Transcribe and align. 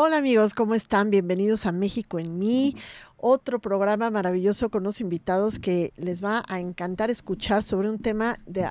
Hola 0.00 0.18
amigos, 0.18 0.54
¿cómo 0.54 0.74
están? 0.74 1.10
Bienvenidos 1.10 1.66
a 1.66 1.72
México 1.72 2.18
en 2.18 2.38
mí, 2.38 2.76
otro 3.16 3.58
programa 3.58 4.10
maravilloso 4.10 4.70
con 4.70 4.84
unos 4.84 5.00
invitados 5.00 5.58
que 5.58 5.92
les 5.96 6.24
va 6.24 6.44
a 6.48 6.60
encantar 6.60 7.10
escuchar 7.10 7.62
sobre 7.62 7.90
un 7.90 7.98
tema 7.98 8.36
de, 8.46 8.70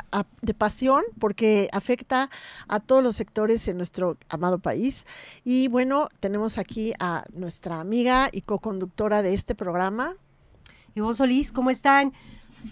pasión 0.54 1.04
porque 1.20 1.70
afecta 1.74 2.30
a 2.68 2.80
todos 2.80 3.04
los 3.04 3.18
sectores 3.18 3.68
en 3.68 3.78
nuestro 3.78 4.18
amado 4.30 4.60
país. 4.60 5.06
Y 5.44 5.68
bueno, 5.68 6.08
tenemos 6.22 6.58
aquí 6.58 6.94
a 6.98 7.26
nuestra 7.34 7.82
amiga 7.82 8.30
y 8.32 8.42
co-conductora 8.42 9.22
de 9.22 9.34
este 9.34 9.54
programa. 9.54 10.16
Ivonne 10.96 11.16
Solís, 11.16 11.52
¿cómo 11.52 11.70
están? 11.70 12.14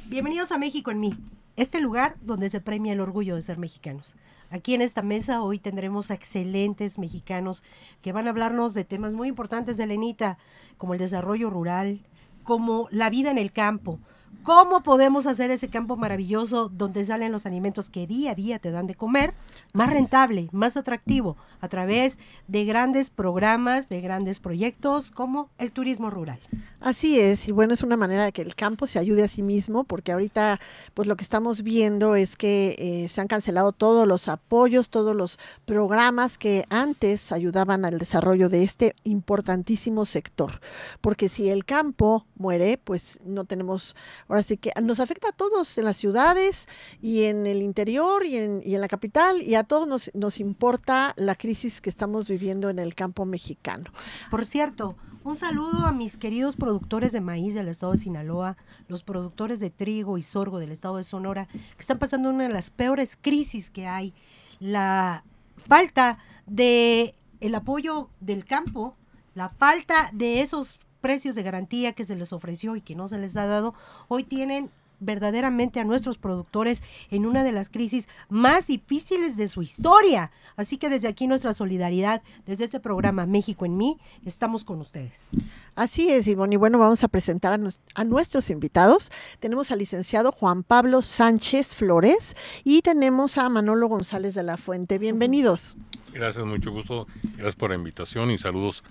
Bienvenidos 0.07 0.51
a 0.51 0.57
México 0.57 0.91
en 0.91 1.01
mí, 1.01 1.17
este 1.55 1.79
lugar 1.79 2.17
donde 2.21 2.49
se 2.49 2.61
premia 2.61 2.93
el 2.93 3.01
orgullo 3.01 3.35
de 3.35 3.41
ser 3.41 3.57
mexicanos. 3.57 4.15
Aquí 4.49 4.73
en 4.73 4.81
esta 4.81 5.01
mesa 5.01 5.41
hoy 5.41 5.59
tendremos 5.59 6.11
excelentes 6.11 6.99
mexicanos 6.99 7.63
que 8.01 8.11
van 8.11 8.27
a 8.27 8.29
hablarnos 8.29 8.73
de 8.73 8.83
temas 8.83 9.13
muy 9.13 9.27
importantes 9.27 9.77
de 9.77 9.87
Lenita, 9.87 10.37
como 10.77 10.93
el 10.93 10.99
desarrollo 10.99 11.49
rural, 11.49 12.01
como 12.43 12.87
la 12.91 13.09
vida 13.09 13.31
en 13.31 13.37
el 13.37 13.51
campo, 13.51 13.99
¿Cómo 14.43 14.81
podemos 14.81 15.27
hacer 15.27 15.51
ese 15.51 15.69
campo 15.69 15.97
maravilloso 15.97 16.69
donde 16.69 17.03
salen 17.05 17.31
los 17.31 17.45
alimentos 17.45 17.89
que 17.89 18.07
día 18.07 18.31
a 18.31 18.35
día 18.35 18.59
te 18.59 18.71
dan 18.71 18.87
de 18.87 18.95
comer 18.95 19.33
más 19.73 19.91
rentable, 19.91 20.49
más 20.51 20.77
atractivo, 20.77 21.35
a 21.61 21.67
través 21.67 22.19
de 22.47 22.65
grandes 22.65 23.09
programas, 23.09 23.89
de 23.89 24.01
grandes 24.01 24.39
proyectos 24.39 25.11
como 25.11 25.49
el 25.57 25.71
turismo 25.71 26.09
rural? 26.09 26.39
Así 26.79 27.19
es, 27.19 27.47
y 27.47 27.51
bueno, 27.51 27.73
es 27.73 27.81
una 27.81 27.97
manera 27.97 28.25
de 28.25 28.31
que 28.31 28.43
el 28.43 28.55
campo 28.55 28.85
se 28.85 28.99
ayude 28.99 29.23
a 29.23 29.27
sí 29.27 29.41
mismo, 29.41 29.85
porque 29.85 30.11
ahorita 30.11 30.59
pues 30.93 31.07
lo 31.07 31.15
que 31.15 31.23
estamos 31.23 31.63
viendo 31.63 32.15
es 32.15 32.35
que 32.35 32.75
eh, 32.77 33.07
se 33.09 33.21
han 33.21 33.27
cancelado 33.27 33.71
todos 33.71 34.07
los 34.07 34.27
apoyos, 34.27 34.89
todos 34.89 35.15
los 35.15 35.39
programas 35.65 36.37
que 36.37 36.65
antes 36.69 37.31
ayudaban 37.31 37.85
al 37.85 37.97
desarrollo 37.97 38.49
de 38.49 38.63
este 38.63 38.95
importantísimo 39.03 40.05
sector, 40.05 40.61
porque 41.01 41.29
si 41.29 41.49
el 41.49 41.65
campo 41.65 42.27
muere, 42.35 42.79
pues 42.83 43.19
no 43.25 43.45
tenemos 43.45 43.95
Así 44.27 44.57
que 44.57 44.71
nos 44.81 44.99
afecta 44.99 45.29
a 45.29 45.31
todos 45.31 45.77
en 45.77 45.85
las 45.85 45.97
ciudades 45.97 46.67
y 47.01 47.23
en 47.23 47.45
el 47.45 47.61
interior 47.61 48.25
y 48.25 48.37
en, 48.37 48.61
y 48.63 48.73
en 48.73 48.81
la 48.81 48.87
capital 48.87 49.41
y 49.41 49.55
a 49.55 49.63
todos 49.63 49.87
nos, 49.87 50.11
nos 50.15 50.39
importa 50.39 51.13
la 51.15 51.35
crisis 51.35 51.79
que 51.79 51.89
estamos 51.89 52.27
viviendo 52.27 52.69
en 52.69 52.79
el 52.79 52.95
campo 52.95 53.25
mexicano. 53.25 53.85
Por 54.31 54.45
cierto, 54.45 54.95
un 55.23 55.35
saludo 55.35 55.87
a 55.87 55.91
mis 55.91 56.17
queridos 56.17 56.55
productores 56.55 57.11
de 57.11 57.19
maíz 57.19 57.55
del 57.55 57.67
estado 57.67 57.93
de 57.93 57.97
Sinaloa, 57.97 58.57
los 58.87 59.03
productores 59.03 59.59
de 59.59 59.71
trigo 59.71 60.19
y 60.19 60.21
sorgo 60.21 60.59
del 60.59 60.71
estado 60.71 60.97
de 60.97 61.03
Sonora, 61.03 61.47
que 61.47 61.79
están 61.79 61.97
pasando 61.97 62.29
una 62.29 62.43
de 62.43 62.53
las 62.53 62.69
peores 62.69 63.17
crisis 63.19 63.71
que 63.71 63.87
hay. 63.87 64.13
La 64.59 65.23
falta 65.55 66.19
de 66.45 67.15
el 67.39 67.55
apoyo 67.55 68.09
del 68.19 68.45
campo, 68.45 68.95
la 69.33 69.49
falta 69.49 70.11
de 70.13 70.41
esos 70.41 70.79
precios 71.05 71.35
de 71.35 71.43
garantía 71.43 71.93
que 71.93 72.03
se 72.03 72.15
les 72.15 72.33
ofreció 72.33 72.75
y 72.75 72.81
que 72.81 72.95
no 72.95 73.07
se 73.07 73.19
les 73.19 73.37
ha 73.37 73.45
dado, 73.45 73.75
hoy 74.07 74.23
tienen 74.23 74.71
verdaderamente 74.99 75.79
a 75.79 75.83
nuestros 75.83 76.17
productores 76.17 76.81
en 77.11 77.27
una 77.27 77.43
de 77.43 77.51
las 77.51 77.69
crisis 77.69 78.09
más 78.27 78.65
difíciles 78.65 79.37
de 79.37 79.47
su 79.47 79.61
historia. 79.61 80.31
Así 80.55 80.77
que 80.77 80.89
desde 80.89 81.07
aquí 81.07 81.27
nuestra 81.27 81.53
solidaridad, 81.53 82.23
desde 82.47 82.63
este 82.63 82.79
programa 82.79 83.27
México 83.27 83.67
en 83.67 83.77
mí, 83.77 83.99
estamos 84.25 84.63
con 84.63 84.79
ustedes. 84.79 85.27
Así 85.75 86.09
es, 86.09 86.25
Ivonne. 86.25 86.55
Y 86.55 86.57
bueno, 86.57 86.79
vamos 86.79 87.03
a 87.03 87.07
presentar 87.07 87.53
a, 87.53 87.59
a, 87.93 88.03
nuestros 88.03 88.49
invitados. 88.49 89.11
Tenemos 89.39 89.69
al 89.69 89.77
licenciado 89.77 90.31
Juan 90.31 90.63
Pablo 90.63 91.03
Sánchez 91.03 91.75
Flores 91.75 92.35
y 92.63 92.81
tenemos 92.81 93.37
a 93.37 93.47
Manolo 93.47 93.89
González 93.89 94.33
de 94.33 94.41
la 94.41 94.57
Fuente. 94.57 94.97
Bienvenidos. 94.97 95.77
Gracias, 96.11 96.43
mucho 96.43 96.71
gusto. 96.71 97.05
Gracias 97.35 97.55
por 97.55 97.69
la 97.69 97.75
invitación 97.75 98.31
y 98.31 98.39
saludos 98.39 98.83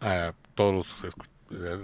a 0.00 0.34
todos 0.54 0.74
los 0.74 0.86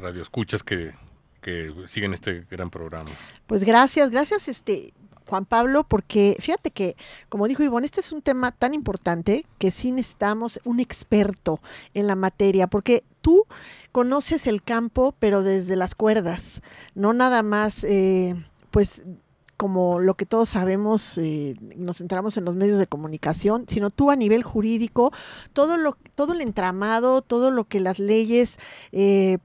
radioescuchas 0.00 0.62
que, 0.62 0.94
que 1.40 1.72
siguen 1.86 2.14
este 2.14 2.46
gran 2.50 2.70
programa. 2.70 3.10
Pues 3.46 3.64
gracias, 3.64 4.10
gracias 4.10 4.48
este 4.48 4.92
Juan 5.28 5.44
Pablo, 5.44 5.84
porque 5.84 6.36
fíjate 6.40 6.70
que, 6.70 6.96
como 7.28 7.46
dijo 7.46 7.62
Ivonne, 7.62 7.86
este 7.86 8.00
es 8.00 8.12
un 8.12 8.22
tema 8.22 8.50
tan 8.50 8.74
importante 8.74 9.44
que 9.58 9.70
sí 9.70 9.92
necesitamos 9.92 10.58
un 10.64 10.80
experto 10.80 11.60
en 11.94 12.06
la 12.06 12.16
materia, 12.16 12.66
porque 12.66 13.04
tú 13.20 13.44
conoces 13.92 14.46
el 14.46 14.62
campo, 14.62 15.14
pero 15.18 15.42
desde 15.42 15.76
las 15.76 15.94
cuerdas, 15.94 16.62
no 16.94 17.12
nada 17.12 17.42
más, 17.42 17.84
eh, 17.84 18.34
pues 18.70 19.02
como 19.58 19.98
lo 19.98 20.14
que 20.14 20.24
todos 20.24 20.50
sabemos, 20.50 21.18
eh, 21.18 21.56
nos 21.76 22.00
entramos 22.00 22.36
en 22.36 22.44
los 22.44 22.54
medios 22.54 22.78
de 22.78 22.86
comunicación, 22.86 23.64
sino 23.66 23.90
tú 23.90 24.10
a 24.10 24.16
nivel 24.16 24.44
jurídico, 24.44 25.12
todo 25.52 25.76
lo, 25.76 25.98
todo 26.14 26.32
el 26.32 26.40
entramado, 26.40 27.22
todo 27.22 27.50
lo 27.50 27.64
que 27.64 27.80
las 27.80 27.98
leyes 27.98 28.56
eh, 28.92 29.38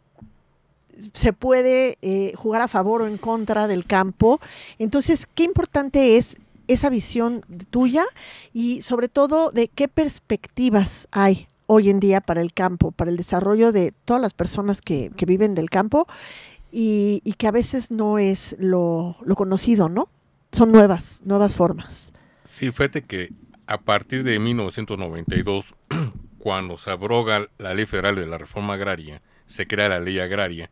se 1.13 1.33
puede 1.33 1.97
eh, 2.01 2.33
jugar 2.35 2.61
a 2.61 2.67
favor 2.67 3.01
o 3.01 3.07
en 3.07 3.17
contra 3.17 3.67
del 3.67 3.85
campo. 3.85 4.39
Entonces, 4.79 5.27
qué 5.33 5.43
importante 5.43 6.17
es 6.17 6.37
esa 6.67 6.89
visión 6.89 7.43
tuya 7.69 8.05
y 8.53 8.81
sobre 8.81 9.09
todo 9.09 9.51
de 9.51 9.67
qué 9.67 9.87
perspectivas 9.87 11.07
hay 11.11 11.47
hoy 11.65 11.89
en 11.89 11.99
día 11.99 12.21
para 12.21 12.41
el 12.41 12.53
campo, 12.53 12.91
para 12.91 13.11
el 13.11 13.17
desarrollo 13.17 13.71
de 13.71 13.93
todas 14.05 14.21
las 14.21 14.33
personas 14.33 14.81
que, 14.81 15.11
viven 15.25 15.55
del 15.55 15.69
campo 15.69 16.07
y, 16.71 17.21
que 17.37 17.47
a 17.47 17.51
veces 17.51 17.91
no 17.91 18.17
es 18.17 18.55
lo, 18.59 19.17
lo, 19.25 19.35
conocido, 19.35 19.89
¿no? 19.89 20.09
Son 20.51 20.71
nuevas, 20.71 21.21
nuevas 21.25 21.53
formas. 21.53 22.13
Sí, 22.51 22.71
fíjate 22.71 23.03
que 23.03 23.31
a 23.65 23.79
partir 23.79 24.23
de 24.23 24.39
1992, 24.39 25.73
cuando 26.37 26.77
se 26.77 26.91
abroga 26.91 27.47
la 27.57 27.73
ley 27.73 27.85
federal 27.85 28.15
de 28.15 28.27
la 28.27 28.37
reforma 28.37 28.73
agraria, 28.73 29.21
se 29.45 29.67
crea 29.67 29.89
la 29.89 29.99
ley 29.99 30.19
agraria, 30.19 30.69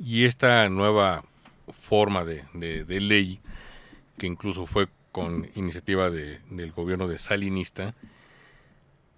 y 0.00 0.24
esta 0.24 0.68
nueva 0.70 1.24
forma 1.72 2.24
de, 2.24 3.00
ley, 3.00 3.40
que 4.16 4.26
incluso 4.26 4.66
fue 4.66 4.88
con 5.12 5.48
iniciativa 5.54 6.10
del 6.10 6.72
gobierno 6.72 7.06
de 7.06 7.18
Salinista, 7.18 7.94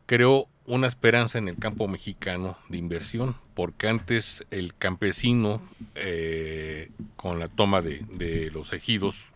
creó 0.07 0.49
una 0.67 0.89
esperanza 0.89 1.39
en 1.39 1.49
el 1.49 1.57
campo 1.57 1.87
mexicano 1.87 2.59
de 2.69 2.79
inversión, 2.79 3.37
porque 3.55 3.89
antes 3.89 4.45
el 4.51 4.75
campesino, 4.75 5.63
eh, 5.95 6.91
con 7.17 7.39
la 7.39 7.49
toma 7.49 7.81
de, 7.81 8.51
los 8.53 8.73
ejidos, 8.73 9.27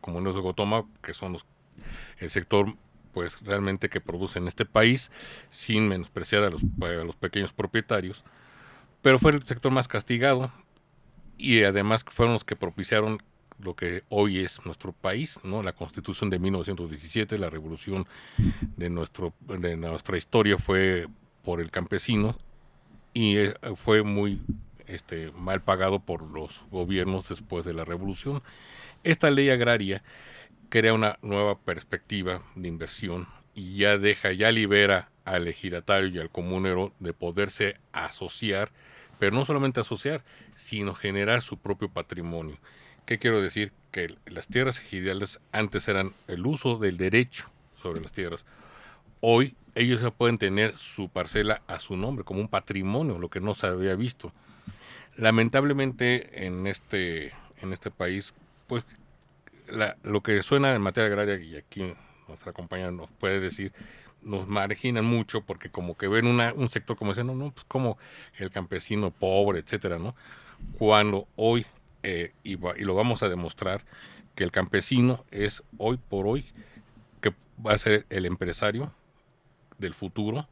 como 0.00 0.20
de 0.20 0.40
Gotoma, 0.40 0.84
que 1.02 1.14
son 1.14 1.32
los, 1.32 1.46
el 2.18 2.30
sector 2.30 2.74
pues 3.14 3.40
realmente 3.40 3.88
que 3.88 4.00
produce 4.00 4.38
en 4.38 4.46
este 4.46 4.66
país, 4.66 5.10
sin 5.48 5.88
menospreciar 5.88 6.44
a 6.44 6.50
los, 6.50 6.62
a 6.62 7.04
los 7.04 7.16
pequeños 7.16 7.52
propietarios, 7.52 8.22
pero 9.02 9.18
fue 9.18 9.32
el 9.32 9.42
sector 9.44 9.72
más 9.72 9.88
castigado 9.88 10.52
y 11.40 11.64
además 11.64 12.04
fueron 12.06 12.34
los 12.34 12.44
que 12.44 12.56
propiciaron 12.56 13.22
lo 13.58 13.74
que 13.74 14.04
hoy 14.08 14.38
es 14.38 14.64
nuestro 14.64 14.92
país, 14.92 15.38
¿no? 15.42 15.62
La 15.62 15.72
Constitución 15.72 16.30
de 16.30 16.38
1917, 16.38 17.38
la 17.38 17.50
revolución 17.50 18.06
de 18.76 18.90
nuestro 18.90 19.34
de 19.40 19.76
nuestra 19.76 20.16
historia 20.16 20.58
fue 20.58 21.06
por 21.42 21.60
el 21.60 21.70
campesino 21.70 22.36
y 23.12 23.36
eh, 23.36 23.54
fue 23.76 24.02
muy 24.02 24.40
este, 24.86 25.30
mal 25.32 25.62
pagado 25.62 26.00
por 26.00 26.22
los 26.22 26.62
gobiernos 26.70 27.28
después 27.28 27.64
de 27.64 27.74
la 27.74 27.84
revolución. 27.84 28.42
Esta 29.04 29.30
ley 29.30 29.50
agraria 29.50 30.02
crea 30.68 30.94
una 30.94 31.18
nueva 31.22 31.58
perspectiva 31.58 32.42
de 32.54 32.68
inversión 32.68 33.28
y 33.54 33.78
ya 33.78 33.98
deja, 33.98 34.32
ya 34.32 34.52
libera 34.52 35.10
al 35.24 35.48
ejidatario 35.48 36.08
y 36.08 36.18
al 36.18 36.30
comunero 36.30 36.92
de 36.98 37.12
poderse 37.12 37.76
asociar 37.92 38.72
pero 39.20 39.36
no 39.36 39.44
solamente 39.44 39.80
asociar, 39.80 40.24
sino 40.56 40.94
generar 40.94 41.42
su 41.42 41.58
propio 41.58 41.90
patrimonio. 41.90 42.56
¿Qué 43.04 43.18
quiero 43.18 43.42
decir? 43.42 43.70
Que 43.92 44.16
las 44.24 44.46
tierras 44.46 44.78
ejidales 44.78 45.40
antes 45.52 45.86
eran 45.88 46.14
el 46.26 46.46
uso 46.46 46.78
del 46.78 46.96
derecho 46.96 47.50
sobre 47.76 48.00
las 48.00 48.12
tierras. 48.12 48.46
Hoy 49.20 49.54
ellos 49.74 50.00
ya 50.00 50.10
pueden 50.10 50.38
tener 50.38 50.74
su 50.74 51.10
parcela 51.10 51.60
a 51.66 51.78
su 51.80 51.98
nombre, 51.98 52.24
como 52.24 52.40
un 52.40 52.48
patrimonio, 52.48 53.18
lo 53.18 53.28
que 53.28 53.40
no 53.40 53.52
se 53.52 53.66
había 53.66 53.94
visto. 53.94 54.32
Lamentablemente 55.16 56.46
en 56.46 56.66
este, 56.66 57.34
en 57.60 57.74
este 57.74 57.90
país, 57.90 58.32
pues 58.68 58.86
lo 60.02 60.22
que 60.22 60.42
suena 60.42 60.74
en 60.74 60.80
materia 60.80 61.08
agraria, 61.08 61.36
y 61.36 61.56
aquí 61.56 61.92
nuestra 62.26 62.54
compañera 62.54 62.90
nos 62.90 63.10
puede 63.10 63.38
decir, 63.38 63.72
nos 64.22 64.48
marginan 64.48 65.04
mucho 65.04 65.42
porque 65.42 65.70
como 65.70 65.96
que 65.96 66.08
ven 66.08 66.26
una, 66.26 66.52
un 66.52 66.68
sector 66.68 66.96
como 66.96 67.12
ese, 67.12 67.24
no, 67.24 67.34
no, 67.34 67.50
pues 67.50 67.64
como 67.64 67.98
el 68.38 68.50
campesino 68.50 69.10
pobre, 69.10 69.60
etcétera, 69.60 69.98
¿no? 69.98 70.14
Cuando 70.78 71.26
hoy, 71.36 71.66
eh, 72.02 72.32
y, 72.42 72.52
y, 72.54 72.84
lo 72.84 72.94
vamos 72.94 73.22
a 73.22 73.28
demostrar, 73.28 73.84
que 74.34 74.44
el 74.44 74.50
campesino 74.50 75.24
es 75.30 75.62
hoy 75.78 75.98
por 75.98 76.26
hoy 76.26 76.44
que 77.20 77.32
va 77.64 77.72
a 77.72 77.78
ser 77.78 78.06
el 78.10 78.26
empresario 78.26 78.92
del 79.78 79.94
futuro 79.94 80.46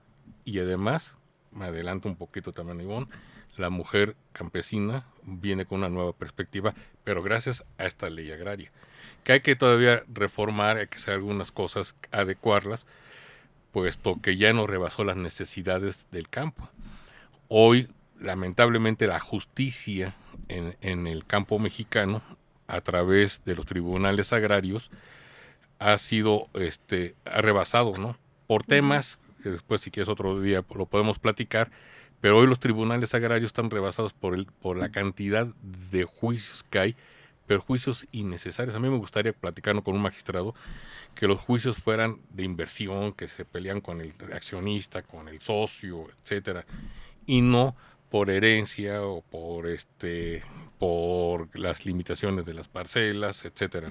y 0.44 0.58
además, 0.58 1.16
me 1.52 1.66
adelanto 1.66 2.08
un 2.08 2.16
poquito 2.16 2.52
también, 2.52 2.80
Ivonne, 2.80 3.08
la 3.58 3.70
mujer 3.70 4.16
campesina 4.32 5.04
viene 5.22 5.66
con 5.66 5.78
una 5.78 5.88
nueva 5.88 6.12
perspectiva, 6.12 6.74
pero 7.04 7.22
gracias 7.22 7.64
a 7.76 7.86
esta 7.86 8.08
ley 8.08 8.30
agraria. 8.30 8.70
que 9.24 9.32
hay 9.32 9.40
que 9.40 9.56
todavía 9.56 10.04
reformar, 10.08 10.76
hay 10.76 10.86
que 10.86 10.96
hacer 10.96 11.14
algunas 11.14 11.52
cosas, 11.52 11.96
adecuarlas, 12.12 12.86
puesto 13.72 14.20
que 14.22 14.36
ya 14.36 14.52
no 14.52 14.66
rebasó 14.66 15.04
las 15.04 15.16
necesidades 15.16 16.06
del 16.10 16.28
campo. 16.28 16.68
Hoy, 17.48 17.88
lamentablemente, 18.20 19.06
la 19.06 19.20
justicia 19.20 20.14
en, 20.48 20.76
en 20.80 21.06
el 21.06 21.24
campo 21.24 21.58
mexicano, 21.58 22.22
a 22.66 22.80
través 22.80 23.42
de 23.44 23.54
los 23.54 23.66
tribunales 23.66 24.32
agrarios, 24.32 24.90
ha 25.78 25.96
sido 25.98 26.48
este 26.54 27.14
ha 27.24 27.40
rebasado, 27.40 27.96
¿no? 27.98 28.16
Por 28.46 28.64
temas 28.64 29.18
que 29.42 29.50
después 29.50 29.80
si 29.80 29.90
quieres 29.90 30.08
otro 30.08 30.40
día 30.40 30.64
lo 30.74 30.86
podemos 30.86 31.18
platicar, 31.18 31.70
pero 32.20 32.38
hoy 32.38 32.46
los 32.46 32.58
tribunales 32.58 33.14
agrarios 33.14 33.50
están 33.50 33.70
rebasados 33.70 34.12
por 34.12 34.34
el 34.34 34.46
por 34.46 34.76
la 34.76 34.90
cantidad 34.90 35.46
de 35.90 36.04
juicios 36.04 36.64
que 36.64 36.78
hay, 36.78 36.96
pero 37.48 37.60
juicios 37.60 38.06
innecesarios. 38.12 38.76
A 38.76 38.78
mí 38.78 38.88
me 38.88 38.98
gustaría 38.98 39.32
platicar 39.32 39.82
con 39.82 39.96
un 39.96 40.02
magistrado 40.02 40.54
que 41.16 41.26
los 41.26 41.40
juicios 41.40 41.78
fueran 41.78 42.20
de 42.30 42.44
inversión, 42.44 43.12
que 43.12 43.26
se 43.26 43.44
pelean 43.44 43.80
con 43.80 44.00
el 44.00 44.12
accionista, 44.32 45.02
con 45.02 45.28
el 45.28 45.40
socio, 45.40 46.06
etcétera, 46.22 46.64
y 47.26 47.40
no 47.40 47.74
por 48.10 48.30
herencia 48.30 49.02
o 49.02 49.22
por 49.22 49.66
este 49.66 50.42
por 50.78 51.58
las 51.58 51.84
limitaciones 51.84 52.46
de 52.46 52.54
las 52.54 52.68
parcelas, 52.68 53.44
etcétera. 53.44 53.88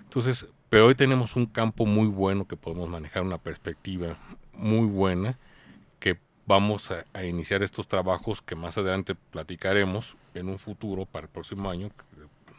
Entonces, 0.00 0.46
pero 0.70 0.86
hoy 0.86 0.94
tenemos 0.94 1.36
un 1.36 1.46
campo 1.46 1.84
muy 1.84 2.06
bueno 2.06 2.46
que 2.46 2.56
podemos 2.56 2.88
manejar 2.88 3.22
una 3.22 3.38
perspectiva 3.38 4.16
muy 4.54 4.86
buena 4.86 5.38
que 5.98 6.18
vamos 6.46 6.90
a, 6.90 7.24
iniciar 7.24 7.62
estos 7.62 7.86
trabajos 7.86 8.42
que 8.42 8.54
más 8.54 8.78
adelante 8.78 9.14
platicaremos 9.14 10.16
en 10.34 10.48
un 10.48 10.58
futuro 10.58 11.06
para 11.06 11.26
el 11.26 11.30
próximo 11.30 11.70
año. 11.70 11.90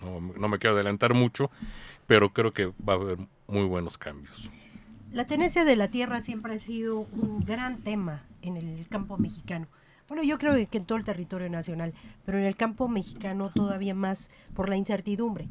No, 0.01 0.19
no 0.19 0.47
me 0.47 0.57
quiero 0.59 0.75
adelantar 0.75 1.13
mucho, 1.13 1.51
pero 2.07 2.33
creo 2.33 2.53
que 2.53 2.67
va 2.67 2.93
a 2.93 2.95
haber 2.95 3.17
muy 3.47 3.63
buenos 3.63 3.97
cambios. 3.97 4.49
La 5.11 5.27
tenencia 5.27 5.65
de 5.65 5.75
la 5.75 5.89
tierra 5.89 6.21
siempre 6.21 6.53
ha 6.53 6.59
sido 6.59 6.99
un 6.99 7.43
gran 7.45 7.81
tema 7.81 8.23
en 8.41 8.57
el 8.57 8.87
campo 8.87 9.17
mexicano. 9.17 9.67
Bueno, 10.07 10.23
yo 10.23 10.37
creo 10.37 10.53
que 10.67 10.77
en 10.77 10.85
todo 10.85 10.97
el 10.97 11.05
territorio 11.05 11.49
nacional, 11.49 11.93
pero 12.25 12.37
en 12.37 12.45
el 12.45 12.55
campo 12.55 12.87
mexicano 12.87 13.49
todavía 13.53 13.95
más 13.95 14.29
por 14.53 14.69
la 14.69 14.77
incertidumbre. 14.77 15.47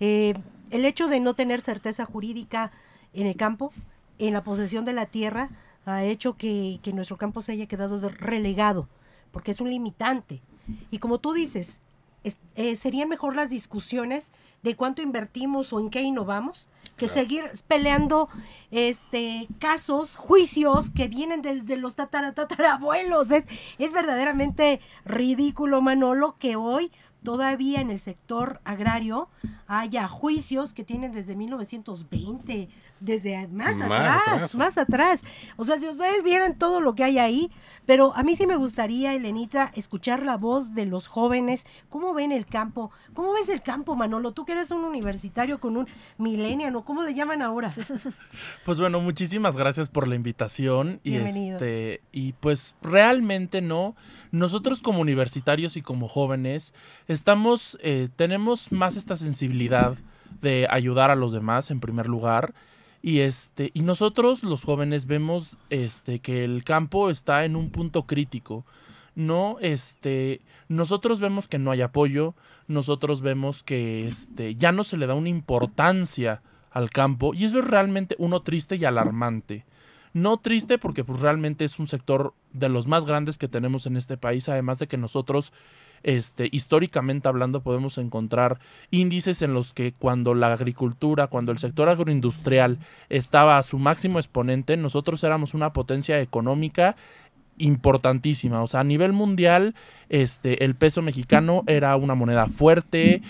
Eh, 0.00 0.34
el 0.70 0.84
hecho 0.84 1.08
de 1.08 1.20
no 1.20 1.34
tener 1.34 1.60
certeza 1.60 2.04
jurídica 2.04 2.70
en 3.12 3.26
el 3.26 3.36
campo, 3.36 3.72
en 4.18 4.34
la 4.34 4.44
posesión 4.44 4.84
de 4.84 4.92
la 4.92 5.06
tierra, 5.06 5.50
ha 5.84 6.04
hecho 6.04 6.36
que, 6.36 6.80
nuestro 6.92 7.16
campo 7.16 7.40
se 7.40 7.52
haya 7.52 7.66
quedado 7.66 7.98
relegado, 8.08 8.88
porque 9.30 9.52
es 9.52 9.60
un 9.60 9.70
limitante. 9.70 10.40
Y 10.90 10.98
como 10.98 11.18
tú 11.18 11.32
dices, 11.32 11.80
eh, 12.54 12.76
serían 12.76 13.08
mejor 13.08 13.36
las 13.36 13.50
discusiones 13.50 14.32
de 14.62 14.74
cuánto 14.74 15.02
invertimos 15.02 15.72
o 15.72 15.80
en 15.80 15.90
qué 15.90 16.02
innovamos 16.02 16.68
que 16.96 17.08
seguir 17.08 17.50
peleando 17.68 18.28
este 18.70 19.48
casos, 19.58 20.16
juicios 20.16 20.90
que 20.90 21.08
vienen 21.08 21.42
desde 21.42 21.76
los 21.76 21.96
tataratatarabuelos. 21.96 23.30
Es, 23.30 23.44
es 23.78 23.92
verdaderamente 23.92 24.80
ridículo, 25.04 25.82
Manolo, 25.82 26.36
que 26.38 26.56
hoy 26.56 26.90
todavía 27.22 27.80
en 27.80 27.90
el 27.90 28.00
sector 28.00 28.60
agrario 28.64 29.28
haya 29.66 30.08
juicios 30.08 30.72
que 30.72 30.84
tienen 30.84 31.12
desde 31.12 31.34
1920, 31.34 32.68
desde 33.00 33.48
más, 33.48 33.80
atrás, 33.80 34.54
más 34.54 34.78
atrás. 34.78 35.24
O 35.56 35.64
sea, 35.64 35.78
si 35.78 35.88
ustedes 35.88 36.22
vieran 36.22 36.56
todo 36.56 36.80
lo 36.80 36.94
que 36.94 37.04
hay 37.04 37.18
ahí, 37.18 37.50
pero 37.84 38.14
a 38.14 38.22
mí 38.22 38.36
sí 38.36 38.46
me 38.46 38.56
gustaría, 38.56 39.14
Elenita, 39.14 39.72
escuchar 39.74 40.22
la 40.22 40.36
voz 40.36 40.74
de 40.74 40.86
los 40.86 41.08
jóvenes, 41.08 41.66
cómo 41.88 42.14
ven 42.14 42.32
el 42.32 42.46
campo, 42.46 42.90
cómo 43.14 43.32
ves 43.32 43.48
el 43.48 43.62
campo, 43.62 43.96
Manolo, 43.96 44.32
tú 44.32 44.44
que 44.44 44.52
eres 44.52 44.70
un 44.70 44.84
universitario 44.84 45.58
con 45.58 45.76
un 45.76 45.88
millennial, 46.18 46.72
¿cómo 46.84 47.02
le 47.02 47.14
llaman 47.14 47.42
ahora? 47.42 47.72
Pues 48.64 48.80
bueno, 48.80 49.00
muchísimas 49.00 49.56
gracias 49.56 49.88
por 49.88 50.08
la 50.08 50.14
invitación 50.14 51.00
y 51.04 51.16
este 51.16 52.00
y 52.12 52.32
pues 52.32 52.74
realmente 52.82 53.60
no. 53.60 53.94
Nosotros 54.32 54.82
como 54.82 55.00
universitarios 55.00 55.76
y 55.76 55.82
como 55.82 56.08
jóvenes 56.08 56.74
estamos, 57.06 57.78
eh, 57.80 58.08
tenemos 58.16 58.72
más 58.72 58.96
esta 58.96 59.16
sensibilidad 59.16 59.55
de 60.40 60.66
ayudar 60.70 61.10
a 61.10 61.16
los 61.16 61.32
demás 61.32 61.70
en 61.70 61.80
primer 61.80 62.08
lugar. 62.08 62.54
Y 63.02 63.20
este, 63.20 63.70
y 63.74 63.82
nosotros 63.82 64.42
los 64.42 64.64
jóvenes 64.64 65.06
vemos 65.06 65.56
este 65.70 66.20
que 66.20 66.44
el 66.44 66.64
campo 66.64 67.10
está 67.10 67.44
en 67.44 67.56
un 67.56 67.70
punto 67.70 68.02
crítico. 68.04 68.64
No, 69.14 69.56
este, 69.60 70.40
nosotros 70.68 71.20
vemos 71.20 71.48
que 71.48 71.58
no 71.58 71.70
hay 71.70 71.80
apoyo, 71.80 72.34
nosotros 72.68 73.22
vemos 73.22 73.62
que 73.62 74.06
este 74.08 74.56
ya 74.56 74.72
no 74.72 74.84
se 74.84 74.96
le 74.96 75.06
da 75.06 75.14
una 75.14 75.30
importancia 75.30 76.42
al 76.70 76.90
campo 76.90 77.32
y 77.32 77.44
eso 77.44 77.60
es 77.60 77.64
realmente 77.64 78.14
uno 78.18 78.42
triste 78.42 78.76
y 78.76 78.84
alarmante. 78.84 79.64
No 80.12 80.38
triste 80.38 80.78
porque 80.78 81.04
pues, 81.04 81.20
realmente 81.20 81.64
es 81.64 81.78
un 81.78 81.86
sector 81.86 82.34
de 82.52 82.68
los 82.68 82.86
más 82.86 83.04
grandes 83.04 83.38
que 83.38 83.48
tenemos 83.48 83.86
en 83.86 83.96
este 83.96 84.16
país, 84.16 84.48
además 84.48 84.78
de 84.78 84.86
que 84.86 84.96
nosotros 84.96 85.52
este, 86.02 86.48
históricamente 86.50 87.28
hablando 87.28 87.62
podemos 87.62 87.98
encontrar 87.98 88.58
índices 88.90 89.42
en 89.42 89.54
los 89.54 89.72
que 89.72 89.92
cuando 89.92 90.34
la 90.34 90.52
agricultura, 90.52 91.26
cuando 91.26 91.52
el 91.52 91.58
sector 91.58 91.88
agroindustrial 91.88 92.78
estaba 93.08 93.58
a 93.58 93.62
su 93.62 93.78
máximo 93.78 94.18
exponente, 94.18 94.76
nosotros 94.76 95.22
éramos 95.24 95.54
una 95.54 95.72
potencia 95.72 96.20
económica 96.20 96.96
importantísima. 97.58 98.62
O 98.62 98.66
sea, 98.66 98.80
a 98.80 98.84
nivel 98.84 99.12
mundial, 99.12 99.74
este, 100.08 100.64
el 100.64 100.74
peso 100.74 101.02
mexicano 101.02 101.62
era 101.66 101.96
una 101.96 102.14
moneda 102.14 102.46
fuerte, 102.46 103.22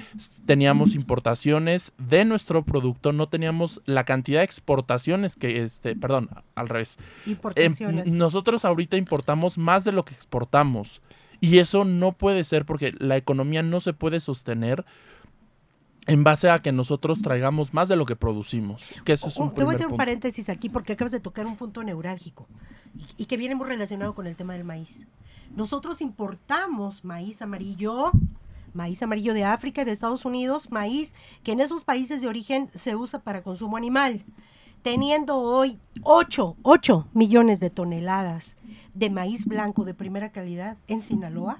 teníamos 0.44 0.94
importaciones 0.94 1.92
de 1.98 2.24
nuestro 2.24 2.64
producto, 2.64 3.12
no 3.12 3.28
teníamos 3.28 3.80
la 3.84 4.04
cantidad 4.04 4.40
de 4.40 4.44
exportaciones 4.44 5.36
que, 5.36 5.62
este, 5.62 5.96
perdón, 5.96 6.30
al 6.54 6.68
revés. 6.68 6.98
Importaciones. 7.26 8.08
nosotros 8.08 8.64
ahorita 8.64 8.96
importamos 8.96 9.58
más 9.58 9.84
de 9.84 9.92
lo 9.92 10.04
que 10.04 10.14
exportamos. 10.14 11.00
Y 11.41 11.59
eso 11.59 11.85
no 11.85 12.12
puede 12.12 12.44
ser 12.44 12.65
porque 12.65 12.94
la 12.99 13.17
economía 13.17 13.62
no 13.62 13.81
se 13.81 13.93
puede 13.93 14.21
sostener 14.21 14.85
en 16.06 16.23
base 16.25 16.50
a 16.50 16.61
que 16.61 16.73
nosotros 16.73 17.21
traigamos 17.21 17.75
más 17.75 17.88
de 17.88 17.97
lo 17.97 18.06
que 18.06 18.17
producimos. 18.17 18.88
Que 19.05 19.12
eso 19.12 19.29
es 19.29 19.37
un 19.37 19.53
Te 19.53 19.65
voy 19.65 19.75
a 19.75 19.77
hacer 19.77 19.88
un 19.88 19.97
paréntesis 19.97 20.49
aquí 20.49 20.69
porque 20.69 20.93
acabas 20.93 21.12
de 21.12 21.21
tocar 21.21 21.47
un 21.47 21.56
punto 21.56 21.83
neurálgico 21.83 22.47
y, 23.17 23.27
que 23.27 23.37
viene 23.37 23.55
muy 23.55 23.67
relacionado 23.67 24.15
con 24.15 24.27
el 24.27 24.37
tema 24.37 24.55
del 24.55 24.65
maíz. 24.65 25.05
Nosotros 25.55 26.00
importamos 26.00 27.05
maíz 27.05 27.43
amarillo, 27.43 28.12
maíz 28.73 29.03
amarillo 29.03 29.35
de 29.35 29.44
África 29.44 29.83
y 29.83 29.85
de 29.85 29.93
Estados 29.93 30.25
Unidos, 30.25 30.71
maíz 30.71 31.15
que 31.43 31.53
en 31.53 31.61
esos 31.61 31.85
países 31.85 32.21
de 32.21 32.29
origen 32.29 32.71
se 32.75 32.94
usa 32.94 33.21
para 33.21 33.43
consumo 33.43 33.77
animal 33.77 34.25
teniendo 34.83 35.38
hoy 35.38 35.78
8, 36.02 36.56
8 36.62 37.09
millones 37.12 37.61
de 37.61 37.71
toneladas 37.71 38.59
de 38.95 39.11
maíz 39.11 39.45
blanco 39.45 39.85
de 39.85 39.95
primera 39.95 40.33
calidad 40.33 40.78
en 40.88 41.02
Sinaloa 41.02 41.59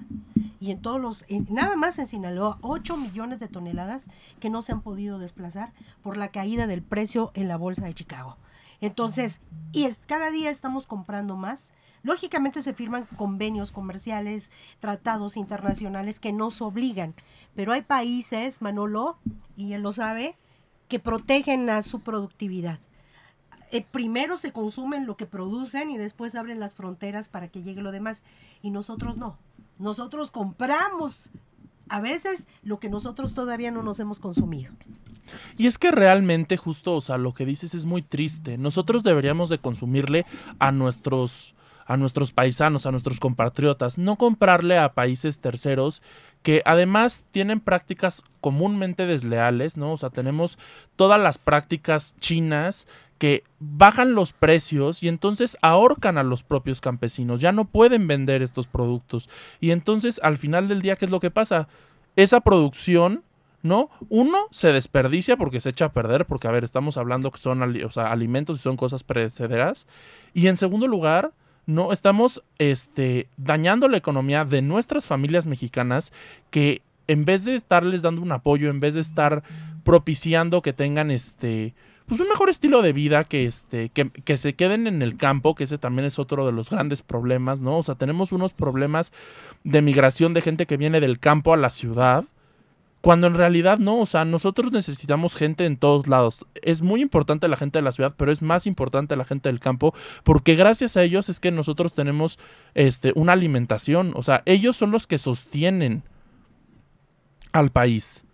y 0.59 0.71
en 0.71 0.81
todos 0.81 0.99
los, 0.99 1.25
nada 1.49 1.75
más 1.75 1.99
en 1.99 2.07
Sinaloa, 2.07 2.57
8 2.61 2.97
millones 2.97 3.39
de 3.39 3.47
toneladas 3.47 4.09
que 4.39 4.49
no 4.49 4.61
se 4.61 4.71
han 4.71 4.81
podido 4.81 5.19
desplazar 5.19 5.71
por 6.01 6.17
la 6.17 6.29
caída 6.29 6.65
del 6.65 6.81
precio 6.81 7.31
en 7.35 7.47
la 7.47 7.57
bolsa 7.57 7.85
de 7.85 7.93
Chicago. 7.93 8.37
Entonces, 8.81 9.39
y 9.71 9.83
es, 9.83 9.99
cada 10.05 10.31
día 10.31 10.49
estamos 10.49 10.87
comprando 10.87 11.35
más. 11.35 11.73
Lógicamente 12.03 12.61
se 12.61 12.73
firman 12.73 13.05
convenios 13.17 13.71
comerciales, 13.71 14.51
tratados 14.79 15.35
internacionales 15.35 16.19
que 16.19 16.31
nos 16.31 16.61
obligan, 16.61 17.15
pero 17.55 17.73
hay 17.73 17.81
países, 17.81 18.61
Manolo, 18.61 19.17
y 19.55 19.73
él 19.73 19.81
lo 19.81 19.91
sabe, 19.91 20.37
que 20.87 20.99
protegen 20.99 21.69
a 21.69 21.81
su 21.81 21.99
productividad. 21.99 22.79
Eh, 23.71 23.85
primero 23.89 24.37
se 24.37 24.51
consumen 24.51 25.05
lo 25.05 25.17
que 25.17 25.25
producen 25.25 25.89
y 25.89 25.97
después 25.97 26.35
abren 26.35 26.59
las 26.59 26.73
fronteras 26.73 27.29
para 27.29 27.47
que 27.49 27.63
llegue 27.63 27.81
lo 27.81 27.91
demás. 27.91 28.23
Y 28.61 28.71
nosotros 28.71 29.17
no. 29.17 29.37
Nosotros 29.79 30.31
compramos 30.31 31.29
a 31.89 32.01
veces 32.01 32.47
lo 32.63 32.79
que 32.79 32.89
nosotros 32.89 33.33
todavía 33.33 33.71
no 33.71 33.83
nos 33.83 33.99
hemos 33.99 34.19
consumido. 34.19 34.73
Y 35.57 35.67
es 35.67 35.77
que 35.77 35.91
realmente 35.91 36.57
justo, 36.57 36.93
o 36.95 37.01
sea, 37.01 37.17
lo 37.17 37.33
que 37.33 37.45
dices 37.45 37.73
es 37.73 37.85
muy 37.85 38.01
triste. 38.01 38.57
Nosotros 38.57 39.03
deberíamos 39.03 39.49
de 39.49 39.59
consumirle 39.59 40.25
a 40.59 40.71
nuestros 40.71 41.53
a 41.89 41.95
nuestros 41.95 42.33
paisanos, 42.33 42.85
a 42.85 42.91
nuestros 42.91 43.21
compatriotas, 43.21 43.97
no 43.97 44.17
comprarle 44.17 44.77
a 44.77 44.93
países 44.93 45.39
terceros 45.39 46.01
que 46.43 46.61
además 46.65 47.23
tienen 47.31 47.61
prácticas 47.61 48.23
comúnmente 48.41 49.05
desleales, 49.05 49.77
¿no? 49.77 49.93
O 49.93 49.97
sea, 49.97 50.09
tenemos 50.09 50.57
todas 50.97 51.19
las 51.19 51.37
prácticas 51.37 52.15
chinas 52.19 52.87
que 53.17 53.43
bajan 53.59 54.13
los 54.13 54.33
precios 54.33 55.01
y 55.03 55.07
entonces 55.07 55.57
ahorcan 55.61 56.17
a 56.17 56.23
los 56.23 56.43
propios 56.43 56.81
campesinos, 56.81 57.41
ya 57.41 57.51
no 57.51 57.65
pueden 57.65 58.07
vender 58.07 58.41
estos 58.41 58.67
productos. 58.67 59.29
Y 59.59 59.71
entonces 59.71 60.19
al 60.23 60.37
final 60.37 60.67
del 60.67 60.81
día, 60.81 60.95
¿qué 60.95 61.05
es 61.05 61.11
lo 61.11 61.19
que 61.19 61.31
pasa? 61.31 61.67
Esa 62.15 62.41
producción, 62.41 63.23
¿no? 63.63 63.89
Uno, 64.09 64.47
se 64.51 64.71
desperdicia 64.71 65.37
porque 65.37 65.59
se 65.59 65.69
echa 65.69 65.85
a 65.85 65.93
perder, 65.93 66.25
porque 66.25 66.47
a 66.47 66.51
ver, 66.51 66.63
estamos 66.63 66.97
hablando 66.97 67.31
que 67.31 67.39
son 67.39 67.61
alimentos 67.63 68.59
y 68.59 68.61
son 68.61 68.77
cosas 68.77 69.03
precederas. 69.03 69.87
Y 70.33 70.47
en 70.47 70.57
segundo 70.57 70.87
lugar, 70.87 71.31
no 71.65 71.91
estamos 71.91 72.43
este, 72.59 73.27
dañando 73.35 73.87
la 73.89 73.97
economía 73.97 74.45
de 74.45 74.61
nuestras 74.61 75.05
familias 75.05 75.47
mexicanas 75.47 76.13
que 76.49 76.81
en 77.07 77.25
vez 77.25 77.45
de 77.45 77.55
estarles 77.55 78.01
dando 78.01 78.21
un 78.21 78.31
apoyo, 78.31 78.69
en 78.69 78.79
vez 78.79 78.93
de 78.93 79.01
estar 79.01 79.43
propiciando 79.83 80.61
que 80.61 80.73
tengan 80.73 81.11
este 81.11 81.73
pues 82.07 82.19
un 82.19 82.29
mejor 82.29 82.49
estilo 82.49 82.81
de 82.81 82.93
vida 82.93 83.23
que 83.23 83.45
este 83.45 83.89
que, 83.89 84.09
que, 84.09 84.37
se 84.37 84.55
queden 84.55 84.87
en 84.87 85.01
el 85.01 85.17
campo 85.17 85.53
que 85.53 85.65
ese 85.65 85.77
también 85.77 86.05
es 86.05 86.17
otro 86.17 86.45
de 86.45 86.51
los 86.51 86.69
grandes 86.69 87.01
problemas 87.01 87.61
no 87.61 87.77
o 87.77 87.83
sea 87.83 87.95
tenemos 87.95 88.31
unos 88.31 88.53
problemas 88.53 89.13
de 89.63 89.81
migración 89.81 90.33
de 90.33 90.41
gente 90.41 90.65
que 90.65 90.77
viene 90.77 90.99
del 90.99 91.19
campo 91.19 91.53
a 91.53 91.57
la 91.57 91.69
ciudad 91.69 92.25
cuando 93.01 93.27
en 93.27 93.35
realidad 93.35 93.77
no, 93.77 93.99
o 93.99 94.05
sea, 94.05 94.25
nosotros 94.25 94.71
necesitamos 94.71 95.35
gente 95.35 95.65
en 95.65 95.77
todos 95.77 96.07
lados. 96.07 96.45
Es 96.61 96.81
muy 96.81 97.01
importante 97.01 97.47
la 97.47 97.55
gente 97.55 97.79
de 97.79 97.83
la 97.83 97.91
ciudad, 97.91 98.15
pero 98.17 98.31
es 98.31 98.41
más 98.41 98.67
importante 98.67 99.15
la 99.15 99.23
gente 99.23 99.49
del 99.49 99.59
campo, 99.59 99.93
porque 100.23 100.55
gracias 100.55 100.97
a 100.97 101.03
ellos 101.03 101.29
es 101.29 101.39
que 101.39 101.51
nosotros 101.51 101.93
tenemos 101.93 102.39
este, 102.73 103.13
una 103.15 103.33
alimentación. 103.33 104.11
O 104.15 104.23
sea, 104.23 104.41
ellos 104.45 104.75
son 104.75 104.91
los 104.91 105.07
que 105.07 105.19
sostienen 105.19 106.03
al 107.53 107.71
país. 107.71 108.25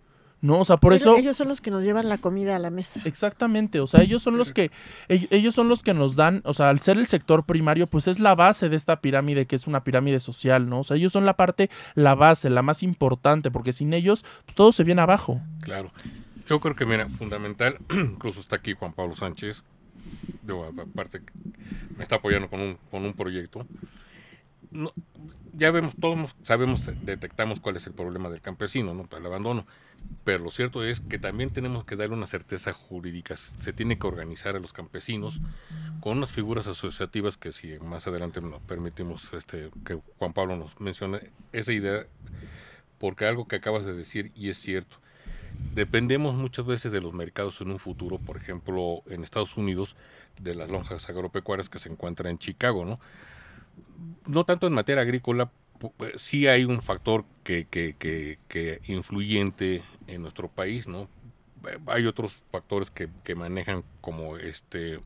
¿No? 0.44 0.60
O 0.60 0.64
sea, 0.66 0.76
por 0.76 0.92
eso... 0.92 1.16
Ellos 1.16 1.38
son 1.38 1.48
los 1.48 1.62
que 1.62 1.70
nos 1.70 1.82
llevan 1.82 2.06
la 2.06 2.18
comida 2.18 2.54
a 2.54 2.58
la 2.58 2.70
mesa. 2.70 3.00
Exactamente, 3.06 3.80
o 3.80 3.86
sea, 3.86 4.02
ellos 4.02 4.22
son 4.22 4.36
los 4.36 4.52
que, 4.54 4.70
ellos 5.08 5.54
son 5.54 5.68
los 5.68 5.82
que 5.82 5.94
nos 5.94 6.16
dan, 6.16 6.42
o 6.44 6.52
sea, 6.52 6.68
al 6.68 6.80
ser 6.80 6.98
el 6.98 7.06
sector 7.06 7.46
primario, 7.46 7.86
pues 7.86 8.08
es 8.08 8.20
la 8.20 8.34
base 8.34 8.68
de 8.68 8.76
esta 8.76 9.00
pirámide 9.00 9.46
que 9.46 9.56
es 9.56 9.66
una 9.66 9.84
pirámide 9.84 10.20
social, 10.20 10.68
¿no? 10.68 10.80
O 10.80 10.84
sea, 10.84 10.98
ellos 10.98 11.14
son 11.14 11.24
la 11.24 11.34
parte, 11.34 11.70
la 11.94 12.14
base, 12.14 12.50
la 12.50 12.60
más 12.60 12.82
importante, 12.82 13.50
porque 13.50 13.72
sin 13.72 13.94
ellos, 13.94 14.22
pues 14.44 14.54
todo 14.54 14.70
se 14.70 14.84
viene 14.84 15.00
abajo. 15.00 15.40
Claro. 15.60 15.90
Yo 16.46 16.60
creo 16.60 16.76
que, 16.76 16.84
mira, 16.84 17.08
fundamental, 17.08 17.78
incluso 17.90 18.40
está 18.40 18.56
aquí 18.56 18.74
Juan 18.74 18.92
Pablo 18.92 19.14
Sánchez, 19.14 19.64
aparte 20.92 21.22
me 21.96 22.02
está 22.02 22.16
apoyando 22.16 22.50
con 22.50 22.60
un, 22.60 22.78
con 22.90 23.02
un 23.02 23.14
proyecto. 23.14 23.66
Ya 25.52 25.70
vemos, 25.70 25.94
todos 26.00 26.36
sabemos, 26.42 26.82
detectamos 27.04 27.60
cuál 27.60 27.76
es 27.76 27.86
el 27.86 27.92
problema 27.92 28.28
del 28.28 28.40
campesino, 28.40 28.92
¿no? 28.94 29.08
El 29.16 29.26
abandono 29.26 29.64
pero 30.24 30.42
lo 30.42 30.50
cierto 30.50 30.84
es 30.84 31.00
que 31.00 31.18
también 31.18 31.50
tenemos 31.50 31.84
que 31.84 31.96
darle 31.96 32.14
una 32.14 32.26
certeza 32.26 32.72
jurídica. 32.72 33.36
Se 33.36 33.72
tiene 33.72 33.98
que 33.98 34.06
organizar 34.06 34.56
a 34.56 34.60
los 34.60 34.72
campesinos 34.72 35.40
con 36.00 36.18
unas 36.18 36.30
figuras 36.30 36.66
asociativas 36.66 37.36
que 37.36 37.52
si 37.52 37.78
más 37.80 38.06
adelante 38.06 38.40
nos 38.40 38.62
permitimos 38.62 39.32
este, 39.34 39.70
que 39.84 39.98
Juan 40.18 40.32
Pablo 40.32 40.56
nos 40.56 40.80
mencione 40.80 41.30
esa 41.52 41.72
idea, 41.72 42.06
porque 42.98 43.26
algo 43.26 43.46
que 43.46 43.56
acabas 43.56 43.84
de 43.84 43.94
decir 43.94 44.32
y 44.34 44.48
es 44.48 44.58
cierto, 44.58 44.96
dependemos 45.74 46.34
muchas 46.34 46.64
veces 46.64 46.90
de 46.90 47.02
los 47.02 47.12
mercados 47.12 47.60
en 47.60 47.70
un 47.70 47.78
futuro, 47.78 48.18
por 48.18 48.38
ejemplo 48.38 49.02
en 49.06 49.24
Estados 49.24 49.56
Unidos, 49.58 49.94
de 50.40 50.54
las 50.54 50.70
lonjas 50.70 51.08
agropecuarias 51.10 51.68
que 51.68 51.78
se 51.78 51.90
encuentran 51.90 52.30
en 52.30 52.38
Chicago, 52.38 52.84
¿no? 52.86 52.98
No 54.26 54.44
tanto 54.44 54.66
en 54.66 54.72
materia 54.72 55.02
agrícola, 55.02 55.50
sí 56.16 56.46
hay 56.46 56.64
un 56.64 56.82
factor 56.82 57.24
que, 57.42 57.66
que, 57.66 57.94
que, 58.48 58.80
influyente 58.86 59.82
en 60.06 60.22
nuestro 60.22 60.48
país, 60.48 60.88
¿no? 60.88 61.08
Hay 61.86 62.06
otros 62.06 62.38
factores 62.50 62.90
que, 62.90 63.08
que 63.22 63.34
manejan 63.34 63.84
como 64.00 64.36
este 64.36 65.00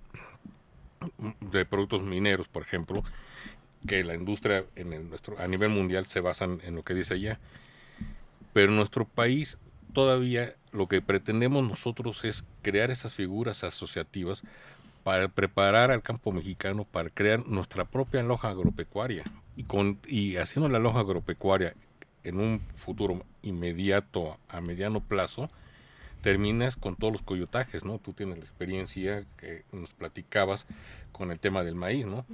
de 1.41 1.65
productos 1.65 2.03
mineros, 2.03 2.49
por 2.49 2.63
ejemplo, 2.63 3.05
que 3.87 4.03
la 4.05 4.15
industria 4.15 4.65
en 4.77 5.09
nuestro, 5.09 5.39
a 5.39 5.47
nivel 5.47 5.71
mundial 5.71 6.07
se 6.07 6.21
basan 6.21 6.61
en 6.65 6.75
lo 6.75 6.83
que 6.83 6.95
dice 6.95 7.15
allá. 7.15 7.39
Pero 8.53 8.71
en 8.71 8.77
nuestro 8.77 9.05
país 9.05 9.59
todavía 9.93 10.55
lo 10.73 10.89
que 10.89 11.01
pretendemos 11.01 11.67
nosotros 11.67 12.25
es 12.25 12.45
crear 12.63 12.91
esas 12.91 13.13
figuras 13.13 13.65
asociativas 13.65 14.43
para 15.05 15.29
preparar 15.29 15.91
al 15.91 16.03
campo 16.03 16.33
mexicano 16.33 16.85
para 16.85 17.11
crear 17.11 17.47
nuestra 17.47 17.85
propia 17.85 18.23
loja 18.23 18.51
agropecuaria 18.51 19.25
y, 19.57 19.65
con, 19.65 19.99
y 20.07 20.37
haciendo 20.37 20.69
la 20.69 20.79
loja 20.79 21.01
agropecuaria 21.01 21.75
en 22.25 22.41
un 22.41 22.61
futuro 22.77 23.25
inmediato 23.43 24.39
a 24.49 24.61
mediano 24.61 25.01
plazo, 25.01 25.51
terminas 26.21 26.77
con 26.77 26.97
todos 26.97 27.13
los 27.13 27.23
coyotajes, 27.23 27.85
¿no? 27.85 27.99
Tú 27.99 28.13
tienes 28.13 28.39
la 28.39 28.45
experiencia 28.45 29.25
que 29.39 29.65
nos 29.73 29.91
platicabas 29.91 30.67
con 31.13 31.31
el 31.31 31.39
tema 31.39 31.65
del 31.65 31.75
maíz, 31.75 32.07
¿no? 32.07 32.27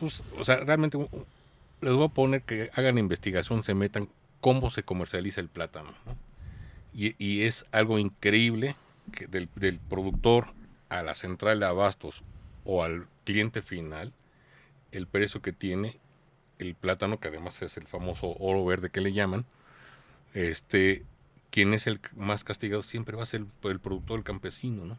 pues, 0.00 0.22
o 0.38 0.44
sea, 0.44 0.56
realmente 0.56 0.98
les 1.80 1.94
voy 1.94 2.04
a 2.04 2.08
poner 2.08 2.42
que 2.42 2.70
hagan 2.74 2.98
investigación, 2.98 3.62
se 3.62 3.74
metan 3.74 4.08
cómo 4.40 4.70
se 4.70 4.82
comercializa 4.82 5.40
el 5.40 5.48
plátano, 5.48 5.90
¿no? 6.06 6.16
y, 6.92 7.14
y, 7.18 7.42
es 7.42 7.66
algo 7.72 7.98
increíble 7.98 8.76
que 9.12 9.26
del, 9.26 9.48
del 9.56 9.78
productor 9.78 10.48
a 10.98 11.02
la 11.02 11.14
central 11.14 11.60
de 11.60 11.66
abastos 11.66 12.22
o 12.64 12.82
al 12.82 13.06
cliente 13.24 13.62
final, 13.62 14.12
el 14.92 15.06
precio 15.06 15.42
que 15.42 15.52
tiene 15.52 15.98
el 16.58 16.74
plátano, 16.74 17.18
que 17.18 17.28
además 17.28 17.60
es 17.62 17.76
el 17.76 17.86
famoso 17.86 18.36
oro 18.38 18.64
verde 18.64 18.90
que 18.90 19.00
le 19.00 19.12
llaman, 19.12 19.44
este, 20.34 21.04
quien 21.50 21.74
es 21.74 21.86
el 21.86 22.00
más 22.16 22.44
castigado 22.44 22.82
siempre 22.82 23.16
va 23.16 23.24
a 23.24 23.26
ser 23.26 23.44
el, 23.64 23.80
productor, 23.80 24.18
el 24.18 24.24
campesino, 24.24 24.84
¿no? 24.84 24.98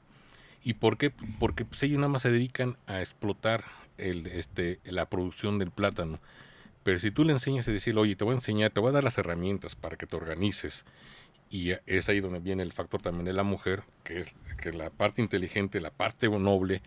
¿Y 0.63 0.73
por 0.73 0.97
qué? 0.97 1.11
Porque 1.39 1.63
pues, 1.63 1.83
ellos 1.83 1.99
nada 1.99 2.09
más 2.09 2.23
se 2.23 2.31
dedican 2.31 2.77
a 2.87 2.99
explotar 3.01 3.63
el, 3.97 4.25
este, 4.27 4.79
la 4.83 5.07
producción 5.09 5.59
del 5.59 5.69
plátano. 5.69 6.19
Pero 6.83 6.99
si 6.99 7.11
tú 7.11 7.23
le 7.23 7.33
enseñas 7.33 7.67
a 7.67 7.71
decir, 7.71 7.97
oye, 7.97 8.15
te 8.15 8.23
voy 8.23 8.33
a 8.33 8.37
enseñar, 8.37 8.71
te 8.71 8.79
voy 8.79 8.89
a 8.89 8.93
dar 8.93 9.03
las 9.03 9.17
herramientas 9.17 9.75
para 9.75 9.95
que 9.95 10.07
te 10.07 10.15
organices, 10.15 10.85
y 11.55 11.73
es 11.85 12.09
ahí 12.09 12.19
donde 12.19 12.41
viene 12.41 12.63
el 12.63 12.73
factor 12.73 13.01
también 13.01 13.23
de 13.23 13.31
la 13.31 13.43
mujer, 13.43 13.83
que 14.03 14.19
es 14.19 14.35
que 14.59 14.73
la 14.73 14.89
parte 14.89 15.21
inteligente, 15.21 15.79
la 15.79 15.89
parte 15.89 16.27
noble, 16.27 16.81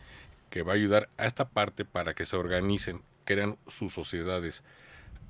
que 0.50 0.60
va 0.60 0.72
a 0.72 0.74
ayudar 0.74 1.08
a 1.16 1.24
esta 1.24 1.48
parte 1.48 1.86
para 1.86 2.12
que 2.12 2.26
se 2.26 2.36
organicen 2.36 3.00
crean 3.24 3.56
sus 3.66 3.94
sociedades 3.94 4.62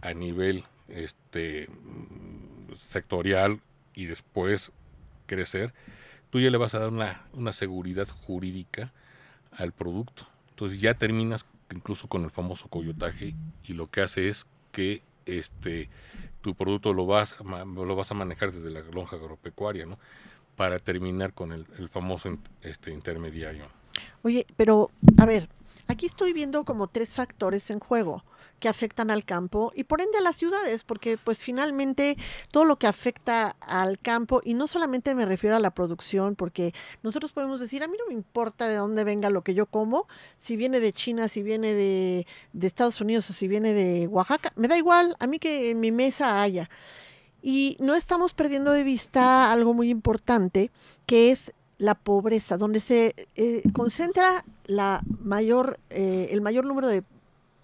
a 0.01 0.13
nivel 0.13 0.65
este 0.89 1.69
sectorial 2.77 3.61
y 3.95 4.07
después 4.07 4.73
crecer, 5.27 5.73
tú 6.31 6.41
ya 6.41 6.51
le 6.51 6.59
vas 6.59 6.75
a 6.75 6.81
dar 6.81 6.89
una, 6.89 7.23
una 7.33 7.53
seguridad 7.53 8.09
jurídica 8.09 8.93
al 9.53 9.71
producto. 9.71 10.27
Entonces 10.51 10.81
ya 10.81 10.95
terminas 10.95 11.47
incluso 11.73 12.09
con 12.09 12.25
el 12.25 12.33
famoso 12.33 12.67
coyotaje 12.67 13.37
y 13.63 13.75
lo 13.75 13.89
que 13.89 14.01
hace 14.01 14.27
es 14.27 14.49
que 14.73 15.03
este 15.27 15.91
tu 16.49 16.55
producto 16.55 16.95
lo 16.95 17.05
vas 17.05 17.35
lo 17.41 17.95
vas 17.95 18.11
a 18.11 18.15
manejar 18.15 18.53
desde 18.53 18.71
la 18.71 18.81
lonja 18.81 19.17
agropecuaria, 19.17 19.85
¿no? 19.85 19.99
Para 20.57 20.79
terminar 20.79 21.35
con 21.35 21.53
el, 21.53 21.67
el 21.79 21.91
famoso 21.91 22.39
este 22.63 22.91
intermediario. 22.91 23.67
Oye, 24.23 24.47
pero 24.57 24.91
a 25.19 25.27
ver, 25.27 25.51
Aquí 25.89 26.05
estoy 26.05 26.35
viendo 26.35 26.65
como 26.65 26.87
tres 26.87 27.15
factores 27.15 27.71
en 27.71 27.81
juego 27.81 28.23
que 28.59 28.69
afectan 28.69 29.11
al 29.11 29.25
campo 29.25 29.73
y 29.75 29.85
por 29.85 30.01
ende 30.01 30.19
a 30.19 30.21
las 30.21 30.37
ciudades, 30.37 30.85
porque 30.85 31.19
pues 31.19 31.39
finalmente 31.39 32.17
todo 32.51 32.65
lo 32.65 32.77
que 32.77 32.87
afecta 32.87 33.57
al 33.61 33.99
campo, 33.99 34.41
y 34.45 34.55
no 34.55 34.67
solamente 34.67 35.15
me 35.15 35.27
refiero 35.27 35.57
a 35.57 35.61
la 35.61 35.71
producción, 35.71 36.35
porque 36.35 36.75
nosotros 37.03 37.33
podemos 37.33 37.61
decir, 37.61 37.83
a 37.83 37.89
mí 37.89 37.97
no 37.99 38.07
me 38.07 38.15
importa 38.15 38.69
de 38.69 38.77
dónde 38.77 39.05
venga 39.05 39.31
lo 39.31 39.43
que 39.43 39.55
yo 39.55 39.67
como, 39.67 40.07
si 40.39 40.57
viene 40.57 40.81
de 40.81 40.93
China, 40.93 41.29
si 41.29 41.43
viene 41.43 41.75
de, 41.75 42.27
de 42.53 42.67
Estados 42.67 43.01
Unidos 43.01 43.29
o 43.31 43.33
si 43.33 43.49
viene 43.49 43.73
de 43.73 44.07
Oaxaca, 44.07 44.53
me 44.57 44.69
da 44.69 44.77
igual, 44.77 45.17
a 45.19 45.27
mí 45.27 45.39
que 45.39 45.71
en 45.71 45.81
mi 45.81 45.93
mesa 45.93 46.43
haya. 46.43 46.69
Y 47.41 47.77
no 47.81 47.95
estamos 47.95 48.35
perdiendo 48.35 48.73
de 48.73 48.83
vista 48.83 49.53
algo 49.53 49.73
muy 49.73 49.91
importante, 49.91 50.73
que 51.07 51.31
es 51.31 51.53
la 51.79 51.95
pobreza, 51.95 52.57
donde 52.57 52.81
se 52.81 53.15
eh, 53.37 53.63
concentra 53.73 54.45
la 54.67 55.01
mayor, 55.21 55.79
eh, 55.91 56.29
el 56.33 56.41
mayor 56.41 56.67
número 56.67 56.89
de 56.89 57.05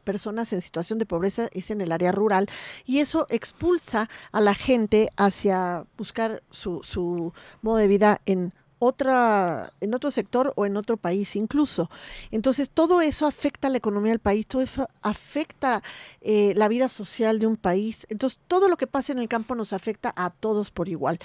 personas 0.04 0.52
en 0.52 0.60
situación 0.60 0.98
de 0.98 1.06
pobreza 1.06 1.48
es 1.52 1.70
en 1.70 1.80
el 1.80 1.92
área 1.92 2.12
rural 2.12 2.48
y 2.84 3.00
eso 3.00 3.26
expulsa 3.30 4.08
a 4.32 4.40
la 4.40 4.54
gente 4.54 5.10
hacia 5.16 5.86
buscar 5.96 6.42
su, 6.50 6.82
su 6.84 7.32
modo 7.62 7.76
de 7.78 7.88
vida 7.88 8.20
en 8.26 8.52
otra, 8.78 9.72
en 9.80 9.94
otro 9.94 10.10
sector 10.10 10.52
o 10.56 10.66
en 10.66 10.76
otro 10.76 10.96
país 10.96 11.36
incluso. 11.36 11.90
Entonces 12.30 12.70
todo 12.70 13.00
eso 13.00 13.26
afecta 13.26 13.68
a 13.68 13.70
la 13.70 13.78
economía 13.78 14.12
del 14.12 14.18
país, 14.18 14.46
todo 14.46 14.62
eso 14.62 14.88
afecta 15.02 15.82
eh, 16.20 16.52
la 16.54 16.68
vida 16.68 16.88
social 16.88 17.38
de 17.38 17.46
un 17.46 17.56
país. 17.56 18.06
Entonces 18.10 18.38
todo 18.46 18.68
lo 18.68 18.76
que 18.76 18.86
pasa 18.86 19.12
en 19.12 19.18
el 19.18 19.28
campo 19.28 19.54
nos 19.54 19.72
afecta 19.72 20.12
a 20.16 20.30
todos 20.30 20.70
por 20.70 20.88
igual. 20.88 21.18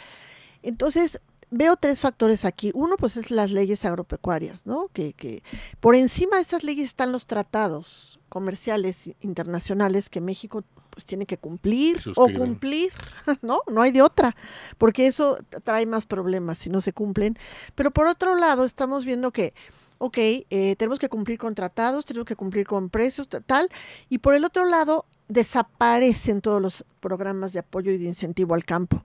Entonces, 0.61 1.21
veo 1.51 1.75
tres 1.75 1.99
factores 1.99 2.45
aquí. 2.45 2.71
Uno, 2.73 2.97
pues 2.97 3.17
es 3.17 3.31
las 3.31 3.51
leyes 3.51 3.85
agropecuarias, 3.85 4.65
¿no? 4.65 4.89
Que, 4.93 5.13
que 5.13 5.41
por 5.79 5.95
encima 5.95 6.37
de 6.37 6.43
estas 6.43 6.63
leyes 6.63 6.85
están 6.85 7.11
los 7.11 7.25
tratados 7.25 8.18
comerciales 8.29 9.11
internacionales 9.21 10.09
que 10.09 10.21
México 10.21 10.63
pues 10.89 11.05
tiene 11.05 11.25
que 11.25 11.37
cumplir 11.37 12.01
o 12.15 12.29
cumplir, 12.31 12.91
¿no? 13.41 13.61
No 13.71 13.81
hay 13.81 13.91
de 13.91 14.01
otra, 14.01 14.35
porque 14.77 15.07
eso 15.07 15.37
trae 15.63 15.85
más 15.85 16.05
problemas 16.05 16.57
si 16.57 16.69
no 16.69 16.81
se 16.81 16.93
cumplen. 16.93 17.37
Pero 17.75 17.91
por 17.91 18.07
otro 18.07 18.35
lado, 18.35 18.65
estamos 18.65 19.05
viendo 19.05 19.31
que, 19.31 19.53
ok, 19.97 20.17
eh, 20.17 20.75
tenemos 20.77 20.99
que 20.99 21.09
cumplir 21.09 21.37
con 21.37 21.55
tratados, 21.55 22.05
tenemos 22.05 22.27
que 22.27 22.35
cumplir 22.35 22.65
con 22.65 22.89
precios, 22.89 23.27
tal, 23.27 23.69
y 24.09 24.19
por 24.19 24.35
el 24.35 24.45
otro 24.45 24.65
lado, 24.65 25.05
desaparecen 25.27 26.41
todos 26.41 26.61
los 26.61 26.85
programas 26.99 27.53
de 27.53 27.59
apoyo 27.59 27.91
y 27.91 27.97
de 27.97 28.05
incentivo 28.05 28.55
al 28.55 28.65
campo 28.65 29.03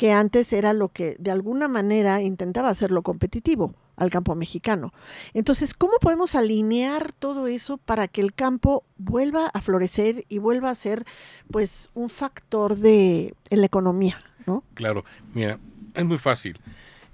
que 0.00 0.12
antes 0.12 0.54
era 0.54 0.72
lo 0.72 0.88
que 0.88 1.14
de 1.18 1.30
alguna 1.30 1.68
manera 1.68 2.22
intentaba 2.22 2.70
hacerlo 2.70 3.02
competitivo 3.02 3.74
al 4.00 4.10
campo 4.10 4.34
mexicano. 4.34 4.92
Entonces, 5.34 5.74
¿cómo 5.74 5.92
podemos 6.00 6.34
alinear 6.34 7.12
todo 7.12 7.46
eso 7.46 7.76
para 7.76 8.08
que 8.08 8.22
el 8.22 8.32
campo 8.32 8.82
vuelva 8.96 9.46
a 9.46 9.60
florecer 9.60 10.24
y 10.28 10.38
vuelva 10.38 10.70
a 10.70 10.74
ser 10.74 11.04
pues 11.52 11.90
un 11.94 12.08
factor 12.08 12.76
de 12.76 13.34
en 13.50 13.60
la 13.60 13.66
economía, 13.66 14.18
¿no? 14.46 14.64
Claro, 14.74 15.04
mira, 15.34 15.58
es 15.94 16.04
muy 16.04 16.18
fácil. 16.18 16.58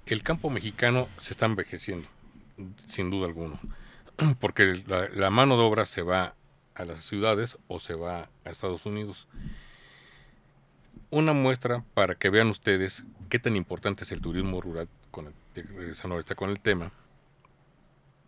El 0.05 0.23
campo 0.23 0.49
mexicano 0.49 1.09
se 1.17 1.33
está 1.33 1.45
envejeciendo, 1.45 2.07
sin 2.87 3.11
duda 3.11 3.27
alguna, 3.27 3.59
porque 4.39 4.81
la, 4.87 5.29
mano 5.29 5.57
de 5.57 5.63
obra 5.63 5.85
se 5.85 6.01
va 6.01 6.35
a 6.73 6.85
las 6.85 7.03
ciudades 7.03 7.57
o 7.67 7.81
se 7.81 7.95
va 7.95 8.29
a 8.45 8.49
Estados 8.49 8.85
Unidos. 8.85 9.27
Una 11.09 11.33
muestra 11.33 11.83
para 11.93 12.15
que 12.15 12.29
vean 12.29 12.47
ustedes 12.47 13.03
qué 13.27 13.39
tan 13.39 13.57
importante 13.57 14.05
es 14.05 14.11
el 14.13 14.21
turismo 14.21 14.61
rural, 14.61 14.87
con 15.17 15.25
el, 15.25 16.35
con 16.35 16.49
el 16.51 16.59
tema. 16.59 16.91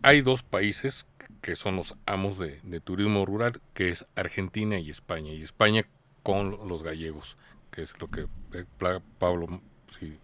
Hay 0.02 0.22
dos 0.22 0.42
países 0.42 1.06
que 1.42 1.56
son 1.56 1.76
los 1.76 1.96
amos 2.08 2.40
de, 2.40 2.80
turismo 2.80 3.28
rural, 3.28 3.62
que 3.76 3.90
es 3.90 4.08
Argentina 4.16 4.80
y 4.80 4.90
España, 4.90 5.32
y 5.32 5.44
España 5.44 5.86
con 6.24 6.68
los 6.68 6.82
gallegos, 6.82 7.38
que 7.70 7.84
es 7.84 7.94
lo 8.00 8.10
que 8.10 8.26
eh, 8.54 8.66
Pablo, 9.20 9.62
si 10.00 10.18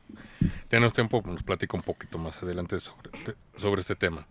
tenemos 0.67 0.93
tiempo, 0.93 1.21
nos 1.25 1.43
platica 1.43 1.77
un 1.77 1.83
poquito 1.83 2.17
más 2.17 2.41
adelante 2.41 2.79
sobre, 2.79 3.11
sobre 3.57 3.81
este 3.81 3.95
tema. 3.95 4.25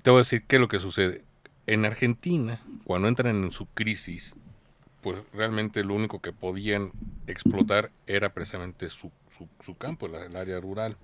Te 0.00 0.10
voy 0.10 0.18
a 0.18 0.22
decir 0.22 0.44
qué 0.44 0.56
es 0.56 0.60
lo 0.60 0.68
que 0.68 0.78
sucede. 0.78 1.24
En 1.66 1.84
Argentina, 1.84 2.62
cuando 2.84 3.08
entran 3.08 3.44
en 3.44 3.50
su 3.50 3.66
crisis, 3.66 4.34
pues 5.02 5.22
realmente 5.34 5.84
lo 5.84 5.94
único 5.94 6.20
que 6.20 6.32
podían 6.32 6.92
explotar 7.26 7.90
era 8.06 8.32
precisamente 8.32 8.88
su, 8.88 9.10
su, 9.64 9.76
campo, 9.76 10.06
el 10.06 10.36
área 10.36 10.60
rural. 10.60 10.96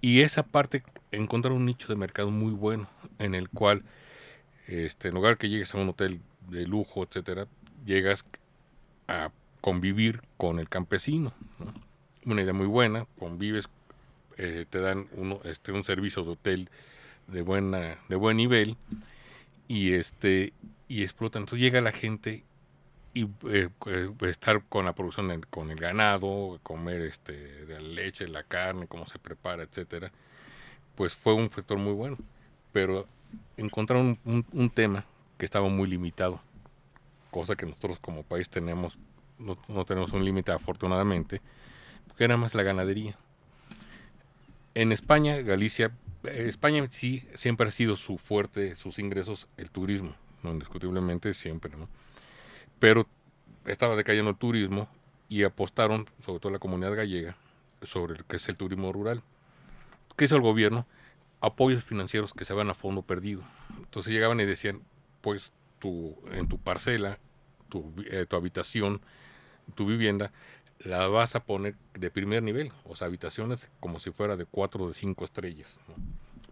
Y 0.00 0.20
esa 0.20 0.42
parte 0.42 0.82
encontraron 1.10 1.58
un 1.58 1.66
nicho 1.66 1.88
de 1.88 1.96
mercado 1.96 2.30
muy 2.30 2.52
bueno 2.52 2.88
en 3.18 3.34
el 3.34 3.48
cual, 3.48 3.82
este, 4.66 5.08
en 5.08 5.14
lugar 5.14 5.38
que 5.38 5.48
llegues 5.48 5.74
a 5.74 5.78
un 5.78 5.88
hotel 5.88 6.20
de 6.48 6.66
lujo, 6.66 7.04
etcétera, 7.04 7.46
llegas 7.84 8.24
a 9.08 9.30
convivir 9.60 10.22
con 10.36 10.58
el 10.58 10.68
campesino. 10.68 11.32
Una 12.24 12.42
idea 12.42 12.52
muy 12.52 12.66
buena, 12.66 13.06
convives, 13.18 13.68
eh, 14.38 14.66
te 14.68 14.80
dan 14.80 15.08
este, 15.44 15.72
un 15.72 15.84
servicio 15.84 16.24
de 16.24 16.30
hotel 16.30 16.70
de 17.26 17.42
buena, 17.42 17.98
de 18.08 18.16
buen 18.16 18.36
nivel 18.36 18.76
y 19.68 19.92
este 19.92 20.52
y 20.88 21.02
explotan. 21.02 21.42
Entonces 21.42 21.62
llega 21.62 21.80
la 21.80 21.92
gente 21.92 22.44
y 23.14 23.24
eh, 23.48 23.68
eh, 23.86 24.10
estar 24.22 24.62
con 24.64 24.84
la 24.84 24.94
producción 24.94 25.44
con 25.50 25.70
el 25.70 25.78
ganado, 25.78 26.58
comer 26.62 27.02
este 27.02 27.32
de 27.66 27.80
la 27.80 27.88
leche, 27.88 28.26
la 28.26 28.42
carne, 28.42 28.86
cómo 28.86 29.06
se 29.06 29.18
prepara, 29.18 29.62
etcétera, 29.62 30.10
pues 30.94 31.14
fue 31.14 31.34
un 31.34 31.50
factor 31.50 31.78
muy 31.78 31.92
bueno. 31.92 32.16
Pero 32.72 33.06
encontraron 33.56 34.18
un, 34.24 34.70
tema 34.70 35.04
que 35.36 35.44
estaba 35.44 35.68
muy 35.68 35.88
limitado, 35.88 36.40
cosa 37.30 37.54
que 37.54 37.66
nosotros 37.66 37.98
como 37.98 38.22
país 38.22 38.48
tenemos, 38.48 38.98
no, 39.38 39.84
tenemos 39.84 40.12
un 40.12 40.24
límite 40.24 40.52
afortunadamente, 40.52 41.42
que 42.16 42.24
era 42.24 42.38
más 42.38 42.54
la 42.54 42.62
ganadería. 42.62 43.16
En 44.74 44.90
España, 44.90 45.36
Galicia, 45.42 45.92
eh, 46.24 46.46
España 46.48 46.86
sí 46.90 47.28
siempre 47.34 47.68
ha 47.68 47.70
sido 47.70 47.96
su 47.96 48.16
fuerte, 48.16 48.74
sus 48.74 48.98
ingresos, 48.98 49.48
el 49.58 49.70
turismo, 49.70 50.14
no 50.42 50.52
indiscutiblemente 50.52 51.34
siempre, 51.34 51.76
¿no? 51.76 51.88
Pero 52.82 53.06
estaba 53.64 53.94
decayendo 53.94 54.32
el 54.32 54.36
turismo 54.36 54.88
y 55.28 55.44
apostaron, 55.44 56.10
sobre 56.18 56.40
todo 56.40 56.50
la 56.50 56.58
comunidad 56.58 56.96
gallega, 56.96 57.36
sobre 57.80 58.18
lo 58.18 58.26
que 58.26 58.34
es 58.34 58.48
el 58.48 58.56
turismo 58.56 58.92
rural. 58.92 59.22
¿Qué 60.16 60.24
hizo 60.24 60.34
el 60.34 60.42
gobierno? 60.42 60.84
Apoyos 61.40 61.84
financieros 61.84 62.32
que 62.32 62.44
se 62.44 62.54
van 62.54 62.70
a 62.70 62.74
fondo 62.74 63.02
perdido. 63.02 63.40
Entonces 63.78 64.12
llegaban 64.12 64.40
y 64.40 64.46
decían, 64.46 64.82
pues 65.20 65.52
tu, 65.78 66.16
en 66.32 66.48
tu 66.48 66.58
parcela, 66.58 67.20
tu, 67.68 67.94
eh, 68.10 68.26
tu 68.28 68.34
habitación, 68.34 69.00
tu 69.76 69.86
vivienda, 69.86 70.32
la 70.80 71.06
vas 71.06 71.36
a 71.36 71.44
poner 71.44 71.76
de 71.94 72.10
primer 72.10 72.42
nivel, 72.42 72.72
o 72.82 72.96
sea, 72.96 73.06
habitaciones 73.06 73.60
como 73.78 74.00
si 74.00 74.10
fuera 74.10 74.36
de 74.36 74.44
cuatro 74.44 74.82
o 74.82 74.88
de 74.88 74.94
cinco 74.94 75.24
estrellas. 75.24 75.78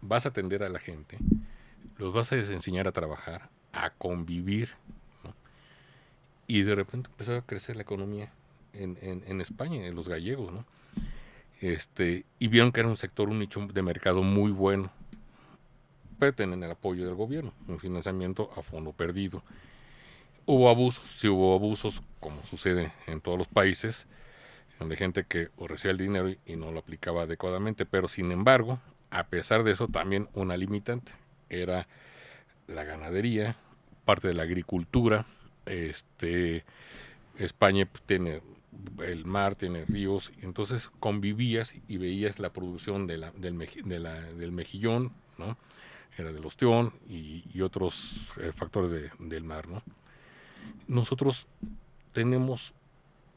Vas 0.00 0.26
a 0.26 0.28
atender 0.28 0.62
a 0.62 0.68
la 0.68 0.78
gente, 0.78 1.18
los 1.98 2.14
vas 2.14 2.30
a 2.30 2.36
enseñar 2.36 2.86
a 2.86 2.92
trabajar, 2.92 3.50
a 3.72 3.90
convivir 3.90 4.76
y 6.50 6.62
de 6.64 6.74
repente 6.74 7.08
empezó 7.08 7.36
a 7.36 7.42
crecer 7.42 7.76
la 7.76 7.82
economía 7.82 8.32
en, 8.72 8.98
en, 9.00 9.40
España, 9.40 9.86
en 9.86 9.94
los 9.94 10.08
gallegos, 10.08 10.52
¿no? 10.52 10.66
Este, 11.60 12.24
y 12.40 12.48
vieron 12.48 12.72
que 12.72 12.80
era 12.80 12.88
un 12.88 12.96
sector, 12.96 13.28
un 13.28 13.38
nicho 13.38 13.64
de 13.72 13.82
mercado 13.82 14.24
muy 14.24 14.50
bueno. 14.50 14.90
Pero 16.18 16.34
tener 16.34 16.60
el 16.60 16.68
apoyo 16.72 17.06
del 17.06 17.14
gobierno, 17.14 17.52
un 17.68 17.78
financiamiento 17.78 18.50
a 18.56 18.62
fondo 18.62 18.90
perdido. 18.90 19.44
Hubo 20.44 20.68
abusos, 20.68 21.08
sí 21.18 21.28
hubo 21.28 21.54
abusos, 21.54 22.02
como 22.18 22.44
sucede 22.44 22.92
en 23.06 23.20
todos 23.20 23.38
los 23.38 23.46
países, 23.46 24.08
donde 24.80 24.96
gente 24.96 25.22
que 25.22 25.50
o 25.56 25.68
recibía 25.68 25.92
el 25.92 25.98
dinero 25.98 26.34
y 26.46 26.56
no 26.56 26.72
lo 26.72 26.80
aplicaba 26.80 27.22
adecuadamente, 27.22 27.86
pero 27.86 28.08
sin 28.08 28.32
embargo, 28.32 28.80
a 29.10 29.28
pesar 29.28 29.62
de 29.62 29.70
eso, 29.70 29.86
también 29.86 30.28
una 30.34 30.56
limitante 30.56 31.12
era 31.48 31.86
la 32.66 32.82
ganadería, 32.82 33.54
parte 34.04 34.26
de 34.26 34.34
la 34.34 34.42
agricultura, 34.42 35.26
este, 35.66 36.64
España 37.38 37.86
pues, 37.86 38.02
tiene 38.02 38.42
el 39.04 39.24
mar, 39.24 39.56
tiene 39.56 39.84
ríos, 39.84 40.32
y 40.40 40.44
entonces 40.44 40.90
convivías 41.00 41.74
y 41.88 41.96
veías 41.98 42.38
la 42.38 42.52
producción 42.52 43.06
de 43.06 43.18
la, 43.18 43.30
del, 43.32 43.58
del 43.58 44.52
mejillón, 44.52 45.12
¿no? 45.38 45.56
era 46.16 46.32
del 46.32 46.44
ostión 46.44 46.92
y, 47.08 47.44
y 47.52 47.62
otros 47.62 48.20
eh, 48.38 48.52
factores 48.54 49.10
del 49.18 49.44
mar. 49.44 49.68
¿no? 49.68 49.82
Nosotros 50.86 51.46
tenemos 52.12 52.72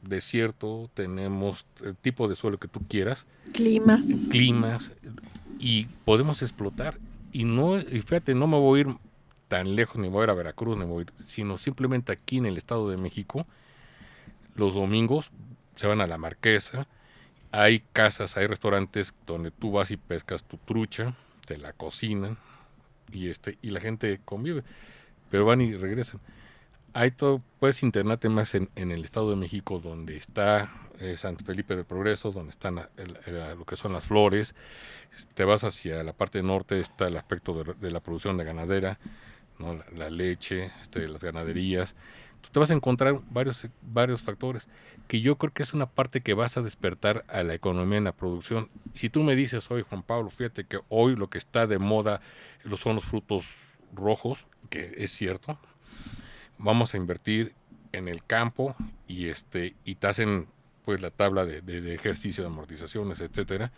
desierto, 0.01 0.89
tenemos 0.93 1.65
el 1.83 1.95
tipo 1.95 2.27
de 2.27 2.35
suelo 2.35 2.57
que 2.57 2.67
tú 2.67 2.81
quieras. 2.87 3.25
Climas. 3.53 4.27
Climas. 4.29 4.91
Y 5.59 5.85
podemos 6.05 6.41
explotar. 6.41 6.99
Y 7.31 7.45
no, 7.45 7.77
y 7.77 8.01
fíjate, 8.01 8.35
no 8.35 8.47
me 8.47 8.57
voy 8.57 8.79
a 8.79 8.81
ir 8.81 8.97
tan 9.53 9.75
lejos, 9.75 9.97
ni 9.97 10.09
voy 10.09 10.21
a 10.21 10.23
ir 10.23 10.29
a 10.31 10.33
Veracruz, 10.33 10.79
ni 10.79 10.85
voy 10.85 11.05
sino 11.27 11.59
simplemente 11.59 12.11
aquí 12.11 12.39
en 12.39 12.47
el 12.47 12.57
Estado 12.57 12.89
de 12.89 12.97
México, 12.97 13.45
los 14.55 14.73
domingos 14.73 15.29
se 15.75 15.85
van 15.85 16.01
a 16.01 16.07
la 16.07 16.17
Marquesa, 16.17 16.87
hay 17.51 17.83
casas, 17.93 18.35
hay 18.35 18.47
restaurantes 18.47 19.13
donde 19.27 19.51
tú 19.51 19.71
vas 19.71 19.91
y 19.91 19.97
pescas 19.97 20.41
tu 20.43 20.57
trucha, 20.57 21.13
te 21.45 21.59
la 21.59 21.71
cocinan 21.71 22.39
y 23.11 23.29
este 23.29 23.59
y 23.61 23.69
la 23.69 23.79
gente 23.79 24.19
convive, 24.25 24.63
pero 25.29 25.45
van 25.45 25.61
y 25.61 25.75
regresan. 25.75 26.19
Hay 26.93 27.11
todo, 27.11 27.39
puedes 27.59 27.83
internarte 27.83 28.29
más 28.29 28.55
en, 28.55 28.71
en 28.75 28.91
el 28.91 29.03
Estado 29.03 29.29
de 29.29 29.35
México 29.35 29.79
donde 29.79 30.17
está 30.17 30.71
eh, 30.99 31.15
San 31.15 31.37
Felipe 31.37 31.75
del 31.75 31.85
Progreso, 31.85 32.31
donde 32.31 32.49
están 32.49 32.77
lo 33.55 33.65
que 33.65 33.75
son 33.75 33.93
las 33.93 34.05
flores, 34.05 34.55
te 35.35 35.43
vas 35.43 35.63
hacia 35.63 36.01
la 36.03 36.13
parte 36.13 36.41
norte, 36.41 36.79
está 36.79 37.07
el 37.07 37.17
aspecto 37.17 37.63
de 37.79 37.91
la 37.91 37.99
producción 37.99 38.35
de 38.37 38.45
ganadera, 38.45 38.97
la, 39.95 40.09
leche, 40.09 40.71
este, 40.81 41.07
las 41.07 41.23
ganaderías. 41.23 41.95
Tú 42.41 42.49
te 42.51 42.59
vas 42.59 42.71
a 42.71 42.73
encontrar 42.73 43.19
varios, 43.29 43.67
varios 43.81 44.21
factores 44.21 44.67
que 45.07 45.21
yo 45.21 45.37
creo 45.37 45.53
que 45.53 45.63
es 45.63 45.73
una 45.73 45.85
parte 45.85 46.21
que 46.21 46.33
vas 46.33 46.57
a 46.57 46.61
despertar 46.61 47.25
a 47.27 47.43
la 47.43 47.53
economía 47.53 47.97
en 47.97 48.03
la 48.05 48.13
producción. 48.13 48.69
Si 48.93 49.09
tú 49.09 49.23
me 49.23 49.35
dices 49.35 49.69
hoy, 49.71 49.83
Juan 49.83 50.03
Pablo, 50.03 50.29
fíjate 50.29 50.65
que 50.65 50.79
hoy 50.89 51.15
lo 51.15 51.29
que 51.29 51.37
está 51.37 51.67
de 51.67 51.77
moda 51.77 52.21
son 52.75 52.95
los 52.95 53.05
frutos 53.05 53.55
rojos, 53.93 54.47
que 54.69 54.93
es 54.97 55.11
cierto, 55.11 55.57
vamos 56.57 56.93
a 56.93 56.97
invertir 56.97 57.53
en 57.91 58.07
el 58.07 58.23
campo 58.23 58.75
y 59.07 59.27
este 59.27 59.75
y 59.85 59.95
te 59.95 60.07
hacen 60.07 60.47
pues 60.83 61.01
la 61.01 61.11
tabla 61.11 61.45
de, 61.45 61.61
de 61.61 61.93
ejercicio 61.93 62.43
de 62.43 62.49
amortizaciones, 62.49 63.21
etcétera 63.21 63.71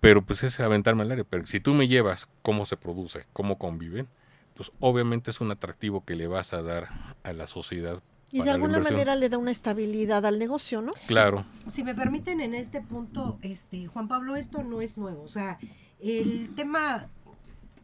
pero 0.00 0.22
pues 0.22 0.42
es 0.42 0.58
aventarme 0.60 1.02
al 1.02 1.10
aire. 1.10 1.24
Pero 1.24 1.46
si 1.46 1.60
tú 1.60 1.74
me 1.74 1.88
llevas 1.88 2.28
cómo 2.42 2.66
se 2.66 2.76
produce, 2.76 3.26
cómo 3.32 3.58
conviven, 3.58 4.08
pues 4.54 4.72
obviamente 4.80 5.30
es 5.30 5.40
un 5.40 5.50
atractivo 5.50 6.04
que 6.04 6.16
le 6.16 6.26
vas 6.26 6.52
a 6.52 6.62
dar 6.62 6.88
a 7.22 7.32
la 7.32 7.46
sociedad. 7.46 8.02
Y 8.32 8.42
de 8.42 8.50
alguna 8.50 8.78
manera 8.78 9.16
le 9.16 9.28
da 9.28 9.38
una 9.38 9.50
estabilidad 9.50 10.24
al 10.24 10.38
negocio, 10.38 10.82
¿no? 10.82 10.92
Claro. 11.06 11.44
Si 11.68 11.82
me 11.82 11.94
permiten 11.94 12.40
en 12.40 12.54
este 12.54 12.80
punto, 12.80 13.38
este 13.42 13.86
Juan 13.88 14.06
Pablo, 14.06 14.36
esto 14.36 14.62
no 14.62 14.80
es 14.80 14.98
nuevo. 14.98 15.22
O 15.22 15.28
sea, 15.28 15.58
el 15.98 16.54
tema 16.54 17.08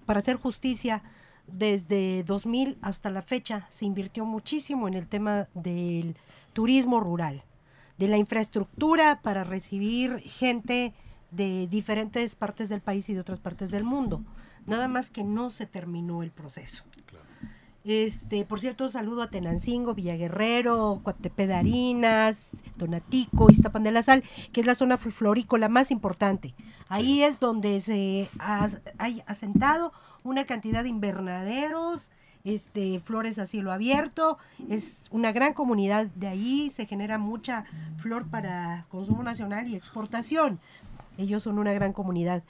para 0.07 0.21
hacer 0.21 0.37
justicia 0.37 1.03
desde 1.49 2.23
2000 2.25 2.79
hasta 2.81 3.11
la 3.11 3.23
fecha 3.23 3.67
se 3.71 3.85
invirtió 3.85 4.25
muchísimo 4.25 4.89
en 4.89 4.95
el 4.95 5.09
tema 5.09 5.49
del 5.55 6.17
turismo 6.53 7.01
rural, 7.01 7.43
de 7.99 8.09
la 8.09 8.17
infraestructura 8.17 9.21
para 9.23 9.45
recibir 9.45 10.21
gente 10.21 10.95
de 11.31 11.67
diferentes 11.67 12.35
partes 12.35 12.69
del 12.69 12.81
país 12.81 13.09
y 13.09 13.15
de 13.15 13.21
otras 13.21 13.41
partes 13.41 13.71
del 13.71 13.85
mundo. 13.85 14.23
Nada 14.67 14.89
más 14.89 15.11
que 15.11 15.25
no 15.25 15.51
se 15.51 15.67
terminó 15.67 16.23
el 16.23 16.31
proceso. 16.31 16.85
Este, 17.87 18.45
por 18.45 18.59
cierto, 18.59 18.89
saludo 18.89 19.23
a 19.23 19.31
Tenancingo, 19.31 19.95
Villaguerrero, 19.95 21.01
Harinas, 21.55 22.51
Donatico, 22.77 23.49
Iztapan 23.49 23.85
de 23.85 23.93
la 23.93 24.03
Sal, 24.03 24.25
que 24.53 24.61
es 24.61 24.67
la 24.67 24.75
zona 24.75 24.97
florícola 24.97 25.69
más 25.69 25.93
importante. 25.93 26.53
Ahí 26.89 27.23
es 27.23 27.39
donde 27.39 27.81
se 27.81 28.29
ha, 28.41 28.69
asentado 29.27 29.93
una 30.25 30.47
cantidad 30.47 30.83
de 30.83 30.89
invernaderos, 30.89 32.11
este, 32.43 32.99
flores 32.99 33.39
a 33.39 33.47
cielo 33.47 33.71
abierto, 33.71 34.37
es 34.69 35.05
una 35.13 35.31
gran 35.31 35.53
comunidad 35.53 36.07
de 36.07 36.27
ahí, 36.27 36.71
se 36.71 36.87
genera 36.87 37.19
mucha 37.19 37.67
flor 37.99 38.27
para 38.27 38.87
consumo 38.89 39.23
nacional 39.23 39.69
y 39.69 39.77
exportación. 39.77 40.59
Ellos 41.19 41.43
son 41.43 41.59
una 41.59 41.73
gran 41.73 41.93
comunidad. 41.93 42.43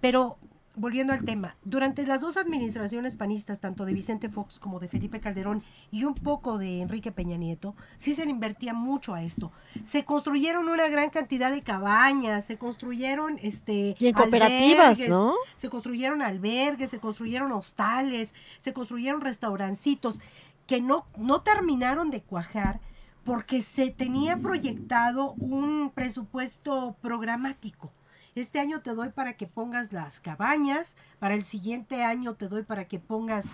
Pero 0.00 0.38
volviendo 0.78 1.12
al 1.12 1.24
tema, 1.24 1.56
durante 1.64 2.06
las 2.06 2.20
dos 2.20 2.36
administraciones 2.36 3.16
panistas, 3.16 3.60
tanto 3.60 3.84
de 3.84 3.92
Vicente 3.92 4.28
Fox 4.28 4.58
como 4.58 4.78
de 4.78 4.88
Felipe 4.88 5.20
Calderón 5.20 5.62
y 5.90 6.04
un 6.04 6.14
poco 6.14 6.56
de 6.56 6.80
Enrique 6.80 7.10
Peña 7.12 7.36
Nieto, 7.36 7.74
sí 7.98 8.14
se 8.14 8.24
le 8.24 8.30
invertía 8.30 8.74
mucho 8.74 9.14
a 9.14 9.22
esto. 9.22 9.50
Se 9.84 10.04
construyeron 10.04 10.68
una 10.68 10.88
gran 10.88 11.10
cantidad 11.10 11.50
de 11.50 11.62
cabañas, 11.62 12.44
se 12.44 12.56
construyeron 12.56 13.38
este 13.42 13.96
y 13.98 14.06
en 14.06 14.14
cooperativas, 14.14 15.00
¿no? 15.08 15.34
Se 15.56 15.68
construyeron 15.68 16.22
albergues, 16.22 16.90
se 16.90 17.00
construyeron 17.00 17.52
hostales, 17.52 18.34
se 18.60 18.72
construyeron 18.72 19.20
restaurancitos 19.20 20.20
que 20.66 20.80
no 20.80 21.06
no 21.16 21.40
terminaron 21.40 22.10
de 22.10 22.22
cuajar 22.22 22.80
porque 23.24 23.62
se 23.62 23.90
tenía 23.90 24.38
proyectado 24.38 25.32
un 25.34 25.90
presupuesto 25.94 26.96
programático 27.02 27.92
este 28.40 28.60
año 28.60 28.80
te 28.80 28.94
doy 28.94 29.10
para 29.10 29.34
que 29.34 29.46
pongas 29.46 29.92
las 29.92 30.20
cabañas, 30.20 30.96
para 31.18 31.34
el 31.34 31.44
siguiente 31.44 32.04
año 32.04 32.34
te 32.34 32.48
doy 32.48 32.62
para 32.62 32.86
que 32.86 32.98
pongas 32.98 33.46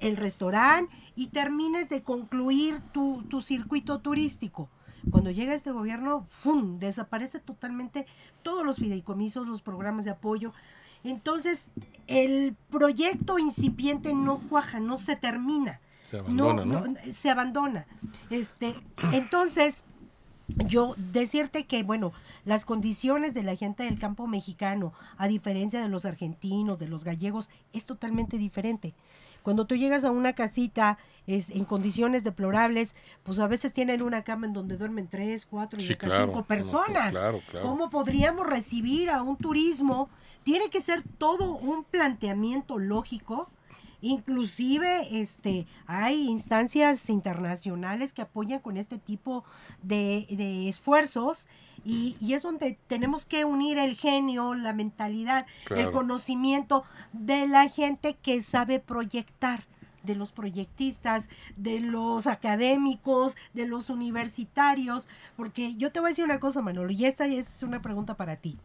el 0.00 0.16
restaurante 0.16 0.94
y 1.16 1.28
termines 1.28 1.88
de 1.88 2.02
concluir 2.02 2.80
tu, 2.92 3.22
circuito 3.42 4.00
turístico. 4.00 4.68
Cuando 5.10 5.30
llega 5.30 5.54
este 5.54 5.72
gobierno, 5.72 6.26
¡fum!, 6.28 6.78
desaparece 6.78 7.40
totalmente 7.40 8.06
todos 8.42 8.64
los 8.64 8.76
fideicomisos, 8.76 9.46
los 9.46 9.62
programas 9.62 10.04
de 10.04 10.12
apoyo. 10.12 10.52
Entonces, 11.02 11.70
el 12.06 12.54
proyecto 12.70 13.38
incipiente 13.38 14.14
no 14.14 14.38
cuaja, 14.38 14.78
no 14.78 14.98
se 14.98 15.16
termina. 15.16 15.80
Se 16.08 16.18
abandona, 16.18 16.64
¿no? 16.64 16.84
se 17.12 17.30
abandona. 17.30 17.86
Este, 18.30 18.74
entonces, 19.12 19.84
yo 20.66 20.94
decirte 21.12 21.64
que, 21.64 21.82
bueno, 21.82 22.12
las 22.44 22.64
condiciones 22.64 23.34
de 23.34 23.42
la 23.42 23.56
gente 23.56 23.84
del 23.84 23.98
campo 23.98 24.26
mexicano, 24.26 24.92
a 25.16 25.28
diferencia 25.28 25.80
de 25.80 25.88
los 25.88 26.04
argentinos, 26.04 26.78
de 26.78 26.88
los 26.88 27.04
gallegos, 27.04 27.50
es 27.72 27.86
totalmente 27.86 28.38
diferente. 28.38 28.94
Cuando 29.42 29.66
tú 29.66 29.74
llegas 29.74 30.04
a 30.04 30.10
una 30.10 30.34
casita 30.34 30.98
es, 31.26 31.50
en 31.50 31.64
condiciones 31.64 32.24
deplorables, 32.24 32.94
pues 33.22 33.38
a 33.38 33.48
veces 33.48 33.72
tienen 33.72 34.02
una 34.02 34.22
cama 34.22 34.46
en 34.46 34.52
donde 34.52 34.76
duermen 34.76 35.08
tres, 35.08 35.46
cuatro 35.46 35.80
y 35.80 35.92
hasta 35.92 36.24
cinco 36.24 36.44
personas. 36.44 37.14
¿Cómo 37.60 37.90
podríamos 37.90 38.46
recibir 38.46 39.10
a 39.10 39.22
un 39.22 39.36
turismo? 39.36 40.08
Tiene 40.44 40.70
que 40.70 40.80
ser 40.80 41.02
todo 41.02 41.56
un 41.56 41.84
planteamiento 41.84 42.78
lógico 42.78 43.50
Inclusive 44.02 45.20
este, 45.20 45.66
hay 45.86 46.28
instancias 46.28 47.08
internacionales 47.08 48.12
que 48.12 48.22
apoyan 48.22 48.58
con 48.58 48.76
este 48.76 48.98
tipo 48.98 49.44
de, 49.82 50.68
esfuerzos 50.68 51.48
y, 51.84 52.16
es 52.34 52.42
donde 52.42 52.78
tenemos 52.88 53.24
que 53.26 53.44
unir 53.44 53.78
el 53.78 53.94
genio, 53.94 54.54
la 54.54 54.72
mentalidad, 54.72 55.46
el 55.70 55.90
conocimiento 55.92 56.82
de 57.12 57.46
la 57.46 57.68
gente 57.68 58.16
que 58.20 58.42
sabe 58.42 58.80
proyectar 58.80 59.64
de 60.02 60.16
los 60.16 60.32
proyectistas, 60.32 61.28
de 61.56 61.78
los 61.78 62.26
académicos, 62.26 63.36
de 63.54 63.66
los 63.66 63.88
universitarios, 63.88 65.08
porque 65.36 65.76
yo 65.76 65.92
te 65.92 66.00
voy 66.00 66.08
a 66.08 66.10
decir 66.10 66.24
una 66.24 66.40
cosa, 66.40 66.60
Manolo, 66.60 66.90
y 66.90 67.04
esta 67.04 67.26
es 67.26 67.62
una 67.62 67.80
pregunta 67.80 68.16
para 68.16 68.34
ti. 68.34 68.58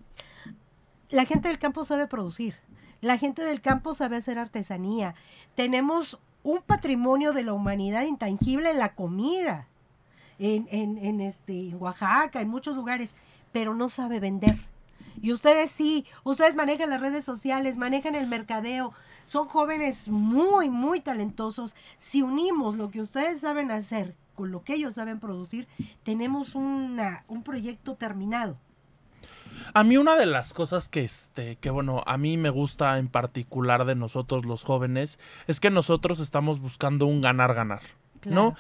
La 1.10 1.26
gente 1.26 1.48
del 1.48 1.60
campo 1.60 1.86
sabe 1.86 2.08
producir, 2.08 2.56
la 3.02 3.18
gente 3.18 3.44
del 3.44 3.62
campo 3.62 3.94
sabe 3.94 4.18
hacer 4.18 4.40
artesanía. 4.40 5.16
Tenemos 5.56 6.20
un 6.44 6.62
patrimonio 6.62 7.34
de 7.34 7.44
la 7.44 7.54
humanidad 7.54 8.04
intangible 8.04 8.72
en 8.72 8.80
la 8.80 8.96
comida, 8.96 9.68
en, 10.40 10.68
en, 10.70 11.22
este, 11.22 11.70
en 11.70 11.82
Oaxaca, 11.82 12.42
en 12.42 12.50
muchos 12.50 12.76
lugares, 12.76 13.16
pero 13.52 13.74
no 13.74 13.90
sabe 13.90 14.20
vender. 14.20 14.58
Y 15.22 15.32
ustedes 15.32 15.72
sí, 15.72 16.06
ustedes 16.24 16.56
manejan 16.56 16.92
las 16.92 17.02
redes 17.02 17.26
sociales, 17.26 17.76
manejan 17.76 18.16
el 18.16 18.28
mercadeo, 18.28 18.94
son 19.26 19.48
jóvenes 19.48 20.10
muy, 20.10 20.70
muy 20.70 21.00
talentosos. 21.00 21.76
Si 21.98 22.22
unimos 22.22 22.76
lo 22.76 22.90
que 22.92 23.02
ustedes 23.02 23.40
saben 23.42 23.72
hacer 23.72 24.16
con 24.36 24.52
lo 24.52 24.64
que 24.64 24.76
ellos 24.76 24.94
saben 24.94 25.20
producir, 25.20 25.68
tenemos 26.04 26.54
una, 26.54 27.24
un 27.28 27.42
proyecto 27.42 27.96
terminado. 27.96 28.58
A 29.74 29.84
mí 29.84 29.98
una 29.98 30.16
de 30.16 30.26
las 30.26 30.54
cosas 30.54 30.90
que 30.90 31.04
este 31.04 31.58
que 31.58 31.70
bueno, 31.70 32.04
a 32.06 32.18
mí 32.18 32.38
me 32.38 32.50
gusta 32.50 32.98
en 32.98 33.08
particular 33.08 33.86
de 33.86 33.96
nosotros 33.96 34.46
los 34.46 34.64
jóvenes 34.64 35.20
es 35.48 35.60
que 35.60 35.70
nosotros 35.70 36.20
estamos 36.20 36.60
buscando 36.60 37.06
un 37.06 37.22
ganar 37.22 37.54
ganar, 37.54 37.82
¿no? 38.26 38.56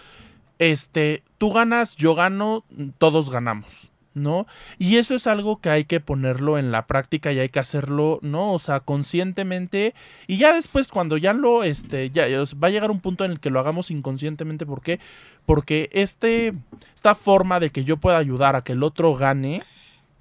Este, 0.60 1.23
tú 1.38 1.51
ganas, 1.51 1.95
yo 1.95 2.15
gano, 2.15 2.63
todos 2.97 3.29
ganamos. 3.29 3.91
¿no? 4.17 4.47
Y 4.77 4.97
eso 4.97 5.15
es 5.15 5.27
algo 5.27 5.62
que 5.62 5.69
hay 5.69 5.86
que 5.86 5.99
ponerlo 5.99 6.57
en 6.57 6.71
la 6.71 6.88
práctica 6.88 7.31
y 7.31 7.39
hay 7.39 7.49
que 7.49 7.60
hacerlo, 7.60 8.19
¿no? 8.21 8.53
O 8.53 8.60
sea, 8.60 8.79
conscientemente 8.79 9.93
y 10.25 10.38
ya 10.38 10.53
después 10.53 10.89
cuando 10.89 11.17
ya 11.17 11.33
lo, 11.33 11.63
este, 11.63 12.10
ya 12.10 12.25
va 12.62 12.67
a 12.67 12.71
llegar 12.71 12.91
un 12.91 12.99
punto 12.99 13.23
en 13.23 13.31
el 13.31 13.39
que 13.39 13.49
lo 13.49 13.60
hagamos 13.60 13.91
inconscientemente, 13.91 14.65
¿por 14.65 14.81
qué? 14.81 14.99
Porque 15.45 15.89
este, 15.93 16.53
esta 16.95 17.15
forma 17.15 17.60
de 17.60 17.69
que 17.69 17.83
yo 17.83 17.97
pueda 17.97 18.17
ayudar 18.17 18.55
a 18.55 18.63
que 18.63 18.73
el 18.73 18.83
otro 18.83 19.13
gane, 19.15 19.63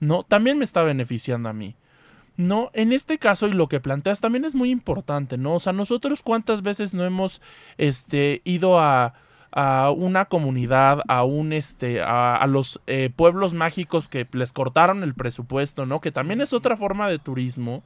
¿no? 0.00 0.24
También 0.24 0.58
me 0.58 0.64
está 0.64 0.82
beneficiando 0.82 1.48
a 1.48 1.52
mí. 1.52 1.76
No, 2.36 2.70
en 2.74 2.92
este 2.92 3.18
caso 3.18 3.48
y 3.48 3.52
lo 3.52 3.68
que 3.68 3.80
planteas 3.80 4.20
también 4.20 4.44
es 4.44 4.54
muy 4.54 4.70
importante, 4.70 5.38
¿no? 5.38 5.54
O 5.54 5.60
sea, 5.60 5.72
nosotros 5.72 6.22
cuántas 6.22 6.62
veces 6.62 6.92
no 6.92 7.04
hemos 7.04 7.40
este, 7.78 8.42
ido 8.44 8.78
a, 8.78 9.14
a 9.52 9.90
una 9.90 10.26
comunidad, 10.26 11.00
a 11.08 11.24
un 11.24 11.54
este, 11.54 12.02
a, 12.02 12.46
los 12.46 12.78
eh, 12.86 13.10
pueblos 13.16 13.54
mágicos 13.54 14.06
que 14.06 14.28
les 14.32 14.52
cortaron 14.52 15.02
el 15.02 15.14
presupuesto, 15.14 15.86
¿no? 15.86 16.00
Que 16.00 16.12
también 16.12 16.42
es 16.42 16.52
otra 16.52 16.76
forma 16.76 17.08
de 17.08 17.18
turismo, 17.18 17.82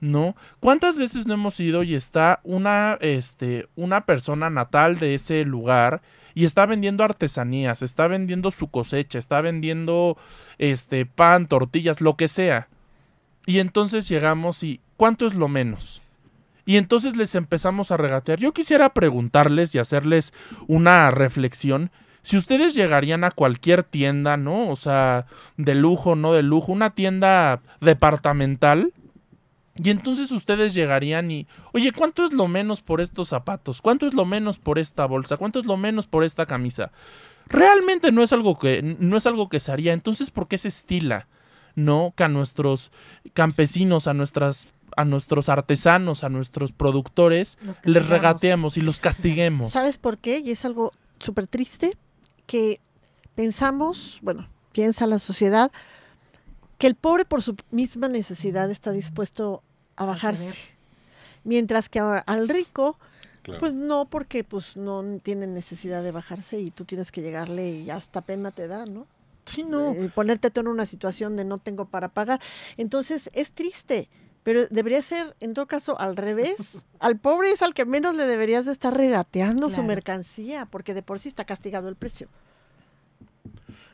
¿no? 0.00 0.34
¿Cuántas 0.58 0.98
veces 0.98 1.28
no 1.28 1.34
hemos 1.34 1.60
ido 1.60 1.84
y 1.84 1.94
está 1.94 2.40
una, 2.42 2.98
este, 3.00 3.68
una 3.76 4.04
persona 4.04 4.50
natal 4.50 4.98
de 4.98 5.14
ese 5.14 5.44
lugar 5.44 6.02
y 6.36 6.44
está 6.44 6.66
vendiendo 6.66 7.02
artesanías, 7.02 7.80
está 7.80 8.08
vendiendo 8.08 8.50
su 8.50 8.68
cosecha, 8.68 9.18
está 9.18 9.40
vendiendo 9.40 10.18
este 10.58 11.06
pan, 11.06 11.46
tortillas, 11.46 12.02
lo 12.02 12.16
que 12.16 12.28
sea. 12.28 12.68
Y 13.46 13.58
entonces 13.58 14.06
llegamos 14.06 14.62
y 14.62 14.82
¿cuánto 14.98 15.26
es 15.26 15.34
lo 15.34 15.48
menos? 15.48 16.02
Y 16.66 16.76
entonces 16.76 17.16
les 17.16 17.34
empezamos 17.36 17.90
a 17.90 17.96
regatear. 17.96 18.38
Yo 18.38 18.52
quisiera 18.52 18.90
preguntarles 18.90 19.74
y 19.74 19.78
hacerles 19.78 20.34
una 20.66 21.10
reflexión. 21.10 21.90
Si 22.20 22.36
ustedes 22.36 22.74
llegarían 22.74 23.24
a 23.24 23.30
cualquier 23.30 23.82
tienda, 23.82 24.36
¿no? 24.36 24.68
O 24.68 24.76
sea, 24.76 25.24
de 25.56 25.74
lujo, 25.74 26.16
no 26.16 26.34
de 26.34 26.42
lujo, 26.42 26.70
una 26.70 26.90
tienda 26.90 27.62
departamental, 27.80 28.92
y 29.82 29.90
entonces 29.90 30.30
ustedes 30.30 30.74
llegarían 30.74 31.30
y, 31.30 31.46
oye, 31.72 31.92
¿cuánto 31.92 32.24
es 32.24 32.32
lo 32.32 32.48
menos 32.48 32.82
por 32.82 33.00
estos 33.00 33.28
zapatos? 33.28 33.82
¿Cuánto 33.82 34.06
es 34.06 34.14
lo 34.14 34.24
menos 34.24 34.58
por 34.58 34.78
esta 34.78 35.06
bolsa? 35.06 35.36
¿Cuánto 35.36 35.58
es 35.58 35.66
lo 35.66 35.76
menos 35.76 36.06
por 36.06 36.24
esta 36.24 36.46
camisa? 36.46 36.90
Realmente 37.46 38.12
no 38.12 38.22
es 38.22 38.32
algo 38.32 38.58
que, 38.58 38.82
no 38.82 39.16
es 39.16 39.26
algo 39.26 39.48
que 39.48 39.60
se 39.60 39.72
haría. 39.72 39.92
Entonces, 39.92 40.30
¿por 40.30 40.48
qué 40.48 40.58
se 40.58 40.68
estila? 40.68 41.28
¿No? 41.74 42.14
Que 42.16 42.24
a 42.24 42.28
nuestros 42.28 42.90
campesinos, 43.34 44.06
a 44.06 44.14
nuestras 44.14 44.68
a 44.96 45.04
nuestros 45.04 45.50
artesanos, 45.50 46.24
a 46.24 46.30
nuestros 46.30 46.72
productores, 46.72 47.58
les 47.84 48.06
regateamos 48.08 48.78
y 48.78 48.80
los 48.80 48.98
castiguemos. 48.98 49.70
¿Sabes 49.70 49.98
por 49.98 50.16
qué? 50.16 50.38
Y 50.38 50.52
es 50.52 50.64
algo 50.64 50.92
súper 51.18 51.46
triste 51.46 51.98
que 52.46 52.80
pensamos, 53.34 54.20
bueno, 54.22 54.48
piensa 54.72 55.06
la 55.06 55.18
sociedad, 55.18 55.70
que 56.78 56.86
el 56.86 56.94
pobre 56.94 57.24
por 57.24 57.42
su 57.42 57.56
misma 57.70 58.08
necesidad 58.08 58.70
está 58.70 58.92
dispuesto 58.92 59.62
a 59.96 60.04
bajarse. 60.04 60.54
Mientras 61.44 61.88
que 61.88 62.00
al 62.00 62.48
rico, 62.48 62.98
pues 63.58 63.74
no, 63.74 64.06
porque 64.06 64.44
pues 64.44 64.76
no 64.76 65.04
tiene 65.22 65.46
necesidad 65.46 66.02
de 66.02 66.10
bajarse 66.10 66.60
y 66.60 66.70
tú 66.70 66.84
tienes 66.84 67.12
que 67.12 67.22
llegarle 67.22 67.70
y 67.70 67.90
hasta 67.90 68.20
pena 68.22 68.50
te 68.50 68.68
da, 68.68 68.86
¿no? 68.86 69.06
Sí, 69.44 69.62
no. 69.62 69.92
Eh, 69.92 70.10
ponerte 70.12 70.50
tú 70.50 70.60
en 70.60 70.68
una 70.68 70.86
situación 70.86 71.36
de 71.36 71.44
no 71.44 71.58
tengo 71.58 71.86
para 71.86 72.08
pagar. 72.08 72.40
Entonces 72.76 73.30
es 73.32 73.52
triste, 73.52 74.08
pero 74.42 74.66
debería 74.66 75.00
ser 75.02 75.36
en 75.40 75.54
todo 75.54 75.66
caso 75.66 75.98
al 76.00 76.16
revés. 76.16 76.82
al 76.98 77.18
pobre 77.18 77.52
es 77.52 77.62
al 77.62 77.72
que 77.72 77.84
menos 77.84 78.16
le 78.16 78.26
deberías 78.26 78.66
de 78.66 78.72
estar 78.72 78.94
regateando 78.94 79.70
su 79.70 79.82
mercancía, 79.82 80.66
porque 80.66 80.94
de 80.94 81.02
por 81.02 81.18
sí 81.18 81.28
está 81.28 81.44
castigado 81.44 81.88
el 81.88 81.96
precio. 81.96 82.28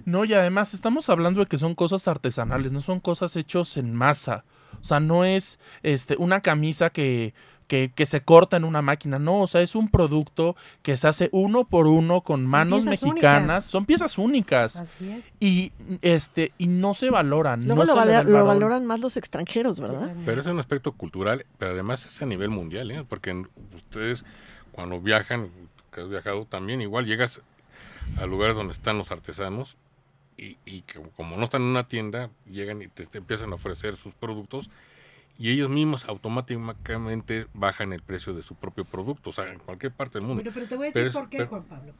No, 0.04 0.24
y 0.24 0.34
además 0.34 0.74
estamos 0.74 1.08
hablando 1.08 1.40
de 1.40 1.46
que 1.46 1.58
son 1.58 1.74
cosas 1.74 2.08
artesanales, 2.08 2.72
no 2.72 2.80
son 2.80 2.98
cosas 2.98 3.36
hechas 3.36 3.76
en 3.76 3.94
masa. 3.94 4.44
O 4.80 4.84
sea, 4.84 5.00
no 5.00 5.24
es 5.24 5.58
este 5.82 6.16
una 6.16 6.40
camisa 6.40 6.90
que, 6.90 7.34
que, 7.66 7.90
que, 7.94 8.06
se 8.06 8.22
corta 8.22 8.56
en 8.56 8.64
una 8.64 8.82
máquina, 8.82 9.18
no, 9.18 9.40
o 9.40 9.46
sea, 9.46 9.62
es 9.62 9.74
un 9.74 9.88
producto 9.88 10.56
que 10.82 10.96
se 10.96 11.08
hace 11.08 11.28
uno 11.32 11.64
por 11.64 11.86
uno 11.86 12.20
con 12.20 12.46
manos 12.46 12.84
mexicanas, 12.84 13.64
son 13.64 13.86
piezas 13.86 14.18
únicas. 14.18 14.80
Así 14.80 15.10
es. 15.10 15.24
Y 15.40 15.72
este 16.02 16.52
y 16.58 16.66
no 16.66 16.94
se 16.94 17.10
valoran. 17.10 17.66
Luego 17.66 17.84
lo, 17.84 17.94
lo, 18.24 18.44
valoran 18.44 18.86
más 18.86 19.00
los 19.00 19.16
extranjeros, 19.16 19.80
¿verdad? 19.80 20.14
Pero 20.26 20.40
es 20.40 20.46
un 20.46 20.58
aspecto 20.58 20.92
cultural, 20.92 21.46
pero 21.58 21.72
además 21.72 22.06
es 22.06 22.20
a 22.22 22.26
nivel 22.26 22.50
mundial, 22.50 22.90
¿eh? 22.90 23.04
porque 23.08 23.44
ustedes 23.74 24.24
cuando 24.72 25.00
viajan, 25.00 25.50
que 25.92 26.00
has 26.00 26.08
viajado 26.08 26.46
también, 26.46 26.80
igual 26.80 27.06
llegas 27.06 27.42
a 28.18 28.26
lugares 28.26 28.56
donde 28.56 28.72
están 28.72 28.98
los 28.98 29.12
artesanos 29.12 29.76
y, 30.36 30.56
y 30.64 30.82
que 30.82 31.00
como 31.16 31.36
no 31.36 31.44
están 31.44 31.62
en 31.62 31.68
una 31.68 31.88
tienda, 31.88 32.30
llegan 32.50 32.82
y 32.82 32.88
te, 32.88 33.06
empiezan 33.16 33.52
a 33.52 33.56
ofrecer 33.56 33.96
sus 33.96 34.14
productos 34.14 34.70
y 35.38 35.50
ellos 35.50 35.70
mismos 35.70 36.04
automáticamente 36.04 37.46
bajan 37.54 37.92
el 37.92 38.02
precio 38.02 38.34
de 38.34 38.42
su 38.42 38.54
propio 38.54 38.84
producto, 38.84 39.30
o 39.30 39.32
sea, 39.32 39.48
en 39.48 39.58
cualquier 39.58 39.92
parte 39.92 40.18
del 40.18 40.28
mundo. 40.28 40.42
Pero, 40.52 40.66
te 40.66 40.76
voy 40.76 40.88
a 40.88 40.90
decir 40.90 41.12
por 41.12 41.28
qué, 41.28 41.46
Juan 41.46 41.64
Pablo. 41.64 41.94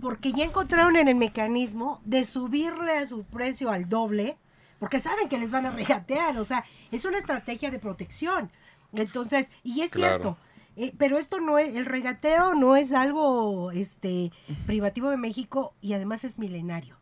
Porque 0.00 0.32
ya 0.32 0.44
encontraron 0.44 0.96
en 0.96 1.08
el 1.08 1.14
mecanismo 1.14 2.00
de 2.04 2.24
subirle 2.24 2.92
a 2.96 3.06
su 3.06 3.24
precio 3.24 3.70
al 3.70 3.88
doble, 3.88 4.38
porque 4.78 4.98
saben 4.98 5.28
que 5.28 5.38
les 5.38 5.50
van 5.50 5.66
a 5.66 5.70
regatear, 5.70 6.38
o 6.38 6.44
sea, 6.44 6.64
es 6.90 7.04
una 7.04 7.18
estrategia 7.18 7.70
de 7.70 7.78
protección. 7.78 8.50
Entonces, 8.94 9.52
y 9.62 9.82
es 9.82 9.90
cierto, 9.90 10.36
eh, 10.76 10.92
pero 10.96 11.18
esto 11.18 11.40
no 11.40 11.58
es, 11.58 11.74
el 11.74 11.84
regateo 11.84 12.54
no 12.54 12.76
es 12.76 12.92
algo 12.92 13.70
este 13.70 14.32
privativo 14.66 15.10
de 15.10 15.18
México 15.18 15.74
y 15.80 15.92
además 15.92 16.24
es 16.24 16.38
milenario. 16.38 16.99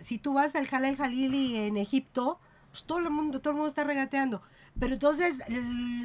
Si 0.00 0.18
tú 0.18 0.34
vas 0.34 0.54
al 0.54 0.66
Jalal 0.66 0.96
Jalili 0.96 1.56
en 1.56 1.76
Egipto, 1.76 2.38
pues 2.70 2.84
todo 2.84 2.98
el 2.98 3.10
mundo, 3.10 3.40
todo 3.40 3.50
el 3.50 3.56
mundo 3.56 3.68
está 3.68 3.84
regateando. 3.84 4.42
Pero 4.78 4.94
entonces 4.94 5.40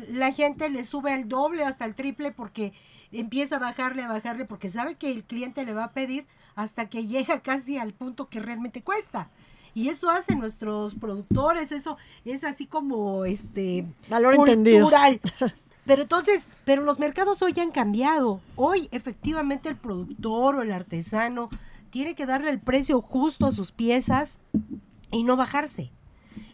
la 0.10 0.32
gente 0.32 0.70
le 0.70 0.84
sube 0.84 1.14
el 1.14 1.30
doble 1.30 1.64
hasta 1.64 1.86
el 1.86 1.96
triple 1.96 2.32
porque 2.32 2.74
empieza 3.12 3.56
a 3.56 3.60
bajarle, 3.60 4.04
a 4.04 4.10
bajarle, 4.10 4.46
porque 4.46 4.68
sabe 4.70 4.96
que 4.96 5.10
el 5.10 5.24
cliente 5.24 5.64
le 5.66 5.74
va 5.74 5.86
a 5.86 5.92
pedir 5.94 6.26
hasta 6.56 6.90
que 6.90 7.08
llega 7.08 7.40
casi 7.42 7.78
al 7.78 7.94
punto 7.94 8.28
que 8.28 8.40
realmente 8.40 8.84
cuesta. 8.84 9.30
Y 9.74 9.90
eso 9.90 10.10
hacen 10.10 10.40
nuestros 10.40 10.96
productores, 10.96 11.72
eso 11.72 11.98
es 12.26 12.44
así 12.44 12.66
como 12.66 13.26
este 13.26 13.86
valor 14.10 14.36
entendido. 14.36 14.90
Pero 15.86 16.02
entonces, 16.02 16.50
pero 16.66 16.84
los 16.84 17.00
mercados 17.00 17.42
hoy 17.42 17.54
han 17.62 17.72
cambiado. 17.72 18.42
Hoy 18.58 18.90
efectivamente 18.92 19.70
el 19.70 19.78
productor 19.78 20.56
o 20.56 20.62
el 20.62 20.74
artesano 20.74 21.50
tiene 21.90 22.16
que 22.16 22.26
darle 22.26 22.52
el 22.52 22.60
precio 22.60 23.02
justo 23.02 23.46
a 23.46 23.52
sus 23.52 23.72
piezas 23.72 24.40
y 25.12 25.24
no 25.24 25.36
bajarse. 25.36 25.92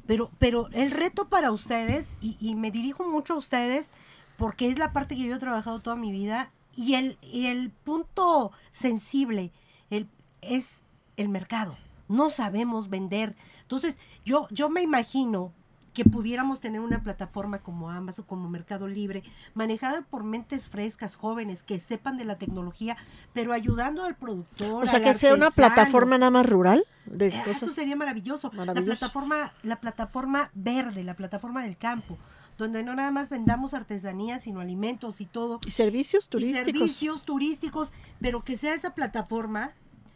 Pero, 0.05 0.31
pero 0.37 0.69
el 0.73 0.91
reto 0.91 1.29
para 1.29 1.51
ustedes, 1.51 2.15
y, 2.21 2.55
me 2.55 2.71
dirijo 2.71 3.07
mucho 3.07 3.33
a 3.33 3.37
ustedes, 3.37 3.91
porque 4.37 4.69
es 4.69 4.77
la 4.77 4.91
parte 4.91 5.15
que 5.15 5.23
yo 5.23 5.35
he 5.35 5.39
trabajado 5.39 5.81
toda 5.81 5.95
mi 5.95 6.11
vida, 6.11 6.51
y 6.75 6.95
el, 6.95 7.17
el 7.33 7.71
punto 7.71 8.51
sensible 8.71 9.51
el, 9.89 10.07
es 10.41 10.83
el 11.17 11.29
mercado. 11.29 11.77
No 12.09 12.29
sabemos 12.29 12.89
vender. 12.89 13.35
Entonces, 13.61 13.95
yo, 14.25 14.47
yo 14.51 14.69
me 14.69 14.81
imagino 14.81 15.53
que 15.93 16.05
pudiéramos 16.05 16.59
tener 16.59 16.81
una 16.81 17.03
plataforma 17.03 17.59
como 17.59 17.89
Amazon, 17.89 18.25
como 18.27 18.49
Mercado 18.49 18.87
Libre, 18.87 19.23
manejada 19.53 20.01
por 20.01 20.23
mentes 20.23 20.67
frescas, 20.67 21.15
jóvenes, 21.15 21.63
que 21.63 21.79
sepan 21.79 22.17
de 22.17 22.25
la 22.25 22.37
tecnología, 22.37 22.97
pero 23.33 23.53
ayudando 23.53 24.03
al 24.03 24.15
productor. 24.15 24.83
O 24.83 24.87
sea, 24.87 25.01
que 25.01 25.13
sea 25.13 25.33
una 25.33 25.51
plataforma 25.51 26.17
nada 26.17 26.31
más 26.31 26.45
rural. 26.47 26.83
De 27.05 27.27
eh, 27.27 27.43
Eso 27.47 27.69
sería 27.69 27.95
maravilloso. 27.95 28.51
La 28.53 28.73
plataforma, 28.73 29.53
la 29.63 29.79
plataforma 29.79 30.49
verde, 30.53 31.03
la 31.03 31.15
plataforma 31.15 31.63
del 31.63 31.77
campo 31.77 32.17
donde 32.57 32.83
no 32.83 32.93
nada 32.95 33.11
más 33.11 33.29
vendamos 33.29 33.73
artesanía, 33.73 34.39
sino 34.39 34.59
alimentos 34.59 35.21
y 35.21 35.25
todo. 35.25 35.59
Y 35.65 35.71
servicios 35.71 36.29
turísticos. 36.29 36.65
servicios 36.65 37.23
turísticos, 37.23 37.91
pero 38.21 38.43
que 38.43 38.57
sea 38.57 38.73
esa 38.73 38.93
plataforma. 38.93 39.73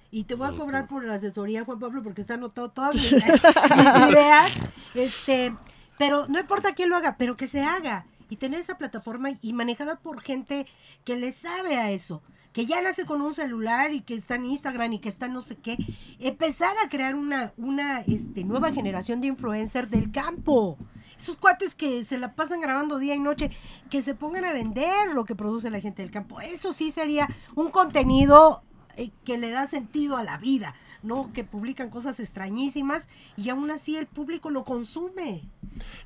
Y 0.10 0.24
te 0.24 0.36
voy 0.36 0.48
a 0.48 0.52
cobrar 0.52 0.88
por 0.88 1.04
la 1.04 1.16
asesoría, 1.16 1.66
Juan 1.66 1.80
Pablo, 1.80 2.02
porque 2.02 2.22
está 2.22 2.36
anotado 2.36 2.70
todas 2.70 2.96
mis 2.96 3.12
ideas. 3.12 4.52
Este, 4.94 5.54
pero 5.98 6.28
no 6.28 6.40
importa 6.40 6.74
quién 6.74 6.90
lo 6.90 6.96
haga, 6.96 7.18
pero 7.18 7.36
que 7.36 7.48
se 7.48 7.62
haga. 7.62 8.06
Y 8.30 8.38
tener 8.38 8.60
esa 8.60 8.78
plataforma 8.78 9.30
y 9.42 9.54
manejada 9.54 9.98
por 10.00 10.22
gente 10.22 10.66
que 11.06 11.16
le 11.16 11.34
sabe 11.34 11.78
a 11.78 11.92
eso 11.92 12.22
que 12.58 12.66
ya 12.66 12.82
nace 12.82 13.06
con 13.06 13.22
un 13.22 13.36
celular 13.36 13.94
y 13.94 14.02
que 14.02 14.16
está 14.16 14.34
en 14.34 14.46
Instagram 14.46 14.94
y 14.94 14.98
que 14.98 15.10
está 15.10 15.28
no 15.28 15.42
sé 15.42 15.58
qué, 15.58 15.78
empezar 16.18 16.76
a 16.84 16.90
crear 16.90 17.14
una, 17.14 17.54
una 17.56 18.02
este, 18.02 18.44
nueva 18.44 18.74
generación 18.74 19.22
de 19.22 19.28
influencers 19.28 19.92
del 19.92 20.12
campo. 20.12 20.76
Esos 21.16 21.38
cuates 21.38 21.76
que 21.76 22.04
se 22.04 22.18
la 22.18 22.34
pasan 22.34 22.60
grabando 22.60 22.98
día 22.98 23.14
y 23.14 23.20
noche, 23.20 23.52
que 23.92 24.02
se 24.02 24.16
pongan 24.16 24.44
a 24.44 24.54
vender 24.54 25.14
lo 25.14 25.24
que 25.24 25.36
produce 25.36 25.70
la 25.70 25.80
gente 25.82 26.02
del 26.02 26.10
campo. 26.10 26.42
Eso 26.42 26.74
sí 26.74 26.92
sería 26.92 27.30
un 27.54 27.70
contenido 27.70 28.64
eh, 28.98 29.12
que 29.24 29.38
le 29.38 29.52
da 29.52 29.68
sentido 29.68 30.18
a 30.18 30.24
la 30.24 30.38
vida. 30.38 30.76
¿no? 31.04 31.32
Que 31.34 31.44
publican 31.44 31.90
cosas 31.90 32.20
extrañísimas 32.20 33.08
y 33.38 33.50
aún 33.50 33.72
así 33.72 33.98
el 33.98 34.08
público 34.08 34.50
lo 34.50 34.64
consume. 34.64 35.44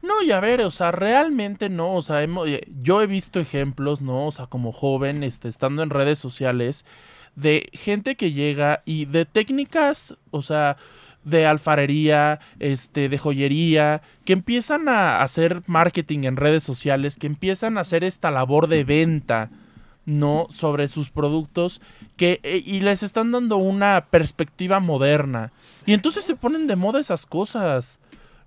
No, 0.01 0.21
y 0.21 0.31
a 0.31 0.39
ver, 0.39 0.61
o 0.61 0.71
sea, 0.71 0.91
realmente 0.91 1.69
no, 1.69 1.95
o 1.95 2.01
sea, 2.01 2.23
eh, 2.23 2.67
yo 2.81 3.01
he 3.01 3.07
visto 3.07 3.39
ejemplos, 3.39 4.01
¿no? 4.01 4.27
O 4.27 4.31
sea, 4.31 4.47
como 4.47 4.71
joven, 4.71 5.23
este, 5.23 5.47
estando 5.47 5.81
en 5.81 5.89
redes 5.89 6.19
sociales, 6.19 6.85
de 7.35 7.69
gente 7.73 8.15
que 8.15 8.33
llega 8.33 8.81
y 8.85 9.05
de 9.05 9.25
técnicas, 9.25 10.15
o 10.31 10.41
sea, 10.41 10.77
de 11.23 11.45
alfarería, 11.45 12.39
este, 12.59 13.07
de 13.07 13.17
joyería, 13.17 14.01
que 14.25 14.33
empiezan 14.33 14.89
a 14.89 15.21
hacer 15.21 15.61
marketing 15.67 16.23
en 16.23 16.35
redes 16.35 16.63
sociales, 16.63 17.17
que 17.17 17.27
empiezan 17.27 17.77
a 17.77 17.81
hacer 17.81 18.03
esta 18.03 18.31
labor 18.31 18.67
de 18.67 18.83
venta, 18.83 19.49
¿no? 20.05 20.47
Sobre 20.49 20.87
sus 20.87 21.09
productos 21.09 21.81
que, 22.17 22.39
eh, 22.43 22.61
y 22.65 22.81
les 22.81 23.03
están 23.03 23.31
dando 23.31 23.57
una 23.57 24.07
perspectiva 24.09 24.79
moderna. 24.79 25.51
Y 25.85 25.93
entonces 25.93 26.25
se 26.25 26.35
ponen 26.35 26.67
de 26.67 26.75
moda 26.75 26.99
esas 26.99 27.25
cosas. 27.25 27.99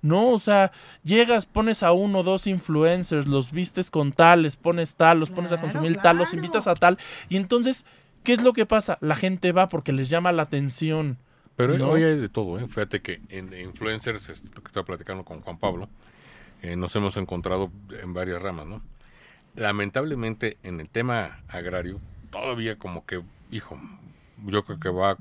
No, 0.03 0.33
o 0.33 0.39
sea, 0.39 0.71
llegas, 1.03 1.47
pones 1.47 1.83
a 1.83 1.93
uno 1.93 2.19
o 2.19 2.23
dos 2.23 2.47
influencers, 2.47 3.27
los 3.27 3.53
vistes 3.53 3.91
con 3.91 4.13
tal, 4.13 4.43
les 4.43 4.57
pones 4.57 4.97
tal, 4.97 5.19
los 5.19 5.31
pones 5.31 5.51
a 5.53 5.57
consumir 5.57 5.97
tal, 5.97 6.19
los 6.19 6.35
invitas 6.35 6.67
a 6.67 6.75
tal. 6.75 6.99
Y 7.31 7.39
entonces, 7.39 7.87
¿qué 8.23 8.35
es 8.35 8.43
lo 8.43 8.53
que 8.53 8.67
pasa? 8.67 8.99
La 9.01 9.17
gente 9.17 9.53
va 9.53 9.69
porque 9.69 9.93
les 9.93 10.11
llama 10.11 10.31
la 10.33 10.43
atención. 10.43 11.17
Pero 11.57 11.89
hoy 11.89 12.03
hay 12.03 12.19
de 12.19 12.29
todo, 12.29 12.59
¿eh? 12.59 12.67
Fíjate 12.69 13.01
que 13.01 13.23
en 13.31 13.59
influencers, 13.59 14.43
lo 14.55 14.61
que 14.61 14.69
estaba 14.69 14.85
platicando 14.85 15.25
con 15.25 15.41
Juan 15.41 15.57
Pablo, 15.57 15.89
eh, 16.61 16.77
nos 16.77 16.95
hemos 16.97 17.17
encontrado 17.17 17.71
en 18.03 18.13
varias 18.13 18.43
ramas, 18.43 18.67
¿no? 18.67 18.83
Lamentablemente 19.55 20.59
en 20.63 20.81
el 20.81 20.89
tema 20.89 21.41
agrario, 21.49 22.01
todavía 22.31 22.77
como 22.79 23.07
que, 23.07 23.23
hijo, 23.51 23.79
yo 24.47 24.65
creo 24.65 24.81
que 24.81 24.89
va 24.89 25.11
a, 25.11 25.17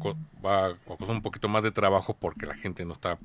va 0.46 0.68
a 0.68 0.76
costar 0.86 1.12
un 1.12 1.22
poquito 1.22 1.48
más 1.48 1.64
de 1.64 1.72
trabajo 1.72 2.16
porque 2.20 2.46
la 2.46 2.56
gente 2.56 2.86
no 2.86 2.94
está, 2.94 3.18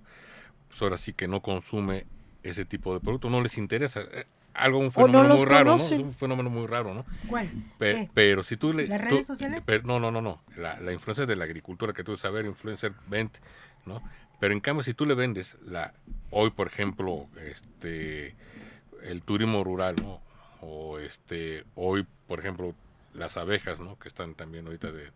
pues 0.69 0.83
ahora 0.83 0.97
sí 0.97 1.13
que 1.13 1.29
no 1.29 1.41
consume 1.41 2.07
ese 2.43 2.65
tipo 2.65 2.95
de 2.95 3.01
producto, 3.01 3.31
no 3.31 3.41
les 3.41 3.59
interesa. 3.59 4.01
Eh, 4.01 4.27
algo 4.55 4.79
un 4.79 4.91
fenómeno 4.91 5.37
muy 5.37 5.45
raro, 5.45 5.77
¿no? 5.77 6.05
un 6.05 6.15
fenómeno 6.15 6.51
muy 6.51 6.67
raro, 6.67 6.93
¿no? 6.93 7.05
¿Cuál? 7.29 7.49
Pero 7.79 8.43
si 8.43 8.57
tú 8.57 8.73
le... 8.73 8.89
¿Las 8.89 9.01
redes 9.01 9.27
sociales? 9.27 9.65
no, 9.85 10.01
no, 10.01 10.11
no, 10.11 10.21
no. 10.21 10.43
La, 10.57 10.81
la, 10.81 10.93
influencia 10.93 11.27
de 11.27 11.37
la 11.37 11.45
agricultura, 11.45 11.93
que 11.93 12.03
tú 12.03 12.17
saber, 12.17 12.45
influencer 12.45 12.93
vent, 13.07 13.39
¿no? 13.87 14.03
Pero 14.41 14.53
en 14.53 14.61
cambio, 14.61 14.83
si 14.83 14.95
tú 14.95 15.07
le 15.07 15.15
vendes 15.15 15.57
la... 15.65 15.95
Hoy, 16.31 16.51
por 16.51 16.67
ejemplo, 16.67 17.29
este... 17.41 18.35
El 19.05 19.23
turismo 19.23 19.63
rural, 19.63 19.95
¿no? 20.03 20.21
O 20.61 20.99
este 20.99 21.65
hoy 21.75 22.07
por 22.27 22.41
ejemplo 22.41 22.75
las 23.15 23.37
abejas 23.37 23.81
no 23.81 23.99
que 23.99 24.09
están 24.09 24.35
también 24.35 24.67
ahorita 24.67 24.93
de, 24.93 25.11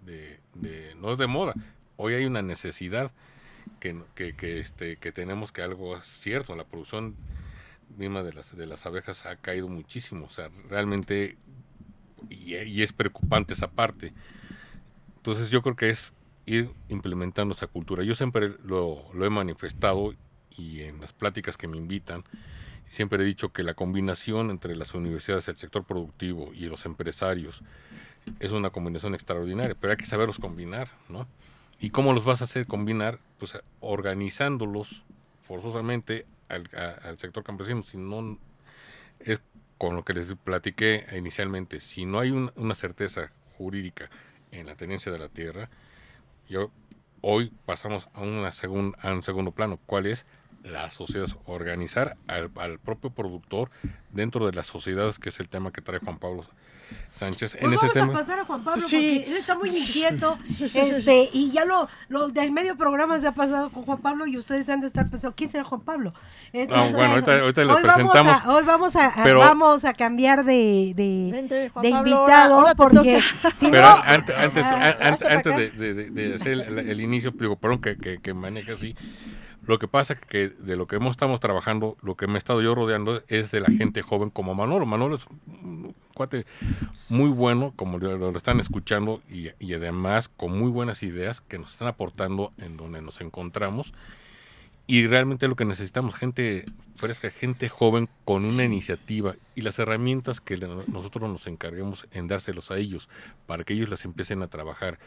de, 0.55 0.95
no 0.97 1.13
es 1.13 1.19
de 1.19 1.27
moda 1.27 1.55
hoy 1.97 2.15
hay 2.15 2.25
una 2.25 2.43
necesidad 2.43 3.13
que, 3.81 3.97
que, 4.15 4.59
este 4.59 4.97
que 4.97 5.13
tenemos 5.13 5.53
que 5.53 5.63
algo 5.63 5.97
es 5.97 6.05
cierto 6.05 6.57
la 6.57 6.65
producción 6.65 7.15
misma 7.97 8.23
de 8.23 8.33
las 8.33 8.57
de 8.57 8.67
las 8.67 8.87
abejas 8.87 9.27
ha 9.27 9.37
caído 9.37 9.69
muchísimo 9.69 10.27
o 10.27 10.31
sea 10.31 10.51
realmente 10.69 11.37
y, 12.29 12.83
es 12.83 12.93
preocupante 12.93 13.55
esa 13.55 13.71
parte. 13.71 14.13
Entonces 15.17 15.51
yo 15.51 15.63
creo 15.63 15.77
que 15.77 15.91
es 15.91 16.13
ir 16.47 16.71
implementando 16.89 17.55
esa 17.55 17.67
cultura. 17.67 18.03
Yo 18.03 18.15
siempre 18.15 18.55
lo, 18.65 19.05
lo 19.15 19.25
he 19.25 19.31
manifestado 19.31 20.15
y 20.51 20.81
en 20.81 21.01
las 21.01 21.13
pláticas 21.13 21.57
que 21.57 21.69
me 21.69 21.77
invitan 21.77 22.25
Siempre 22.93 23.23
he 23.23 23.25
dicho 23.25 23.55
que 23.55 23.63
la 23.63 23.73
combinación 23.73 24.51
entre 24.51 24.77
las 24.77 24.93
universidades, 24.93 25.49
el 25.49 25.57
sector 25.57 25.83
productivo 25.83 26.53
y 26.53 26.67
los 26.67 26.85
empresarios 26.85 27.63
es 28.39 28.51
una 28.51 28.69
combinación 28.69 29.15
extraordinaria, 29.15 29.75
pero 29.75 29.93
hay 29.93 29.97
que 29.97 30.05
saberlos 30.05 30.39
combinar, 30.39 30.91
¿no? 31.09 31.27
¿Y 31.81 31.89
cómo 31.89 32.13
los 32.13 32.27
vas 32.27 32.43
a 32.43 32.45
hacer 32.45 32.67
combinar? 32.67 33.19
Pues 33.39 33.59
organizándolos 33.81 35.07
forzosamente 35.41 36.27
al, 36.51 37.19
sector 37.19 37.43
campesino, 37.43 37.83
si 37.83 37.97
no 37.97 38.39
es 39.21 39.41
con 39.79 39.97
lo 39.97 40.03
que 40.03 40.13
les 40.13 40.27
platiqué 40.35 41.07
inicialmente, 41.17 41.81
si 41.81 42.05
no 42.05 42.21
hay 42.21 42.31
una 42.31 42.75
certeza 42.75 43.31
jurídica 43.57 44.11
en 44.51 44.67
la 44.67 44.77
tenencia 44.77 45.11
de 45.11 45.19
la 45.19 45.31
tierra, 45.31 45.71
yo, 46.47 46.71
hoy 47.23 47.55
pasamos 47.65 48.07
a, 48.13 48.21
una 48.21 48.51
a 48.51 49.13
un 49.15 49.23
segundo 49.23 49.53
plano, 49.53 49.81
¿cuál 49.87 50.05
es? 50.05 50.27
Las 50.63 50.95
sociedades, 50.95 51.37
organizar 51.45 52.17
al, 52.27 52.51
al, 52.57 52.79
propio 52.79 53.11
productor 53.11 53.71
dentro 54.11 54.47
de 54.47 54.53
las 54.53 54.67
sociedades, 54.67 55.19
que 55.19 55.31
es 55.31 55.41
el 55.41 55.49
tema 55.49 55.73
que 55.73 55.81
trae 55.81 55.99
Juan 55.99 56.19
Pablo 56.19 56.45
Sánchez. 57.15 57.57
en 57.61 57.71
pues 57.71 57.83
ese 57.83 58.01
vamos 58.01 58.17
a 58.17 58.19
pasar 58.19 58.39
a 58.41 58.45
Juan 58.45 58.65
Pablo 58.65 58.83
porque 58.83 59.25
él 59.27 59.37
está 59.37 59.57
muy 59.57 59.69
inquieto 59.71 60.39
este, 60.75 61.29
y 61.33 61.51
ya 61.51 61.65
lo, 61.65 61.89
lo, 62.09 62.29
del 62.29 62.51
medio 62.51 62.77
programa 62.77 63.19
se 63.19 63.27
ha 63.27 63.33
pasado 63.33 63.71
con 63.71 63.85
Juan 63.85 63.99
Pablo 63.99 64.27
y 64.27 64.37
ustedes 64.37 64.69
han 64.69 64.81
de 64.81 64.87
estar 64.87 65.09
pensando, 65.09 65.35
¿quién 65.37 65.51
será 65.51 65.65
Juan 65.65 65.83
Pablo? 65.83 66.15
bueno, 66.53 67.05
ahorita, 67.05 67.41
ahorita 67.41 67.65
les 67.65 67.77
presentamos. 67.77 68.15
Vamos 68.15 68.41
a, 68.45 68.53
hoy 68.53 68.65
vamos 68.65 68.97
a, 68.97 69.35
vamos 69.35 69.85
a 69.85 69.95
cambiar 69.95 70.45
de, 70.45 70.93
de, 70.95 71.71
de 71.81 71.89
invitado 71.89 72.67
porque 72.77 73.21
si 73.57 73.71
pero 73.71 73.83
no, 73.83 74.03
antes, 74.05 74.37
antes, 74.37 74.67
antes, 74.67 75.77
de, 75.79 76.11
de, 76.11 76.35
hacer 76.35 76.53
el, 76.53 77.01
inicio, 77.01 77.31
digo, 77.33 77.57
perdón 77.57 77.81
que, 77.81 77.97
que, 77.97 78.19
que 78.21 78.35
maneje 78.35 78.73
así, 78.73 78.97
lo 79.65 79.79
que 79.79 79.87
pasa 79.87 80.17
que 80.17 80.49
de 80.49 80.77
lo 80.77 80.87
que 80.87 80.97
hemos 80.97 81.13
estamos 81.13 81.41
trabajando, 81.41 81.97
lo 82.03 82.17
que 82.17 82.27
me 82.27 82.35
he 82.35 82.39
estado 82.39 82.63
yo 82.63 82.75
rodeando 82.75 83.23
es 83.29 83.51
de 83.51 83.61
la 83.61 83.69
gente 83.69 84.03
joven 84.03 84.31
como 84.31 84.55
Manolo. 84.55 84.87
Manolo 84.87 85.17
es 85.17 85.27
un 85.47 85.95
cuate 86.15 86.47
muy 87.09 87.31
bueno, 87.31 87.73
como 87.77 87.99
lo, 87.99 88.37
están 88.37 88.59
escuchando, 88.59 89.23
y, 89.31 89.51
y, 89.61 89.75
además 89.75 90.29
con 90.29 90.59
muy 90.59 90.71
buenas 90.71 91.03
ideas 91.03 91.41
que 91.41 91.59
nos 91.59 91.73
están 91.73 91.89
aportando 91.89 92.53
en 92.59 92.77
donde 92.77 93.03
nos 93.03 93.21
encontramos. 93.21 93.95
Y 94.89 95.07
realmente 95.07 95.47
lo 95.47 95.55
que 95.55 95.65
necesitamos, 95.65 96.17
gente 96.17 96.65
fresca, 96.97 97.31
gente 97.31 97.69
joven 97.69 98.09
con 98.25 98.45
una 98.45 98.65
iniciativa 98.65 99.35
y 99.55 99.63
las 99.63 99.79
herramientas 99.79 100.41
que 100.41 100.57
nosotros 100.57 101.31
nos 101.31 101.47
encarguemos 101.47 102.07
en 102.13 102.29
dárselos 102.29 102.71
a 102.71 102.77
ellos 102.77 103.09
para 103.47 103.65
que 103.65 103.75
ellos 103.75 103.89
las 103.89 104.05
empiecen 104.05 104.43
a 104.43 104.49
trabajar 104.49 104.99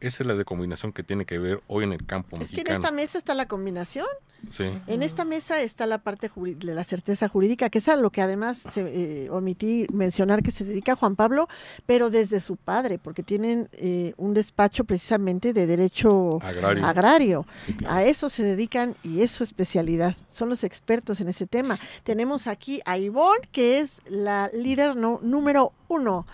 esa 0.00 0.22
es 0.22 0.26
la 0.26 0.34
de 0.34 0.44
combinación 0.44 0.92
que 0.92 1.02
tiene 1.02 1.24
que 1.24 1.38
ver 1.38 1.62
hoy 1.66 1.84
en 1.84 1.92
el 1.92 2.04
campo 2.04 2.36
es 2.38 2.50
que 2.50 2.60
en 2.60 2.68
esta 2.68 2.90
mesa 2.90 3.18
está 3.18 3.34
la 3.34 3.48
combinación. 3.48 4.06
Sí. 4.50 4.64
En 4.86 5.02
esta 5.02 5.24
mesa 5.24 5.60
está 5.60 5.86
la 5.86 5.98
parte 5.98 6.30
de 6.36 6.74
la 6.74 6.84
certeza 6.84 7.28
jurídica, 7.28 7.68
que 7.70 7.78
es 7.78 7.88
a 7.88 7.96
lo 7.96 8.10
que 8.10 8.22
además 8.22 8.58
se, 8.72 9.24
eh, 9.24 9.30
omití 9.30 9.86
mencionar 9.92 10.42
que 10.42 10.50
se 10.50 10.64
dedica 10.64 10.96
Juan 10.96 11.16
Pablo, 11.16 11.48
pero 11.84 12.10
desde 12.10 12.40
su 12.40 12.56
padre, 12.56 12.98
porque 12.98 13.22
tienen 13.22 13.68
eh, 13.72 14.14
un 14.16 14.34
despacho 14.34 14.84
precisamente 14.84 15.52
de 15.52 15.66
derecho 15.66 16.38
agrario. 16.42 17.46
A 17.86 18.04
eso 18.04 18.30
se 18.30 18.42
dedican 18.42 18.94
y 19.02 19.22
es 19.22 19.30
su 19.30 19.44
especialidad. 19.44 20.16
Son 20.28 20.48
los 20.48 20.64
expertos 20.64 21.20
en 21.20 21.28
ese 21.28 21.46
tema. 21.46 21.78
Tenemos 22.04 22.46
aquí 22.46 22.80
a 22.84 22.98
Ivonne, 22.98 23.48
que 23.52 23.80
es 23.80 24.00
la 24.08 24.48
líder 24.52 24.96
no, 24.96 25.20
número 25.22 25.72
uno 25.88 26.26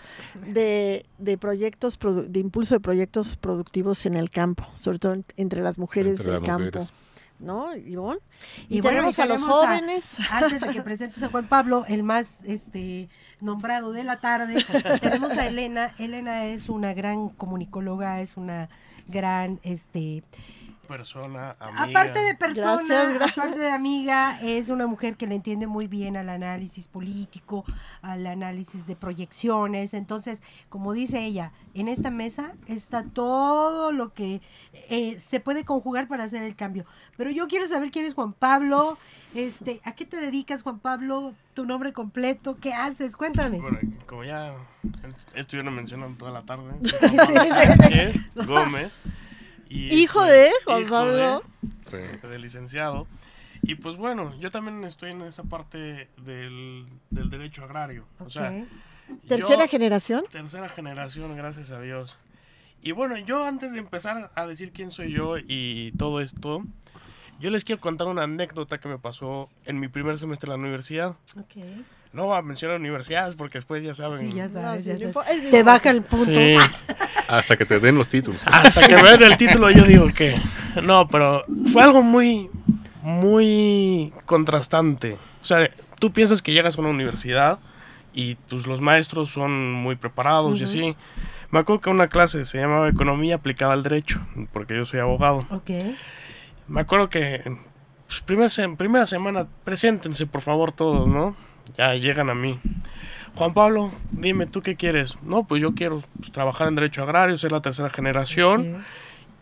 de, 0.47 1.05
de 1.17 1.37
proyectos, 1.37 1.97
de 1.99 2.39
impulso 2.39 2.75
de 2.75 2.79
proyectos 2.79 3.37
productivos 3.37 4.05
en 4.05 4.15
el 4.15 4.29
campo, 4.29 4.65
sobre 4.75 4.99
todo 4.99 5.17
entre 5.35 5.61
las 5.61 5.77
mujeres 5.77 6.23
del 6.23 6.41
campo. 6.41 6.87
¿No, 7.43 7.75
Ivonne? 7.75 8.19
Y, 8.69 8.79
tenemos 8.79 9.19
a 9.19 9.25
los 9.25 9.41
jóvenes. 9.41 10.17
antes 10.31 10.61
de 10.61 10.69
que 10.69 10.81
presentes 10.81 11.21
a 11.23 11.29
Juan 11.29 11.47
Pablo, 11.47 11.83
el 11.87 12.01
más 12.01 12.43
este 12.45 13.09
nombrado 13.41 13.91
de 13.91 14.05
la 14.05 14.21
tarde, 14.21 14.63
tenemos 15.01 15.33
a 15.33 15.45
Elena. 15.45 15.91
Elena 15.99 16.45
es 16.45 16.69
una 16.69 16.93
gran 16.93 17.29
comunicóloga, 17.29 18.21
es 18.21 18.37
una 18.37 18.69
gran 19.07 19.59
este 19.63 20.23
persona, 20.97 21.55
amiga. 21.59 21.83
Aparte 21.83 22.19
de 22.19 22.35
persona, 22.35 23.15
aparte 23.31 23.57
de 23.57 23.71
amiga, 23.71 24.39
es 24.41 24.69
una 24.69 24.85
mujer 24.85 25.15
que 25.17 25.25
le 25.25 25.33
entiende 25.33 25.65
muy 25.65 25.87
bien 25.87 26.17
al 26.17 26.29
análisis 26.29 26.87
político, 26.87 27.65
al 28.03 28.27
análisis 28.27 28.85
de 28.85 28.95
proyecciones. 28.95 29.95
Entonces, 29.95 30.43
como 30.69 30.93
dice 30.93 31.25
ella, 31.25 31.51
en 31.73 31.87
esta 31.87 32.11
mesa 32.11 32.53
está 32.67 33.03
todo 33.03 33.91
lo 33.91 34.13
que 34.13 34.41
eh, 34.89 35.19
se 35.19 35.39
puede 35.39 35.65
conjugar 35.65 36.07
para 36.07 36.25
hacer 36.25 36.43
el 36.43 36.55
cambio. 36.55 36.85
Pero 37.17 37.31
yo 37.31 37.47
quiero 37.47 37.67
saber 37.67 37.89
quién 37.89 38.05
es 38.05 38.13
Juan 38.13 38.33
Pablo, 38.33 38.95
este, 39.33 39.81
¿a 39.85 39.93
qué 39.93 40.05
te 40.05 40.17
dedicas, 40.17 40.61
Juan 40.61 40.77
Pablo? 40.77 41.33
¿Tu 41.55 41.65
nombre 41.65 41.91
completo? 41.91 42.57
¿Qué 42.59 42.71
haces? 42.73 43.15
Cuéntame. 43.15 43.59
Bueno, 43.59 43.79
como 44.05 44.23
ya 44.23 44.53
estuvieron 45.33 45.73
mencionando 45.73 46.17
toda 46.17 46.31
la 46.31 46.43
tarde, 46.43 46.71
Gómez. 48.35 48.95
Hijo 49.73 50.23
de 50.23 50.51
Juan 50.65 50.87
Pablo. 50.87 51.43
De, 51.91 52.39
licenciado. 52.39 53.07
Y 53.61 53.75
pues 53.75 53.95
bueno, 53.95 54.33
yo 54.39 54.51
también 54.51 54.83
estoy 54.83 55.11
en 55.11 55.21
esa 55.21 55.43
parte 55.43 56.09
del, 56.17 56.87
derecho 57.09 57.63
agrario. 57.63 58.05
O 58.19 58.29
sea, 58.29 58.51
¿Tercera 59.27 59.67
generación? 59.67 60.23
Tercera 60.31 60.69
generación, 60.69 61.35
gracias 61.35 61.71
a 61.71 61.79
Dios. 61.79 62.17
Y 62.81 62.91
bueno, 62.91 63.17
yo 63.17 63.45
antes 63.45 63.71
de 63.71 63.79
empezar 63.79 64.31
a 64.35 64.45
decir 64.45 64.71
quién 64.73 64.91
soy 64.91 65.11
yo 65.13 65.37
y 65.37 65.93
todo 65.97 66.19
esto, 66.19 66.63
yo 67.39 67.49
les 67.49 67.63
quiero 67.63 67.81
contar 67.81 68.07
una 68.07 68.23
anécdota 68.23 68.79
que 68.79 68.89
me 68.89 68.99
pasó 68.99 69.49
en 69.65 69.79
mi 69.79 69.87
primer 69.87 70.17
semestre 70.19 70.47
en 70.47 70.59
la 70.59 70.63
universidad. 70.63 71.15
No 72.13 72.25
voy 72.27 72.37
a 72.37 72.43
mencionar 72.43 72.79
universidades 72.79 73.33
porque 73.33 73.57
después 73.57 73.83
ya 73.83 73.95
saben. 73.95 74.19
Sí, 74.19 74.31
ya 74.31 74.47
sabes. 74.47 74.87
Te 75.49 75.63
baja 75.63 75.89
el 75.89 76.03
punto. 76.03 76.39
Hasta 77.27 77.57
que 77.57 77.65
te 77.65 77.79
den 77.79 77.95
los 77.95 78.07
títulos. 78.07 78.39
Hasta 78.45 78.87
que 78.87 78.95
me 78.95 79.17
den 79.17 79.23
el 79.23 79.37
título 79.37 79.71
yo 79.71 79.83
digo 79.83 80.07
que... 80.13 80.39
No, 80.83 81.07
pero 81.07 81.43
fue 81.71 81.81
algo 81.81 82.03
muy, 82.03 82.51
muy 83.01 84.13
contrastante. 84.25 85.17
O 85.41 85.45
sea, 85.45 85.67
tú 85.99 86.13
piensas 86.13 86.43
que 86.43 86.53
llegas 86.53 86.77
a 86.77 86.81
una 86.81 86.91
universidad 86.91 87.57
y 88.13 88.35
pues 88.35 88.67
los 88.67 88.79
maestros 88.79 89.31
son 89.31 89.73
muy 89.73 89.95
preparados 89.95 90.61
y 90.61 90.65
así. 90.65 90.95
Me 91.49 91.59
acuerdo 91.59 91.81
que 91.81 91.89
una 91.89 92.09
clase 92.09 92.45
se 92.45 92.59
llamaba 92.59 92.89
Economía 92.89 93.35
aplicada 93.35 93.73
al 93.73 93.81
derecho, 93.81 94.21
porque 94.51 94.75
yo 94.75 94.85
soy 94.85 94.99
abogado. 94.99 95.39
Ok. 95.49 95.71
Me 96.67 96.81
acuerdo 96.81 97.09
que 97.09 97.41
pues, 98.07 98.21
primera, 98.21 98.49
primera 98.77 99.07
semana, 99.07 99.47
preséntense 99.63 100.27
por 100.27 100.41
favor 100.41 100.71
todos, 100.71 101.07
¿no? 101.07 101.35
Ya 101.77 101.93
llegan 101.95 102.29
a 102.29 102.35
mí. 102.35 102.59
Juan 103.35 103.53
Pablo, 103.53 103.91
dime, 104.11 104.45
¿tú 104.45 104.61
qué 104.61 104.75
quieres? 104.75 105.17
No, 105.23 105.43
pues 105.43 105.61
yo 105.61 105.73
quiero 105.73 106.03
pues, 106.19 106.31
trabajar 106.31 106.67
en 106.67 106.75
derecho 106.75 107.03
agrario, 107.03 107.37
ser 107.37 107.51
la 107.51 107.61
tercera 107.61 107.89
generación. 107.89 108.83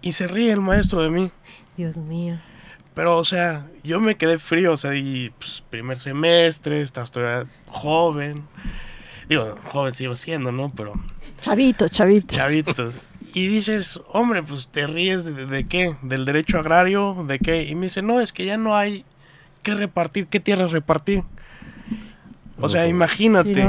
Y 0.01 0.13
se 0.13 0.27
ríe 0.27 0.51
el 0.51 0.61
maestro 0.61 1.01
de 1.01 1.09
mí. 1.09 1.31
Dios 1.75 1.97
mío. 1.97 2.39
Pero, 2.93 3.17
o 3.17 3.25
sea, 3.25 3.67
yo 3.83 3.99
me 3.99 4.15
quedé 4.15 4.39
frío, 4.39 4.73
o 4.73 4.77
sea, 4.77 4.95
y 4.95 5.31
pues, 5.37 5.63
primer 5.69 5.99
semestre, 5.99 6.81
estás 6.81 7.11
todavía 7.11 7.49
joven. 7.67 8.35
Digo, 9.27 9.57
joven 9.65 9.93
sigo 9.93 10.15
siendo, 10.15 10.51
¿no? 10.51 10.71
Pero... 10.75 10.93
Chavito, 11.41 11.87
chavito. 11.89 12.35
Chavitos. 12.35 13.01
Y 13.33 13.47
dices, 13.47 14.01
hombre, 14.11 14.43
pues 14.43 14.67
te 14.67 14.87
ríes 14.87 15.23
de, 15.23 15.45
de, 15.45 15.67
qué, 15.67 15.95
del 16.01 16.25
derecho 16.25 16.59
agrario, 16.59 17.25
de 17.27 17.39
qué. 17.39 17.63
Y 17.63 17.75
me 17.75 17.83
dice, 17.83 18.01
no, 18.01 18.19
es 18.19 18.33
que 18.33 18.45
ya 18.45 18.57
no 18.57 18.75
hay 18.75 19.05
que 19.63 19.73
repartir, 19.73 20.27
qué 20.27 20.39
tierras 20.39 20.71
repartir. 20.71 21.23
O 22.61 22.69
sea, 22.69 22.87
imagínate. 22.87 23.67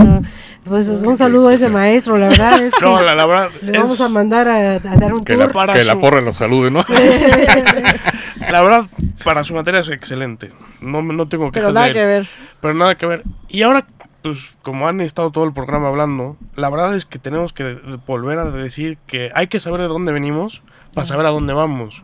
Pues 0.64 0.88
un 0.88 1.16
saludo 1.16 1.48
a 1.48 1.54
ese 1.54 1.68
maestro, 1.68 2.18
la 2.18 2.28
verdad 2.28 2.62
es 2.62 2.72
que 2.78 2.84
no, 2.84 3.02
la, 3.02 3.26
verdad 3.26 3.50
le 3.62 3.78
vamos 3.78 4.00
a 4.00 4.08
mandar 4.08 4.48
a, 4.48 4.78
dar 4.78 5.12
un 5.12 5.24
que 5.24 5.34
tour. 5.34 5.54
La, 5.54 5.72
que 5.72 5.84
la 5.84 5.98
porra 5.98 6.20
los 6.20 6.36
salude, 6.36 6.70
¿no? 6.70 6.84
la 8.50 8.62
verdad, 8.62 8.86
para 9.24 9.42
su 9.42 9.54
materia 9.54 9.80
es 9.80 9.88
excelente. 9.88 10.52
No, 10.80 11.02
no 11.02 11.26
tengo 11.26 11.50
que 11.50 11.58
Pero 11.58 11.72
nada 11.72 11.92
que 11.92 12.04
ver. 12.04 12.26
Pero 12.60 12.74
nada 12.74 12.94
que 12.94 13.06
ver. 13.06 13.22
Y 13.48 13.62
ahora, 13.62 13.86
pues 14.22 14.54
como 14.62 14.86
han 14.86 15.00
estado 15.00 15.30
todo 15.32 15.44
el 15.44 15.52
programa 15.52 15.88
hablando, 15.88 16.36
la 16.54 16.70
verdad 16.70 16.94
es 16.94 17.04
que 17.04 17.18
tenemos 17.18 17.52
que 17.52 17.78
volver 18.06 18.38
a 18.38 18.50
decir 18.50 18.98
que 19.06 19.30
hay 19.34 19.48
que 19.48 19.58
saber 19.58 19.80
de 19.80 19.88
dónde 19.88 20.12
venimos 20.12 20.62
para 20.94 21.04
saber 21.04 21.26
a 21.26 21.30
dónde 21.30 21.54
vamos. 21.54 22.02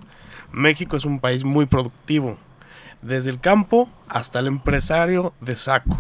México 0.51 0.97
es 0.97 1.05
un 1.05 1.21
país 1.21 1.45
muy 1.45 1.67
productivo, 1.67 2.39
desde 3.03 3.31
el 3.31 3.39
campo 3.39 3.89
hasta 4.09 4.41
el 4.41 4.47
empresario 4.47 5.33
de 5.41 5.57
saco. 5.57 5.97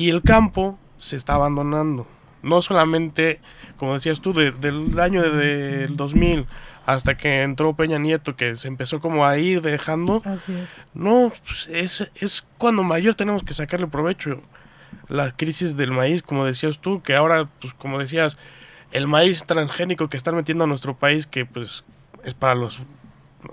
Y 0.00 0.08
el 0.08 0.22
campo 0.22 0.78
se 0.96 1.14
está 1.16 1.34
abandonando. 1.34 2.06
No 2.42 2.62
solamente, 2.62 3.38
como 3.76 3.92
decías 3.92 4.22
tú, 4.22 4.32
del 4.32 4.98
año 4.98 5.20
del 5.20 5.94
2000 5.94 6.46
hasta 6.86 7.18
que 7.18 7.42
entró 7.42 7.74
Peña 7.74 7.98
Nieto, 7.98 8.34
que 8.34 8.56
se 8.56 8.66
empezó 8.66 9.00
como 9.00 9.26
a 9.26 9.36
ir 9.36 9.60
dejando. 9.60 10.22
Así 10.24 10.54
es. 10.54 10.70
No, 10.94 11.30
pues, 11.44 11.68
es, 11.70 12.10
es 12.14 12.46
cuando 12.56 12.82
mayor 12.82 13.14
tenemos 13.14 13.42
que 13.42 13.52
sacarle 13.52 13.88
provecho. 13.88 14.40
La 15.08 15.36
crisis 15.36 15.76
del 15.76 15.92
maíz, 15.92 16.22
como 16.22 16.46
decías 16.46 16.78
tú, 16.78 17.02
que 17.02 17.14
ahora, 17.14 17.46
pues 17.60 17.74
como 17.74 17.98
decías, 17.98 18.38
el 18.92 19.06
maíz 19.06 19.44
transgénico 19.44 20.08
que 20.08 20.16
están 20.16 20.34
metiendo 20.34 20.64
a 20.64 20.66
nuestro 20.66 20.96
país, 20.96 21.26
que 21.26 21.44
pues 21.44 21.84
es 22.24 22.32
para 22.32 22.54
los 22.54 22.80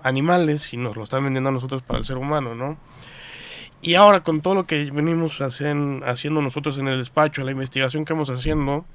animales 0.01 0.73
y 0.73 0.77
nos 0.77 0.95
lo 0.95 1.03
están 1.03 1.25
vendiendo 1.25 1.49
a 1.49 1.51
nosotros 1.51 1.81
para 1.81 1.99
el 1.99 2.05
ser 2.05 2.15
humano, 2.15 2.55
¿no? 2.55 2.77
Y 3.81 3.95
ahora 3.95 4.21
con 4.21 4.41
todo 4.41 4.55
lo 4.55 4.65
que 4.65 4.89
venimos 4.91 5.39
haciendo 5.39 6.41
nosotros 6.41 6.77
en 6.79 6.87
el 6.87 6.97
despacho, 6.97 7.43
la 7.43 7.51
investigación 7.51 8.05
que 8.05 8.13
hemos 8.13 8.29
haciendo, 8.29 8.85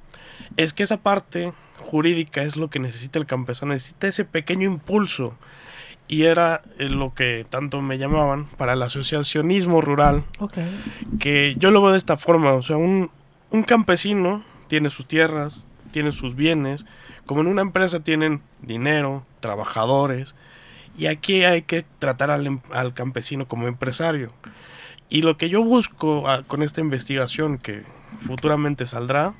es 0.56 0.72
que 0.72 0.82
esa 0.82 0.98
parte 0.98 1.52
jurídica 1.78 2.42
es 2.42 2.56
lo 2.56 2.68
que 2.68 2.78
necesita 2.78 3.18
el 3.18 3.26
campesano, 3.26 3.72
necesita 3.72 4.08
ese 4.08 4.24
pequeño 4.24 4.64
impulso. 4.64 5.34
Y 6.08 6.24
era 6.24 6.62
eh, 6.78 6.88
lo 6.88 7.14
que 7.14 7.46
tanto 7.48 7.80
me 7.80 7.96
llamaban 7.96 8.46
para 8.56 8.72
el 8.72 8.82
asociacionismo 8.82 9.80
rural, 9.80 10.24
que 11.20 11.54
yo 11.58 11.70
lo 11.70 11.80
veo 11.80 11.92
de 11.92 11.98
esta 11.98 12.16
forma, 12.16 12.52
o 12.52 12.62
sea, 12.62 12.76
un, 12.76 13.10
un 13.50 13.62
campesino 13.62 14.44
tiene 14.66 14.90
sus 14.90 15.06
tierras, 15.06 15.64
tiene 15.92 16.12
sus 16.12 16.34
bienes, 16.34 16.84
como 17.24 17.42
en 17.42 17.46
una 17.46 17.62
empresa 17.62 18.00
tienen 18.00 18.42
dinero, 18.60 19.24
trabajadores, 19.40 20.34
Y 20.96 21.06
aquí 21.06 21.44
hay 21.44 21.62
que 21.62 21.84
tratar 21.98 22.30
al, 22.30 22.46
em, 22.46 22.60
al 22.70 22.94
campesino 22.94 23.46
como 23.46 23.66
empresario. 23.68 24.32
Y 25.08 25.22
lo 25.22 25.36
que 25.36 25.50
yo 25.50 25.62
busco 25.62 26.28
ah, 26.28 26.42
con 26.46 26.62
esta 26.62 26.80
investigación 26.80 27.58
que 27.58 27.82
futuramente 28.26 28.86
saldrá 28.86 29.34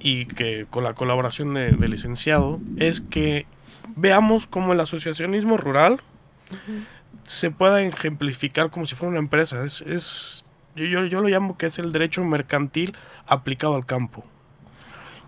y 0.00 0.24
que 0.26 0.66
con 0.70 0.84
la 0.84 0.94
colaboración 0.94 1.52
del 1.54 1.90
licenciado 1.90 2.58
es 2.78 3.00
que 3.00 3.46
veamos 3.96 4.46
cómo 4.46 4.72
el 4.72 4.80
asociacionismo 4.80 5.56
rural 5.56 6.00
se 7.24 7.50
pueda 7.50 7.82
ejemplificar 7.82 8.70
como 8.70 8.86
si 8.86 8.94
fuera 8.94 9.10
una 9.10 9.18
empresa. 9.18 9.62
Es, 9.62 9.82
es 9.82 10.44
yo, 10.74 10.84
yo, 10.84 11.04
yo, 11.04 11.20
lo 11.20 11.28
llamo 11.28 11.58
que 11.58 11.66
es 11.66 11.78
el 11.78 11.92
derecho 11.92 12.24
mercantil 12.24 12.96
aplicado 13.26 13.74
al 13.74 13.84
campo. 13.84 14.24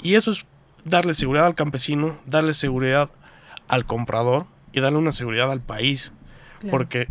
Y 0.02 0.14
eso 0.14 0.30
es 0.30 0.46
darle 0.84 1.12
seguridad 1.12 1.46
al 1.46 1.54
campesino, 1.54 2.18
darle 2.26 2.54
seguridad 2.54 3.10
al 3.68 3.84
comprador 3.84 4.46
y 4.74 4.80
darle 4.80 4.98
una 4.98 5.12
seguridad 5.12 5.50
al 5.50 5.60
país. 5.60 6.12
Claro. 6.60 6.70
Porque, 6.72 7.08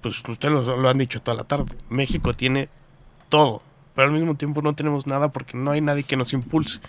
pues 0.00 0.22
ustedes 0.26 0.52
lo, 0.52 0.76
lo 0.76 0.88
han 0.88 0.98
dicho 0.98 1.20
toda 1.20 1.36
la 1.36 1.44
tarde, 1.44 1.74
México 1.88 2.32
tiene 2.32 2.68
todo, 3.28 3.62
pero 3.94 4.08
al 4.08 4.14
mismo 4.14 4.36
tiempo 4.36 4.62
no 4.62 4.74
tenemos 4.74 5.06
nada 5.06 5.32
porque 5.32 5.56
no 5.56 5.72
hay 5.72 5.80
nadie 5.80 6.04
que 6.04 6.16
nos 6.16 6.32
impulse. 6.32 6.80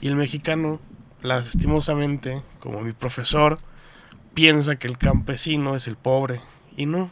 Y 0.00 0.08
el 0.08 0.16
mexicano, 0.16 0.80
lastimosamente, 1.22 2.42
como 2.60 2.80
mi 2.82 2.92
profesor, 2.92 3.58
piensa 4.34 4.76
que 4.76 4.86
el 4.86 4.98
campesino 4.98 5.74
es 5.74 5.88
el 5.88 5.96
pobre 5.96 6.40
y 6.76 6.86
no. 6.86 7.10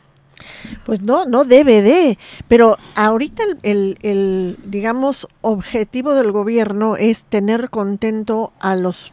Pues 0.84 1.02
no, 1.02 1.24
no 1.24 1.44
debe 1.44 1.82
de, 1.82 2.18
pero 2.48 2.76
ahorita 2.96 3.44
el, 3.44 3.58
el, 3.62 3.98
el, 4.02 4.58
digamos, 4.64 5.28
objetivo 5.40 6.14
del 6.14 6.32
gobierno 6.32 6.96
es 6.96 7.24
tener 7.24 7.70
contento 7.70 8.52
a 8.58 8.74
los 8.74 9.12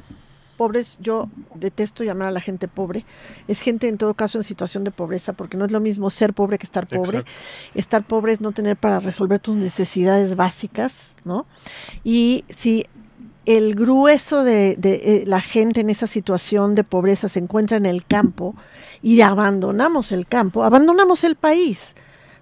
pobres. 0.59 0.97
Yo 1.01 1.29
detesto 1.55 2.03
llamar 2.03 2.27
a 2.27 2.31
la 2.31 2.41
gente 2.41 2.67
pobre. 2.67 3.05
Es 3.47 3.61
gente 3.61 3.87
en 3.87 3.97
todo 3.97 4.13
caso 4.13 4.37
en 4.37 4.43
situación 4.43 4.83
de 4.83 4.91
pobreza, 4.91 5.31
porque 5.31 5.55
no 5.55 5.63
es 5.63 5.71
lo 5.71 5.79
mismo 5.79 6.09
ser 6.09 6.33
pobre 6.33 6.57
que 6.57 6.65
estar 6.65 6.85
pobre. 6.85 7.19
Exacto. 7.19 7.31
Estar 7.75 8.03
pobre 8.03 8.33
es 8.33 8.41
no 8.41 8.51
tener 8.51 8.75
para 8.75 8.99
resolver 8.99 9.39
tus 9.39 9.55
necesidades 9.55 10.35
básicas, 10.35 11.15
¿no? 11.23 11.45
Y 12.03 12.43
si 12.49 12.83
el 13.45 13.73
grueso 13.73 14.43
de, 14.43 14.75
de, 14.75 14.97
de, 14.97 15.23
la 15.25 15.39
gente 15.39 15.79
en 15.79 15.89
esa 15.89 16.07
situación 16.07 16.75
de 16.75 16.83
pobreza 16.83 17.29
se 17.29 17.39
encuentra 17.39 17.77
en 17.77 17.85
el 17.85 18.05
campo 18.05 18.53
y 19.01 19.21
abandonamos 19.21 20.11
el 20.11 20.27
campo, 20.27 20.65
abandonamos 20.65 21.23
el 21.23 21.37
país, 21.37 21.95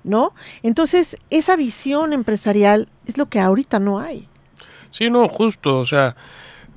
¿no? 0.03 0.33
Entonces, 0.63 1.17
esa 1.29 1.55
visión 1.55 2.13
empresarial 2.13 2.89
es 3.05 3.19
lo 3.19 3.27
que 3.27 3.39
ahorita 3.39 3.79
no 3.79 3.99
hay. 3.99 4.27
Sí, 4.89 5.11
no, 5.11 5.29
justo, 5.29 5.79
o 5.79 5.85
sea, 5.85 6.15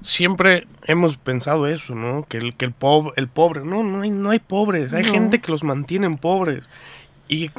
siempre 0.00 0.66
hemos 0.84 1.16
pensado 1.16 1.66
eso, 1.66 1.94
¿no? 1.94 2.24
Que 2.28 2.38
el, 2.38 2.54
que 2.54 2.64
el, 2.64 2.72
pobre, 2.72 3.12
el 3.16 3.28
pobre, 3.28 3.64
no, 3.64 3.82
no 3.82 4.02
hay, 4.02 4.10
no 4.10 4.30
hay 4.30 4.38
pobres, 4.38 4.92
hay 4.92 5.04
no. 5.04 5.12
gente 5.12 5.40
que 5.40 5.52
los 5.52 5.64
mantienen 5.64 6.18
pobres. 6.18 6.68
Y, 7.28 7.50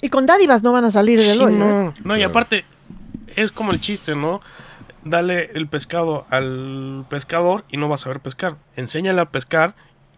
y 0.00 0.08
con 0.08 0.26
dádivas 0.26 0.62
no 0.62 0.72
van 0.72 0.84
a 0.84 0.90
salir 0.90 1.20
del 1.20 1.36
sí, 1.36 1.42
hoyo. 1.42 1.56
No, 1.56 1.88
¿eh? 1.88 1.94
no, 2.04 2.16
y 2.16 2.22
aparte, 2.22 2.64
es 3.36 3.52
como 3.52 3.72
el 3.72 3.80
chiste, 3.80 4.14
¿no? 4.14 4.40
dale 5.04 5.50
el 5.54 5.66
pescado 5.66 6.26
al 6.30 7.06
pescador 7.08 7.64
y 7.70 7.76
no 7.76 7.88
vas 7.88 8.02
a 8.02 8.04
saber 8.04 8.20
pescar. 8.20 8.56
Enséñale 8.76 9.20
a 9.20 9.30
pescar 9.30 9.74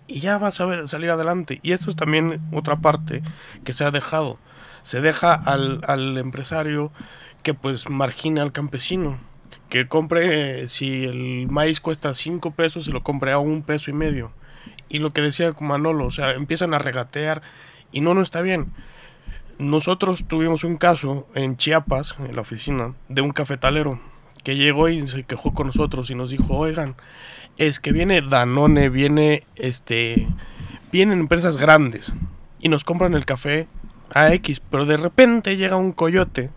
y 0.07 0.21
ya 0.21 0.39
vas 0.39 0.61
a 0.61 0.65
ver 0.67 0.89
salir 0.89 1.11
adelante. 1.11 1.61
Y 1.63 1.73
eso 1.73 1.91
es 1.91 1.97
también 1.97 2.41
otra 2.53 2.77
parte 2.77 3.23
que 3.65 3.73
se 3.73 3.85
ha 3.85 3.91
dejado. 3.91 4.39
Se 4.83 5.01
deja 5.01 5.35
al, 5.35 5.83
al 5.87 6.19
empresario 6.19 6.91
que 7.43 7.55
pues 7.55 7.89
margina 7.89 8.43
al 8.43 8.53
campesino. 8.53 9.19
Que 9.73 9.89
compre, 9.89 10.69
si 10.69 11.05
el 11.05 11.49
maíz 11.49 11.81
cuesta 11.81 12.13
5 12.13 12.51
pesos, 12.51 12.85
se 12.85 12.91
lo 12.91 13.03
compre 13.03 13.33
a 13.33 13.39
un 13.39 13.63
peso 13.63 13.91
y 13.91 13.95
medio. 13.95 14.31
Y 14.91 14.99
lo 14.99 15.13
que 15.13 15.23
decía 15.23 15.55
Manolo, 15.61 16.05
o 16.05 16.11
sea, 16.11 16.33
empiezan 16.33 16.75
a 16.75 16.79
regatear 16.79 17.41
y 17.91 18.03
no, 18.03 18.13
no 18.13 18.21
está 18.21 18.43
bien. 18.43 18.71
Nosotros 19.59 20.27
tuvimos 20.29 20.63
un 20.65 20.77
caso 20.77 21.27
en 21.35 21.57
Chiapas, 21.57 22.17
en 22.19 22.37
la 22.37 22.43
oficina, 22.43 22.93
de 23.09 23.23
un 23.23 23.31
cafetalero 23.31 23.99
que 24.45 24.57
llegó 24.57 24.91
y 24.91 25.07
se 25.07 25.25
quejó 25.25 25.55
con 25.55 25.69
nosotros 25.69 26.11
y 26.11 26.17
nos 26.17 26.29
dijo, 26.29 26.55
oigan, 26.55 26.95
es 27.57 27.81
que 27.81 27.93
viene 27.93 28.21
Danone, 28.21 28.91
viene 28.91 29.45
este, 29.57 30.29
vienen 30.93 31.21
empresas 31.21 31.57
grandes 31.57 32.13
y 32.61 32.69
nos 32.69 32.85
compran 32.85 33.15
el 33.15 33.25
café 33.25 33.69
a 34.13 34.35
X, 34.35 34.61
pero 34.61 34.85
de 34.85 34.99
repente 34.99 35.57
llega 35.57 35.77
un 35.77 35.93
coyote 35.93 36.51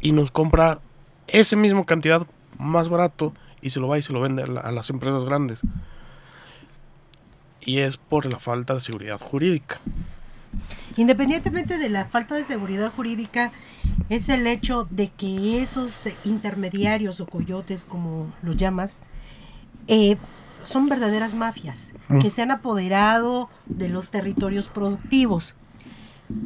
y 0.00 0.10
nos 0.10 0.32
compra 0.32 0.80
esa 1.26 1.56
misma 1.56 1.84
cantidad 1.84 2.26
más 2.58 2.88
barato 2.88 3.32
y 3.60 3.70
se 3.70 3.80
lo 3.80 3.88
va 3.88 3.98
y 3.98 4.02
se 4.02 4.12
lo 4.12 4.20
vende 4.20 4.42
a, 4.42 4.46
la, 4.46 4.60
a 4.60 4.72
las 4.72 4.90
empresas 4.90 5.24
grandes. 5.24 5.60
Y 7.60 7.78
es 7.78 7.96
por 7.96 8.26
la 8.26 8.38
falta 8.38 8.74
de 8.74 8.80
seguridad 8.80 9.18
jurídica. 9.18 9.80
Independientemente 10.96 11.78
de 11.78 11.88
la 11.88 12.04
falta 12.04 12.34
de 12.36 12.44
seguridad 12.44 12.92
jurídica, 12.92 13.52
es 14.08 14.28
el 14.28 14.46
hecho 14.46 14.86
de 14.90 15.08
que 15.08 15.60
esos 15.60 16.08
intermediarios 16.24 17.20
o 17.20 17.26
coyotes, 17.26 17.84
como 17.84 18.32
los 18.42 18.56
llamas, 18.56 19.02
eh, 19.88 20.16
son 20.62 20.88
verdaderas 20.88 21.34
mafias 21.34 21.92
mm. 22.08 22.18
que 22.18 22.30
se 22.30 22.42
han 22.42 22.50
apoderado 22.50 23.48
de 23.66 23.88
los 23.88 24.10
territorios 24.10 24.68
productivos. 24.68 25.54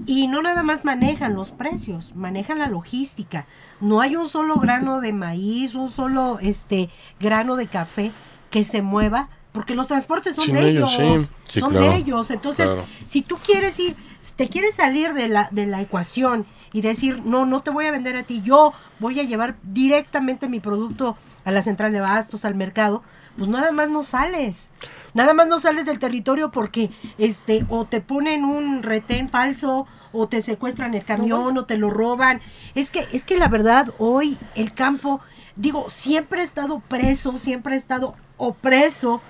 Y 0.07 0.27
no 0.27 0.43
nada 0.43 0.63
más 0.63 0.85
manejan 0.85 1.35
los 1.35 1.53
precios, 1.53 2.15
manejan 2.17 2.59
la 2.59 2.69
logística. 2.69 3.47
No 3.81 4.01
hay 4.01 4.17
un 4.17 4.29
solo 4.29 4.57
grano 4.57 5.01
de 5.01 5.13
maíz, 5.13 5.75
un 5.75 5.89
solo 5.89 6.39
este 6.41 6.91
grano 7.21 7.57
de 7.57 7.69
café 7.69 8.13
que 8.51 8.65
se 8.65 8.83
mueva 8.83 9.29
porque 9.53 9.75
los 9.75 9.89
transportes 9.89 10.35
son 10.37 10.45
Sin 10.45 10.55
de 10.55 10.69
ellos, 10.69 10.95
ellos 10.99 11.23
sí. 11.23 11.33
Sí, 11.49 11.61
son 11.61 11.71
claro, 11.71 11.91
de 11.91 11.97
ellos. 11.97 12.31
Entonces, 12.31 12.67
claro. 12.67 12.85
si 13.07 13.23
tú 13.23 13.39
quieres 13.39 13.79
ir, 13.81 13.97
te 14.37 14.49
quieres 14.49 14.75
salir 14.75 15.15
de 15.15 15.29
la, 15.29 15.49
de 15.51 15.67
la 15.67 15.81
ecuación 15.81 16.47
y 16.73 16.83
decir, 16.83 17.23
no, 17.25 17.47
no 17.47 17.61
te 17.61 17.71
voy 17.71 17.87
a 17.87 17.91
vender 17.91 18.17
a 18.17 18.23
ti, 18.23 18.43
yo 18.43 18.73
voy 19.01 19.19
a 19.21 19.25
llevar 19.25 19.57
directamente 19.63 20.49
mi 20.49 20.61
producto 20.61 21.17
a 21.45 21.51
la 21.51 21.63
central 21.63 21.93
de 21.93 22.01
bastos, 22.01 22.45
al 22.45 22.55
mercado, 22.55 23.03
pues 23.39 23.49
nada 23.49 23.73
más 23.73 23.89
no 23.89 24.03
sales. 24.03 24.71
Nada 25.15 25.33
más 25.33 25.47
no 25.47 25.59
sales 25.59 25.87
del 25.87 25.99
territorio 25.99 26.51
porque 26.51 26.91
este 27.17 27.65
o 27.71 27.87
te 27.87 28.01
ponen 28.01 28.45
un 28.45 28.83
retén 28.83 29.29
falso 29.31 29.87
o 30.13 30.29
te 30.29 30.43
secuestran 30.43 30.95
el 30.95 31.05
camión 31.05 31.57
o 31.57 31.65
te 31.65 31.79
lo 31.79 31.89
roban. 31.89 32.41
Es 32.75 32.91
que 32.91 33.07
es 33.13 33.25
que 33.25 33.39
la 33.39 33.49
verdad 33.49 33.95
hoy 33.99 34.37
el 34.55 34.75
campo 34.75 35.21
digo, 35.59 35.87
siempre 35.89 36.41
ha 36.41 36.45
estado 36.45 36.81
preso, 36.81 37.37
siempre 37.37 37.75
ha 37.75 37.77
estado 37.77 38.15
opreso 38.37 39.21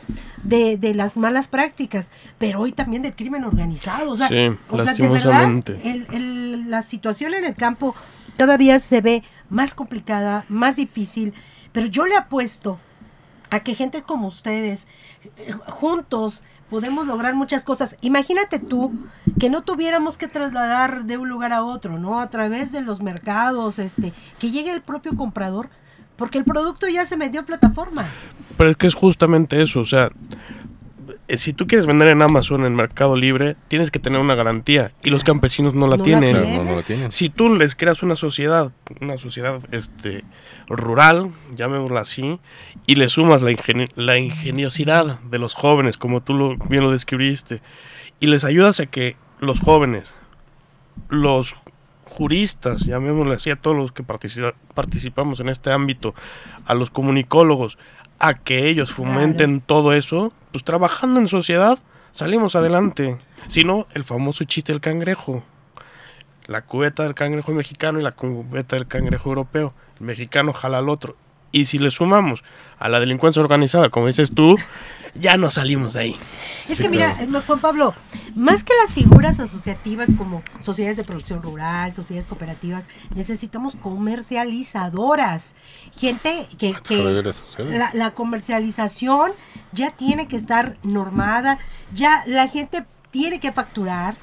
de, 0.43 0.77
de, 0.77 0.95
las 0.95 1.17
malas 1.17 1.49
prácticas, 1.49 2.11
pero 2.37 2.61
hoy 2.61 2.73
también 2.73 3.03
del 3.03 3.15
crimen 3.15 3.45
organizado. 3.45 4.11
O 4.11 4.17
sea, 4.17 4.29
sí, 4.29 4.35
o 4.69 4.83
sea 4.83 4.93
de 4.93 5.09
verdad, 5.09 5.51
el, 5.83 6.07
el, 6.13 6.71
la 6.71 6.83
situación 6.83 7.35
en 7.35 7.47
el 7.47 7.55
campo 7.55 7.95
todavía 8.37 8.79
se 8.79 9.01
ve 9.01 9.23
más 9.49 9.75
complicada, 9.75 10.45
más 10.49 10.77
difícil, 10.77 11.33
pero 11.73 11.87
yo 11.87 12.07
le 12.07 12.17
apuesto 12.17 12.79
a 13.51 13.61
que 13.61 13.75
gente 13.75 14.03
como 14.03 14.29
ustedes, 14.29 14.89
eh, 15.37 15.53
juntos, 15.67 16.45
podemos 16.71 17.07
lograr 17.07 17.35
muchas 17.35 17.63
cosas. 17.65 17.97
Imagínate 18.01 18.59
tú 18.59 18.93
que 19.39 19.51
no 19.51 19.63
tuviéramos 19.63 20.19
que 20.19 20.29
trasladar 20.29 21.05
de 21.05 21.17
un 21.17 21.29
lugar 21.29 21.53
a 21.53 21.63
otro, 21.63 21.99
¿no? 21.99 22.21
A 22.21 22.29
través 22.31 22.73
de 22.73 22.81
los 22.81 23.01
mercados, 23.01 23.79
este, 23.79 24.13
que 24.39 24.51
llegue 24.51 24.71
el 24.71 24.83
propio 24.83 25.17
comprador 25.17 25.71
porque 26.17 26.37
el 26.37 26.45
producto 26.45 26.89
ya 26.89 27.07
se 27.07 27.17
vendió 27.17 27.43
a 27.43 27.45
plataformas. 27.45 28.09
Pero 28.57 28.71
es 28.71 28.77
que 28.77 28.89
es 28.89 28.95
justamente 28.95 29.63
eso, 29.63 29.81
o 29.81 29.87
sea, 29.87 30.11
si 31.37 31.53
tú 31.53 31.67
quieres 31.67 31.87
vender 31.87 32.09
en 32.09 32.23
Amazon, 32.23 32.65
en 32.65 32.75
Mercado 32.75 33.17
Libre, 33.17 33.57
tienes 33.69 33.91
que 33.91 33.99
tener 33.99 34.21
una 34.21 34.35
garantía 34.35 34.93
y 35.03 35.11
los 35.11 35.25
campesinos 35.25 35.75
no 35.75 35.87
la, 35.87 35.97
no 35.97 36.05
tienen. 36.05 36.35
La 36.35 36.43
tienen. 36.43 36.65
No, 36.65 36.71
no 36.71 36.77
la 36.77 36.83
tienen. 36.83 37.13
Si 37.13 37.29
tú 37.29 37.55
les 37.55 37.75
creas 37.75 38.03
una 38.03 38.17
sociedad, 38.17 38.73
una 39.01 39.19
sociedad 39.19 39.61
este 39.71 40.25
rural, 40.69 41.31
llamémosla 41.57 42.01
así, 42.01 42.39
y 42.87 42.97
le 42.97 43.09
sumas 43.09 43.43
la, 43.43 43.51
ingeni 43.51 43.87
la 43.97 44.19
ingeniosidad 44.19 45.21
de 45.21 45.39
los 45.39 45.55
jóvenes, 45.55 45.97
como 45.97 46.23
tú 46.23 46.35
lo, 46.35 46.57
bien 46.57 46.83
lo 46.83 46.91
describiste, 46.91 47.63
y 48.21 48.27
les 48.27 48.45
ayudas 48.45 48.81
a 48.81 48.87
que 48.87 49.17
los 49.41 49.61
jóvenes, 49.61 50.15
los 51.09 51.55
juristas, 52.05 52.85
llamémosle 52.85 53.35
así 53.35 53.51
a 53.51 53.57
todos 53.57 53.77
los 53.77 53.93
que 53.93 54.03
participa, 54.03 54.55
participamos 54.75 55.41
en 55.41 55.49
este 55.49 55.71
ámbito, 55.71 56.15
a 56.65 56.75
los 56.75 56.91
comunicólogos, 56.91 57.79
a 58.19 58.35
que 58.35 58.69
ellos 58.69 58.93
fomenten 58.93 59.61
claro. 59.61 59.65
todo 59.67 59.93
eso, 59.93 60.33
pues 60.53 60.65
trabajando 60.65 61.21
en 61.21 61.29
sociedad 61.29 61.79
salimos 62.11 62.57
adelante. 62.57 63.19
Si 63.47 63.65
no, 63.65 63.87
el 63.95 64.05
famoso 64.05 64.45
chiste 64.45 64.73
del 64.73 64.81
cangrejo. 64.81 65.45
La 66.47 66.63
cubeta 66.63 67.05
del 67.05 67.15
cangrejo 67.15 67.53
mexicano 67.53 68.01
y 68.01 68.03
la 68.03 68.13
cubeta 68.13 68.77
del 68.77 68.87
cangrejo 68.87 69.29
europeo. 69.29 69.75
El 70.01 70.07
mexicano 70.07 70.53
jala 70.53 70.79
al 70.79 70.89
otro. 70.89 71.17
Y 71.51 71.65
si 71.65 71.79
le 71.79 71.91
sumamos 71.91 72.45
a 72.79 72.89
la 72.89 73.01
delincuencia 73.01 73.41
organizada, 73.41 73.89
como 73.89 74.07
dices 74.07 74.33
tú, 74.35 74.57
ya 75.15 75.37
no 75.37 75.51
salimos 75.51 75.95
de 75.95 76.01
ahí. 76.01 76.17
Es 76.69 76.79
que 76.79 76.89
mira, 76.89 77.17
eh, 77.21 77.29
Juan 77.47 77.61
Pablo, 77.61 77.95
más 78.35 78.65
que 78.65 78.73
las 78.81 78.93
figuras 78.93 79.41
asociativas 79.41 80.11
como 80.17 80.43
sociedades 80.61 80.97
de 80.97 81.05
producción 81.05 81.43
rural, 81.43 81.93
sociedades 81.95 82.27
cooperativas, 82.27 82.89
necesitamos 83.15 83.75
comercializadoras. 83.77 85.55
Gente 85.97 86.47
que, 86.59 86.75
la, 87.59 87.91
la 87.95 88.11
comercialización 88.13 89.33
ya 89.73 89.91
tiene 89.91 90.29
que 90.29 90.37
estar 90.37 90.77
normada, 90.83 91.59
ya 91.95 92.23
la 92.27 92.47
gente 92.47 92.85
tiene 93.11 93.41
que 93.41 93.53
facturar, 93.53 94.17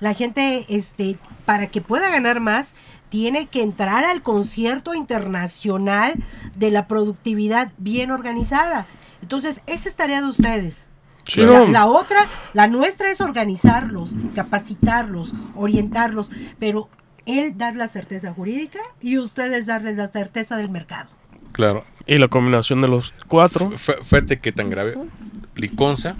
la 0.00 0.14
gente, 0.14 0.66
este, 0.68 1.18
para 1.46 1.68
que 1.68 1.80
pueda 1.80 2.10
ganar 2.10 2.40
más, 2.40 2.74
tiene 3.08 3.46
que 3.46 3.62
entrar 3.62 4.04
al 4.04 4.22
concierto 4.22 4.94
internacional 4.94 6.14
de 6.54 6.70
la 6.70 6.86
productividad 6.86 7.72
bien 7.78 8.10
organizada. 8.10 8.86
Entonces, 9.22 9.62
esa 9.66 9.88
es 9.88 9.96
tarea 9.96 10.20
de 10.20 10.28
ustedes. 10.28 10.88
la, 11.36 11.86
otra, 11.86 12.26
la 12.52 12.66
nuestra 12.66 13.10
es 13.10 13.20
organizarlos, 13.20 14.14
capacitarlos, 14.34 15.34
orientarlos, 15.54 16.30
pero 16.58 16.88
él 17.26 17.56
dar 17.56 17.74
la 17.74 17.88
certeza 17.88 18.32
jurídica 18.32 18.78
y 19.00 19.18
ustedes 19.18 19.66
darles 19.66 19.96
la 19.96 20.08
certeza 20.08 20.56
del 20.56 20.70
mercado. 20.70 21.10
Claro. 21.52 21.82
Y 22.06 22.18
la 22.18 22.28
combinación 22.28 22.82
de 22.82 22.88
los 22.88 23.14
cuatro. 23.26 23.70
Fíjate 23.70 24.38
qué 24.38 24.52
tan 24.52 24.70
grave. 24.70 24.96
Liconza. 25.54 26.16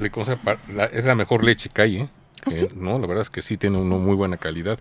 Liconza 0.00 0.38
es 0.92 1.04
la 1.04 1.14
mejor 1.14 1.44
leche 1.44 1.68
que 1.68 1.82
hay, 1.82 1.96
¿eh? 1.98 2.08
¿Ah, 2.44 2.50
no, 2.74 2.98
la 2.98 3.06
verdad 3.06 3.22
es 3.22 3.30
que 3.30 3.42
sí 3.42 3.56
tiene 3.56 3.78
una 3.78 3.96
muy 3.96 4.16
buena 4.16 4.36
calidad. 4.36 4.80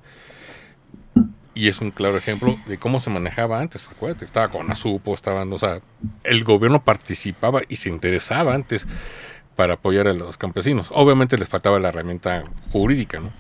Y 1.54 1.68
es 1.68 1.82
un 1.82 1.92
claro 1.92 2.18
ejemplo 2.18 2.58
de 2.66 2.78
cómo 2.78 3.00
se 3.00 3.10
manejaba 3.10 3.60
antes. 3.60 3.88
Acuérdate, 3.90 4.26
estaba 4.26 4.50
con 4.50 4.72
Azupo, 4.72 5.14
estaban, 5.14 5.52
o 5.52 5.60
sea, 5.60 5.82
el 6.24 6.44
gobierno 6.44 6.84
participaba 6.84 7.62
y 7.68 7.76
se 7.76 7.90
interesaba 7.90 8.54
antes 8.54 8.88
para 9.56 9.74
apoyar 9.74 10.08
a 10.08 10.14
los 10.14 10.38
campesinos. 10.38 10.88
Obviamente 10.92 11.38
les 11.38 11.50
faltaba 11.50 11.80
la 11.80 11.90
herramienta 11.90 12.44
jurídica, 12.72 13.20
¿no? 13.20 13.32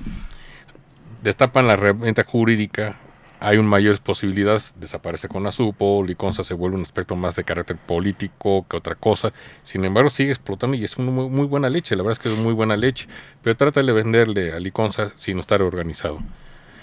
Destapan 1.24 1.68
la 1.68 1.74
herramienta 1.74 2.24
jurídica, 2.24 2.97
hay 3.39 3.57
un 3.57 3.66
mayores 3.66 3.99
posibilidades, 3.99 4.76
desaparece 4.76 5.28
con 5.28 5.47
Azupo, 5.47 6.03
Liconza 6.05 6.43
se 6.43 6.53
vuelve 6.53 6.78
un 6.78 6.84
aspecto 6.84 7.16
más 7.16 7.36
de 7.36 7.43
carácter 7.43 7.76
político 7.76 8.68
que 8.70 8.78
otra 8.78 8.93
cosa. 8.93 9.34
Sin 9.64 9.84
embargo, 9.84 10.12
sigue 10.12 10.30
explotando 10.30 10.78
y 10.78 10.84
es 10.84 10.95
una 10.97 11.09
muy, 11.09 11.47
buena 11.47 11.68
leche, 11.68 11.95
la 11.95 12.03
verdad 12.03 12.20
es 12.20 12.24
que 12.24 12.32
es 12.32 12.38
muy 12.38 12.53
buena 12.53 12.76
leche, 12.76 13.07
pero 13.41 13.57
trata 13.57 13.82
de 13.82 13.91
venderle 13.91 14.53
a 14.53 14.59
Liconza 14.59 15.12
sin 15.16 15.39
estar 15.39 15.64
organizado. 15.64 16.20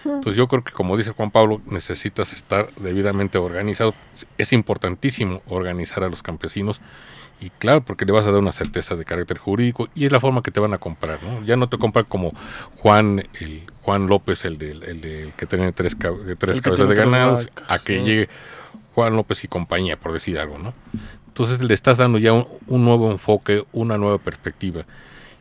Entonces 0.05 0.36
yo 0.36 0.49
creo 0.49 0.62
que 0.62 0.72
como 0.72 0.96
dice 0.96 1.11
Juan 1.11 1.30
Pablo, 1.30 1.61
necesitas 1.66 2.32
estar 2.32 2.68
debidamente 2.76 3.38
organizado. 3.38 3.94
Es 4.36 4.53
importantísimo 4.53 5.42
organizar 5.49 6.05
a 6.05 6.09
los 6.09 6.22
campesinos 6.22 6.80
y 7.40 7.51
claro, 7.51 7.84
porque 7.84 8.05
le 8.05 8.12
vas 8.12 8.26
a 8.26 8.32
dar 8.32 8.40
una 8.40 8.53
certeza 8.53 8.96
de 8.96 9.05
carácter 9.05 9.38
jurídico 9.38 9.88
y 9.94 10.07
es 10.07 10.12
la 10.12 10.20
forma 10.20 10.42
que 10.42 10.51
te 10.51 10.61
van 10.61 10.74
a 10.74 10.78
comprar, 10.78 11.22
¿no? 11.22 11.44
Ya 11.44 11.57
no 11.57 11.68
te 11.68 11.78
compran 11.78 12.05
como 12.07 12.32
Juan 12.78 13.24
el 13.40 13.62
Juan 13.82 14.07
López, 14.07 14.44
el 14.44 14.59
del, 14.59 14.82
el 14.82 15.32
que 15.34 15.46
tiene 15.46 15.72
tres, 15.72 15.96
tres 16.38 16.61
cabezas 16.61 16.88
de 16.88 16.94
ganado, 16.94 17.40
a 17.68 17.78
que 17.78 18.03
llegue 18.03 18.28
Juan 18.94 19.14
López 19.16 19.44
y 19.44 19.49
compañía, 19.49 19.99
por 19.99 20.12
decir 20.12 20.38
algo, 20.38 20.59
¿no? 20.59 20.74
Entonces 21.28 21.62
le 21.62 21.72
estás 21.72 21.99
dando 21.99 22.18
ya 22.18 22.32
un, 22.32 22.46
un 22.66 22.84
nuevo 22.84 23.11
enfoque, 23.12 23.64
una 23.72 23.96
nueva 23.96 24.18
perspectiva. 24.18 24.84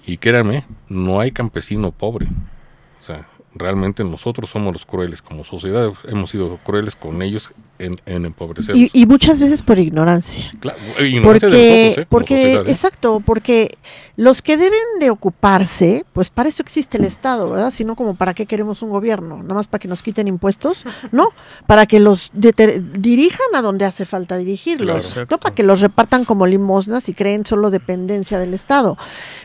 Y 0.06 0.18
créanme, 0.18 0.64
no 0.88 1.20
hay 1.20 1.32
campesino 1.32 1.92
pobre. 1.92 2.28
O 2.28 3.02
sea, 3.02 3.26
realmente 3.58 4.04
nosotros 4.04 4.50
somos 4.50 4.74
los 4.74 4.86
crueles 4.86 5.22
como 5.22 5.44
sociedad, 5.44 5.92
hemos 6.08 6.30
sido 6.30 6.58
crueles 6.64 6.96
con 6.96 7.22
ellos 7.22 7.52
en, 7.80 7.96
en 8.06 8.26
empobrecer. 8.26 8.76
Y, 8.76 9.06
muchas 9.06 9.40
veces 9.40 9.62
por 9.62 9.80
ignorancia. 9.80 10.52
Claro, 10.60 10.80
ignorancia 11.00 11.24
porque, 11.24 11.88
¿eh? 11.90 12.06
porque 12.10 12.54
¿eh? 12.54 12.62
exacto, 12.68 13.22
porque 13.26 13.78
los 14.16 14.42
que 14.42 14.58
deben 14.58 14.80
de 15.00 15.10
ocuparse, 15.10 16.06
pues 16.14 16.30
para 16.30 16.50
eso 16.50 16.64
existe 16.64 16.98
el 16.98 17.04
Estado, 17.04 17.50
¿verdad? 17.50 17.72
Si 17.72 17.86
no, 17.86 17.96
como 17.96 18.16
para 18.16 18.34
qué 18.34 18.46
queremos 18.46 18.82
un 18.82 18.90
gobierno, 18.90 19.44
nada 19.44 19.56
más 19.56 19.68
para 19.68 19.80
que 19.80 19.88
nos 19.88 20.02
quiten 20.02 20.28
impuestos, 20.28 20.86
¿no? 21.12 21.30
Para 21.68 21.86
que 21.86 22.00
los 22.00 22.32
dirijan 22.34 23.48
a 23.54 23.62
donde 23.62 23.86
hace 23.86 24.06
falta 24.06 24.38
dirigirlos, 24.38 25.16
no 25.30 25.38
para 25.38 25.54
que 25.54 25.64
los 25.64 25.82
repartan 25.82 26.26
como 26.26 26.48
limosnas 26.48 27.10
y 27.10 27.14
creen 27.14 27.46
solo 27.46 27.70
dependencia 27.70 28.40
del 28.40 28.54
Estado. 28.54 28.98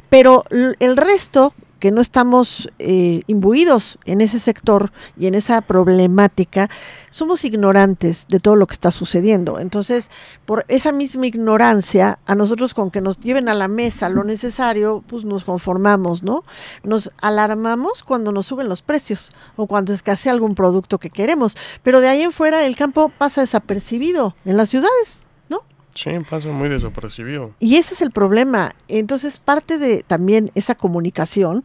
Pero 0.08 0.44
el 0.50 0.96
resto 0.96 1.54
que 1.82 1.90
no 1.90 2.00
estamos 2.00 2.68
eh, 2.78 3.22
imbuidos 3.26 3.98
en 4.04 4.20
ese 4.20 4.38
sector 4.38 4.92
y 5.18 5.26
en 5.26 5.34
esa 5.34 5.60
problemática, 5.62 6.70
somos 7.10 7.44
ignorantes 7.44 8.28
de 8.28 8.38
todo 8.38 8.54
lo 8.54 8.68
que 8.68 8.74
está 8.74 8.92
sucediendo. 8.92 9.58
Entonces, 9.58 10.08
por 10.44 10.64
esa 10.68 10.92
misma 10.92 11.26
ignorancia, 11.26 12.20
a 12.24 12.36
nosotros 12.36 12.72
con 12.72 12.92
que 12.92 13.00
nos 13.00 13.18
lleven 13.18 13.48
a 13.48 13.54
la 13.54 13.66
mesa 13.66 14.08
lo 14.10 14.22
necesario, 14.22 15.02
pues 15.08 15.24
nos 15.24 15.42
conformamos, 15.42 16.22
¿no? 16.22 16.44
Nos 16.84 17.10
alarmamos 17.20 18.04
cuando 18.04 18.30
nos 18.30 18.46
suben 18.46 18.68
los 18.68 18.82
precios 18.82 19.32
o 19.56 19.66
cuando 19.66 19.92
escasea 19.92 20.30
algún 20.30 20.54
producto 20.54 20.98
que 20.98 21.10
queremos, 21.10 21.56
pero 21.82 21.98
de 21.98 22.06
ahí 22.06 22.22
en 22.22 22.30
fuera 22.30 22.64
el 22.64 22.76
campo 22.76 23.08
pasa 23.18 23.40
desapercibido 23.40 24.36
en 24.44 24.56
las 24.56 24.70
ciudades. 24.70 25.24
Sí, 25.94 26.10
pasa 26.28 26.48
muy 26.48 26.68
desapercibido. 26.68 27.52
Y 27.60 27.76
ese 27.76 27.94
es 27.94 28.00
el 28.00 28.10
problema. 28.10 28.74
Entonces, 28.88 29.38
parte 29.38 29.78
de 29.78 30.02
también 30.02 30.50
esa 30.54 30.74
comunicación 30.74 31.64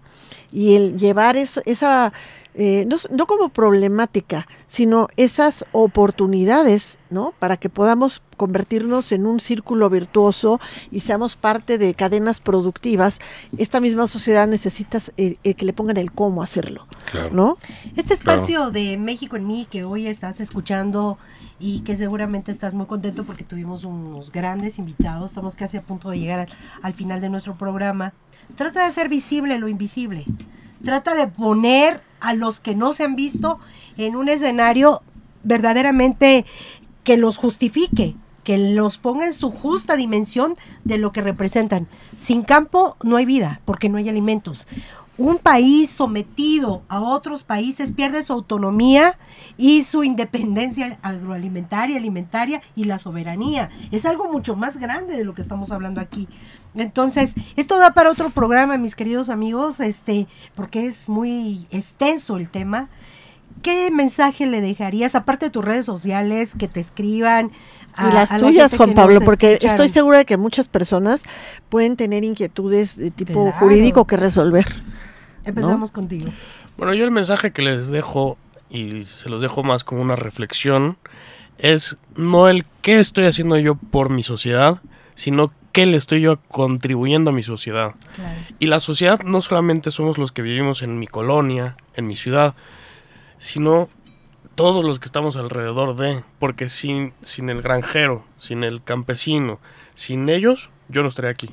y 0.52 0.76
el 0.76 0.98
llevar 0.98 1.38
eso, 1.38 1.62
esa, 1.66 2.14
eh, 2.60 2.88
no, 2.88 2.98
no, 3.16 3.28
como 3.28 3.50
problemática, 3.50 4.48
sino 4.68 5.10
esas 5.16 5.64
oportunidades, 5.74 6.98
¿no? 7.12 7.36
Para 7.38 7.58
que 7.58 7.70
podamos 7.70 8.24
convertirnos 8.36 9.12
en 9.12 9.28
un 9.28 9.40
círculo 9.40 9.92
virtuoso 9.92 10.60
y 10.90 11.02
seamos 11.02 11.36
parte 11.36 11.78
de 11.78 11.94
cadenas 11.94 12.42
productivas. 12.42 13.20
Esta 13.60 13.80
misma 13.80 14.08
sociedad 14.08 14.48
necesita 14.48 14.98
eh, 15.18 15.36
eh, 15.44 15.54
que 15.54 15.66
le 15.66 15.74
pongan 15.74 15.98
el 15.98 16.12
cómo 16.12 16.42
hacerlo, 16.42 16.88
¿no? 17.32 17.58
Este 17.96 18.16
espacio 18.16 18.72
de 18.72 18.98
México 18.98 19.36
en 19.36 19.46
mí 19.46 19.68
que 19.70 19.84
hoy 19.84 20.08
estás 20.08 20.40
escuchando 20.40 21.20
y 21.60 21.82
que 21.82 21.96
seguramente 21.96 22.52
estás 22.52 22.74
muy 22.74 22.88
contento 22.88 23.24
porque 23.24 23.44
tuvimos 23.44 23.84
unos 23.84 24.32
grandes 24.32 24.80
invitados, 24.80 25.30
estamos 25.30 25.56
casi 25.56 25.78
a 25.78 25.84
punto 25.84 26.10
de 26.10 26.18
llegar 26.18 26.48
al, 26.82 26.94
final 26.96 27.22
de 27.22 27.30
nuestro 27.30 27.56
programa. 27.56 28.14
Trata 28.56 28.80
de 28.80 28.88
hacer 28.88 29.10
visible 29.10 29.60
lo 29.60 29.68
invisible. 29.68 30.26
Trata 30.84 31.16
de 31.16 31.28
poner 31.28 32.02
a 32.20 32.34
los 32.34 32.60
que 32.60 32.76
no 32.76 32.92
se 32.92 33.04
han 33.04 33.16
visto 33.16 33.60
en 33.98 34.16
un 34.16 34.30
escenario 34.30 35.02
verdaderamente 35.44 36.46
que 37.04 37.18
los 37.18 37.38
justifique, 37.38 38.16
que 38.44 38.58
los 38.58 38.98
ponga 38.98 39.26
en 39.26 39.34
su 39.34 39.52
justa 39.52 39.96
dimensión 39.96 40.56
de 40.84 40.98
lo 40.98 41.12
que 41.12 41.22
representan. 41.22 41.88
Sin 42.18 42.44
campo 42.44 42.98
no 43.04 43.18
hay 43.18 43.26
vida, 43.26 43.62
porque 43.66 43.90
no 43.90 43.98
hay 43.98 44.10
alimentos 44.10 44.68
un 45.18 45.38
país 45.38 45.90
sometido 45.90 46.84
a 46.90 47.02
otros 47.02 47.44
países 47.44 47.92
pierde 47.92 48.24
su 48.24 48.34
autonomía 48.34 49.18
y 49.58 49.84
su 49.84 50.04
independencia 50.04 51.00
agroalimentaria, 51.02 51.98
alimentaria 51.98 52.62
y 52.76 52.84
la 52.84 52.98
soberanía. 52.98 53.70
Es 53.92 54.06
algo 54.06 54.32
mucho 54.32 54.56
más 54.56 54.78
grande 54.78 55.18
de 55.18 55.24
lo 55.24 55.34
que 55.34 55.42
estamos 55.42 55.72
hablando 55.72 56.02
aquí. 56.02 56.28
Entonces, 56.76 57.34
esto 57.56 57.80
da 57.80 57.94
para 57.94 58.12
otro 58.12 58.30
programa, 58.30 58.78
mis 58.78 58.96
queridos 58.96 59.30
amigos, 59.30 59.80
este, 59.80 60.28
porque 60.56 60.86
es 60.86 61.10
muy 61.10 61.66
extenso 61.72 62.38
el 62.38 62.50
tema. 62.50 62.90
¿Qué 63.64 63.90
mensaje 63.90 64.46
le 64.46 64.62
dejarías, 64.62 65.16
aparte 65.16 65.48
de 65.48 65.50
tus 65.50 65.66
redes 65.66 65.86
sociales, 65.86 66.54
que 66.56 66.68
te 66.68 66.80
escriban, 66.80 67.52
y 68.00 68.14
las 68.14 68.38
tuyas, 68.38 68.76
Juan 68.78 68.94
Pablo, 68.94 69.22
porque 69.22 69.58
estoy 69.60 69.90
segura 69.90 70.20
de 70.20 70.26
que 70.26 70.38
muchas 70.38 70.68
personas 70.68 71.24
pueden 71.70 71.96
tener 71.96 72.24
inquietudes 72.24 72.96
de 72.96 73.10
tipo 73.10 73.52
jurídico 73.54 74.06
que 74.06 74.18
resolver. 74.18 74.68
Empezamos 75.48 75.92
contigo. 75.92 76.30
Bueno, 76.78 76.94
yo 76.94 77.06
el 77.06 77.12
mensaje 77.12 77.52
que 77.52 77.62
les 77.62 77.88
dejo, 77.88 78.38
y 78.70 79.04
se 79.06 79.30
los 79.30 79.42
dejo 79.42 79.64
más 79.64 79.84
como 79.84 80.02
una 80.02 80.16
reflexión, 80.16 80.98
es 81.58 81.98
no 82.16 82.50
el 82.50 82.66
qué 82.82 83.00
estoy 83.00 83.26
haciendo 83.26 83.58
yo 83.58 83.76
por 83.76 84.10
mi 84.10 84.24
sociedad, 84.24 84.82
sino 85.16 85.52
qué 85.72 85.86
le 85.86 85.98
estoy 85.98 86.22
yo 86.22 86.40
contribuyendo 86.50 87.30
a 87.30 87.34
mi 87.34 87.44
sociedad. 87.44 87.96
Y 88.60 88.68
la 88.68 88.80
sociedad 88.80 89.20
no 89.24 89.42
solamente 89.42 89.92
somos 89.92 90.18
los 90.18 90.32
que 90.32 90.42
vivimos 90.42 90.82
en 90.82 91.00
mi 91.00 91.08
colonia, 91.08 91.78
en 91.96 92.08
mi 92.08 92.16
ciudad, 92.16 92.54
sino 93.38 93.90
todos 94.56 94.84
los 94.84 95.00
que 95.00 95.06
estamos 95.06 95.36
alrededor 95.36 95.96
de, 95.96 96.24
porque 96.40 96.70
sin, 96.70 97.14
sin 97.22 97.50
el 97.50 97.62
granjero, 97.62 98.26
sin 98.38 98.64
el 98.64 98.84
campesino, 98.84 99.60
sin 99.94 100.28
ellos, 100.30 100.70
yo 100.90 101.04
no 101.04 101.10
estaría 101.10 101.32
aquí. 101.32 101.52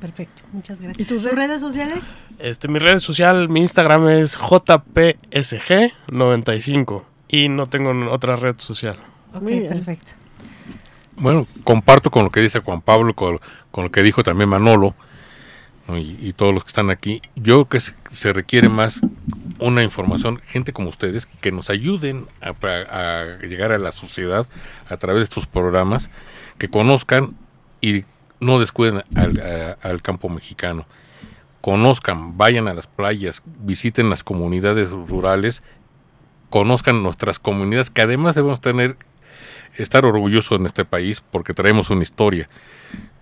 Perfecto, 0.00 0.42
muchas 0.52 0.80
gracias. 0.80 1.00
¿Y 1.00 1.04
tus 1.08 1.24
redes 1.24 1.60
sociales? 1.60 1.98
Este, 2.38 2.68
mi 2.68 2.78
red 2.78 3.00
social, 3.00 3.48
mi 3.48 3.58
Instagram 3.60 4.08
es 4.08 4.38
JPSG95 4.38 7.02
y 7.28 7.48
no 7.48 7.68
tengo 7.68 7.90
otra 8.12 8.36
red 8.36 8.54
social. 8.58 8.96
Ok, 9.34 9.42
perfecto. 9.42 10.12
Bueno, 11.16 11.46
comparto 11.64 12.10
con 12.10 12.24
lo 12.24 12.30
que 12.30 12.40
dice 12.40 12.60
Juan 12.60 12.80
Pablo, 12.80 13.14
con, 13.14 13.40
lo 13.74 13.90
que 13.90 14.02
dijo 14.02 14.22
también 14.22 14.48
Manolo 14.48 14.94
y, 15.88 16.32
todos 16.34 16.54
los 16.54 16.64
que 16.64 16.68
están 16.68 16.90
aquí. 16.90 17.22
Yo 17.34 17.66
creo 17.66 17.68
que 17.68 17.80
se, 18.14 18.32
requiere 18.32 18.68
más 18.68 19.00
una 19.58 19.82
información, 19.82 20.40
gente 20.44 20.72
como 20.72 20.90
ustedes, 20.90 21.26
que 21.26 21.50
nos 21.50 21.70
ayuden 21.70 22.28
a, 22.40 22.52
llegar 23.42 23.72
a 23.72 23.78
la 23.78 23.90
sociedad 23.90 24.46
a 24.88 24.96
través 24.96 25.18
de 25.20 25.24
estos 25.24 25.46
programas, 25.46 26.10
que 26.58 26.68
conozcan 26.68 27.34
y 27.80 28.04
no 28.40 28.58
descuiden 28.58 29.02
al, 29.14 30.02
campo 30.02 30.28
mexicano. 30.28 30.86
Conozcan, 31.60 32.36
vayan 32.36 32.68
a 32.68 32.74
las 32.74 32.86
playas, 32.86 33.42
visiten 33.44 34.10
las 34.10 34.22
comunidades 34.22 34.90
rurales, 34.90 35.62
conozcan 36.50 37.02
nuestras 37.02 37.38
comunidades, 37.38 37.90
que 37.90 38.02
además 38.02 38.34
debemos 38.34 38.60
tener, 38.60 38.96
estar 39.76 40.06
orgullosos 40.06 40.58
en 40.58 40.66
este 40.66 40.84
país 40.84 41.22
porque 41.30 41.54
traemos 41.54 41.90
una 41.90 42.02
historia. 42.02 42.48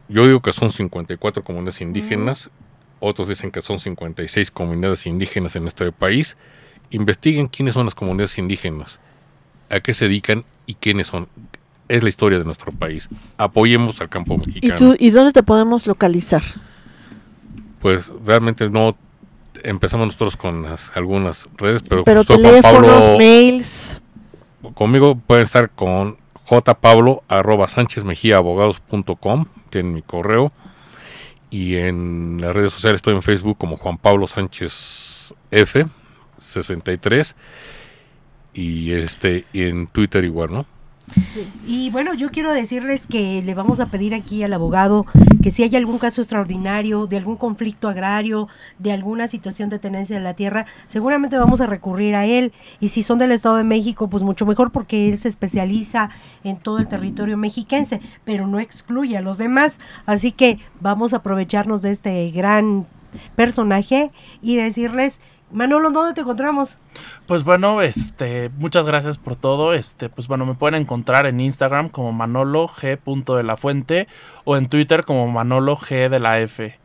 Yo 0.08 0.26
digo 0.26 0.40
que 0.42 0.52
son 0.52 0.70
54 0.70 1.42
comunidades 1.42 1.80
indígenas, 1.80 2.50
otros 3.00 3.28
dicen 3.28 3.50
que 3.50 3.62
son 3.62 3.78
56 3.78 4.50
comunidades 4.50 5.06
indígenas 5.06 5.56
en 5.56 5.66
este 5.66 5.90
país. 5.92 6.36
Investiguen 6.90 7.46
quiénes 7.46 7.74
son 7.74 7.86
las 7.86 7.94
comunidades 7.94 8.38
indígenas, 8.38 9.00
a 9.70 9.80
qué 9.80 9.92
se 9.92 10.06
dedican 10.06 10.44
y 10.66 10.74
quiénes 10.74 11.08
son. 11.08 11.28
Es 11.88 12.02
la 12.02 12.08
historia 12.08 12.38
de 12.38 12.44
nuestro 12.44 12.72
país. 12.72 13.08
Apoyemos 13.36 14.00
al 14.00 14.08
campo 14.08 14.36
mexicano. 14.36 14.74
¿Y, 14.74 14.76
tú, 14.76 14.96
¿y 14.98 15.10
dónde 15.10 15.32
te 15.32 15.42
podemos 15.42 15.86
localizar? 15.86 16.42
Pues 17.80 18.10
realmente 18.24 18.68
no 18.68 18.96
empezamos 19.62 20.06
nosotros 20.06 20.36
con 20.36 20.66
algunas 20.94 21.48
redes, 21.56 21.82
pero, 21.88 22.04
pero 22.04 22.24
teléfonos, 22.24 23.18
mails. 23.18 24.00
Conmigo 24.74 25.14
pueden 25.14 25.44
estar 25.44 25.70
con 25.70 26.16
jpablo 26.44 27.22
arroba 27.28 27.66
tienen 29.70 29.94
mi 29.94 30.02
correo 30.02 30.52
y 31.50 31.76
en 31.76 32.38
las 32.40 32.54
redes 32.54 32.72
sociales 32.72 32.96
estoy 32.96 33.14
en 33.14 33.22
Facebook 33.22 33.58
como 33.58 33.76
Juan 33.76 33.98
Pablo 33.98 34.26
Sánchez 34.26 35.34
F 35.50 35.86
63 36.38 37.36
y 38.54 38.92
este 38.92 39.44
y 39.52 39.64
en 39.64 39.86
Twitter 39.86 40.24
igual, 40.24 40.52
¿no? 40.52 40.66
Y 41.66 41.90
bueno, 41.90 42.14
yo 42.14 42.30
quiero 42.30 42.52
decirles 42.52 43.06
que 43.06 43.42
le 43.44 43.54
vamos 43.54 43.80
a 43.80 43.86
pedir 43.86 44.14
aquí 44.14 44.42
al 44.42 44.52
abogado 44.52 45.06
que 45.42 45.50
si 45.50 45.62
hay 45.62 45.76
algún 45.76 45.98
caso 45.98 46.20
extraordinario, 46.20 47.06
de 47.06 47.16
algún 47.16 47.36
conflicto 47.36 47.88
agrario, 47.88 48.48
de 48.78 48.92
alguna 48.92 49.28
situación 49.28 49.68
de 49.68 49.78
tenencia 49.78 50.16
de 50.16 50.22
la 50.22 50.34
tierra, 50.34 50.66
seguramente 50.88 51.38
vamos 51.38 51.60
a 51.60 51.66
recurrir 51.66 52.14
a 52.14 52.26
él. 52.26 52.52
Y 52.80 52.88
si 52.88 53.02
son 53.02 53.18
del 53.18 53.32
Estado 53.32 53.56
de 53.56 53.64
México, 53.64 54.08
pues 54.08 54.22
mucho 54.22 54.46
mejor 54.46 54.72
porque 54.72 55.08
él 55.08 55.18
se 55.18 55.28
especializa 55.28 56.10
en 56.42 56.56
todo 56.56 56.78
el 56.78 56.88
territorio 56.88 57.36
mexiquense, 57.36 58.00
pero 58.24 58.46
no 58.46 58.58
excluye 58.58 59.16
a 59.16 59.20
los 59.20 59.38
demás. 59.38 59.78
Así 60.06 60.32
que 60.32 60.58
vamos 60.80 61.12
a 61.12 61.18
aprovecharnos 61.18 61.82
de 61.82 61.92
este 61.92 62.30
gran 62.30 62.86
personaje 63.34 64.10
y 64.42 64.56
decirles 64.56 65.20
Manolo, 65.56 65.90
¿dónde 65.90 66.12
te 66.12 66.20
encontramos? 66.20 66.76
Pues 67.24 67.42
bueno, 67.42 67.80
este, 67.80 68.50
muchas 68.58 68.84
gracias 68.84 69.16
por 69.16 69.36
todo. 69.36 69.72
Este, 69.72 70.10
pues 70.10 70.28
bueno, 70.28 70.44
me 70.44 70.52
pueden 70.52 70.82
encontrar 70.82 71.24
en 71.24 71.40
Instagram 71.40 71.88
como 71.88 72.12
Manolo 72.12 72.68
G. 72.68 72.98
de 73.34 73.42
la 73.42 73.56
Fuente 73.56 74.06
o 74.44 74.58
en 74.58 74.68
Twitter 74.68 75.04
como 75.06 75.26
Manolo 75.28 75.78
G 75.78 76.10
de 76.10 76.20
la 76.20 76.40
F. 76.40 76.78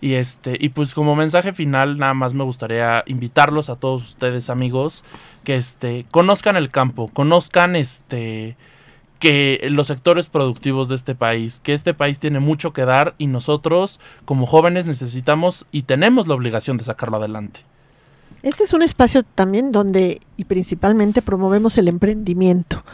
Y 0.00 0.14
este, 0.14 0.56
y 0.58 0.70
pues 0.70 0.94
como 0.94 1.14
mensaje 1.14 1.52
final, 1.52 1.98
nada 1.98 2.14
más 2.14 2.32
me 2.32 2.42
gustaría 2.42 3.04
invitarlos 3.06 3.68
a 3.68 3.76
todos 3.76 4.02
ustedes, 4.02 4.48
amigos, 4.48 5.04
que 5.44 5.56
este, 5.56 6.06
conozcan 6.10 6.56
el 6.56 6.70
campo, 6.70 7.10
conozcan 7.12 7.76
este 7.76 8.56
que 9.18 9.60
los 9.70 9.88
sectores 9.88 10.26
productivos 10.26 10.88
de 10.88 10.94
este 10.94 11.14
país, 11.14 11.60
que 11.60 11.74
este 11.74 11.92
país 11.92 12.18
tiene 12.18 12.40
mucho 12.40 12.72
que 12.72 12.86
dar 12.86 13.14
y 13.18 13.26
nosotros 13.26 14.00
como 14.24 14.46
jóvenes 14.46 14.86
necesitamos 14.86 15.66
y 15.70 15.82
tenemos 15.82 16.26
la 16.28 16.34
obligación 16.34 16.78
de 16.78 16.84
sacarlo 16.84 17.18
adelante. 17.18 17.66
Este 18.46 18.62
es 18.62 18.72
un 18.72 18.82
espacio 18.82 19.24
también 19.24 19.72
donde 19.72 20.20
y 20.36 20.44
principalmente 20.44 21.20
promovemos 21.20 21.76
el 21.78 21.88
emprendimiento. 21.88 22.84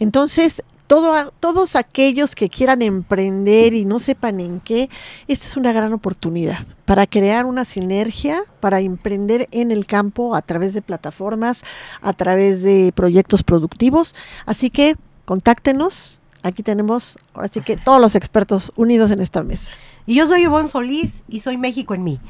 Entonces, 0.00 0.64
todo, 0.88 1.30
todos 1.38 1.76
aquellos 1.76 2.34
que 2.34 2.48
quieran 2.48 2.82
emprender 2.82 3.72
y 3.72 3.84
no 3.84 4.00
sepan 4.00 4.40
en 4.40 4.58
qué, 4.58 4.90
esta 5.28 5.46
es 5.46 5.56
una 5.56 5.70
gran 5.70 5.92
oportunidad 5.92 6.66
para 6.86 7.06
crear 7.06 7.46
una 7.46 7.64
sinergia, 7.64 8.40
para 8.58 8.80
emprender 8.80 9.46
en 9.52 9.70
el 9.70 9.86
campo 9.86 10.34
a 10.34 10.42
través 10.42 10.74
de 10.74 10.82
plataformas, 10.82 11.62
a 12.02 12.12
través 12.12 12.64
de 12.64 12.90
proyectos 12.92 13.44
productivos. 13.44 14.12
Así 14.44 14.70
que 14.70 14.96
contáctenos. 15.24 16.18
Aquí 16.42 16.64
tenemos, 16.64 17.16
ahora 17.32 17.46
sí 17.46 17.60
que 17.60 17.76
todos 17.76 18.00
los 18.00 18.16
expertos 18.16 18.72
unidos 18.74 19.12
en 19.12 19.20
esta 19.20 19.44
mesa. 19.44 19.70
Y 20.04 20.16
yo 20.16 20.26
soy 20.26 20.42
Ivonne 20.42 20.68
Solís 20.68 21.22
y 21.28 21.40
soy 21.40 21.56
México 21.58 21.94
en 21.94 22.02
mí 22.02 22.20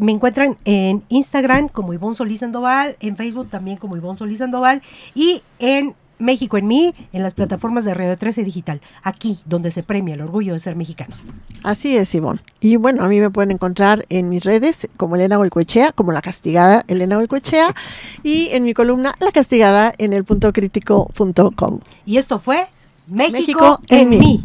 me 0.00 0.12
encuentran 0.12 0.56
en 0.64 1.02
Instagram 1.08 1.68
como 1.68 1.92
Ivonne 1.94 2.16
Solís 2.16 2.40
Sandoval, 2.40 2.96
en 3.00 3.16
Facebook 3.16 3.48
también 3.48 3.76
como 3.76 3.96
Ivonne 3.96 4.18
Solís 4.18 4.38
Sandoval 4.38 4.82
y 5.14 5.42
en 5.58 5.94
México 6.20 6.58
en 6.58 6.66
mí, 6.66 6.94
en 7.12 7.22
las 7.22 7.34
plataformas 7.34 7.84
de 7.84 7.94
Radio 7.94 8.16
13 8.16 8.44
Digital, 8.44 8.80
aquí 9.02 9.40
donde 9.46 9.70
se 9.70 9.82
premia 9.82 10.14
el 10.14 10.20
orgullo 10.20 10.52
de 10.52 10.60
ser 10.60 10.76
mexicanos. 10.76 11.24
Así 11.62 11.96
es, 11.96 12.14
Ivonne. 12.14 12.40
Y 12.60 12.76
bueno, 12.76 13.02
a 13.02 13.08
mí 13.08 13.18
me 13.20 13.30
pueden 13.30 13.50
encontrar 13.50 14.04
en 14.10 14.28
mis 14.28 14.44
redes 14.44 14.88
como 14.96 15.16
Elena 15.16 15.36
Goicoechea, 15.36 15.92
como 15.92 16.12
La 16.12 16.22
Castigada 16.22 16.84
Elena 16.88 17.16
Goicoechea, 17.16 17.74
y 18.22 18.48
en 18.48 18.64
mi 18.64 18.74
columna 18.74 19.14
La 19.18 19.32
Castigada 19.32 19.92
en 19.98 20.12
el 20.12 20.24
punto 20.24 20.52
crítico.com. 20.52 21.80
Y 22.06 22.18
esto 22.18 22.38
fue 22.38 22.66
México, 23.06 23.80
en, 23.88 24.08
mí. 24.10 24.44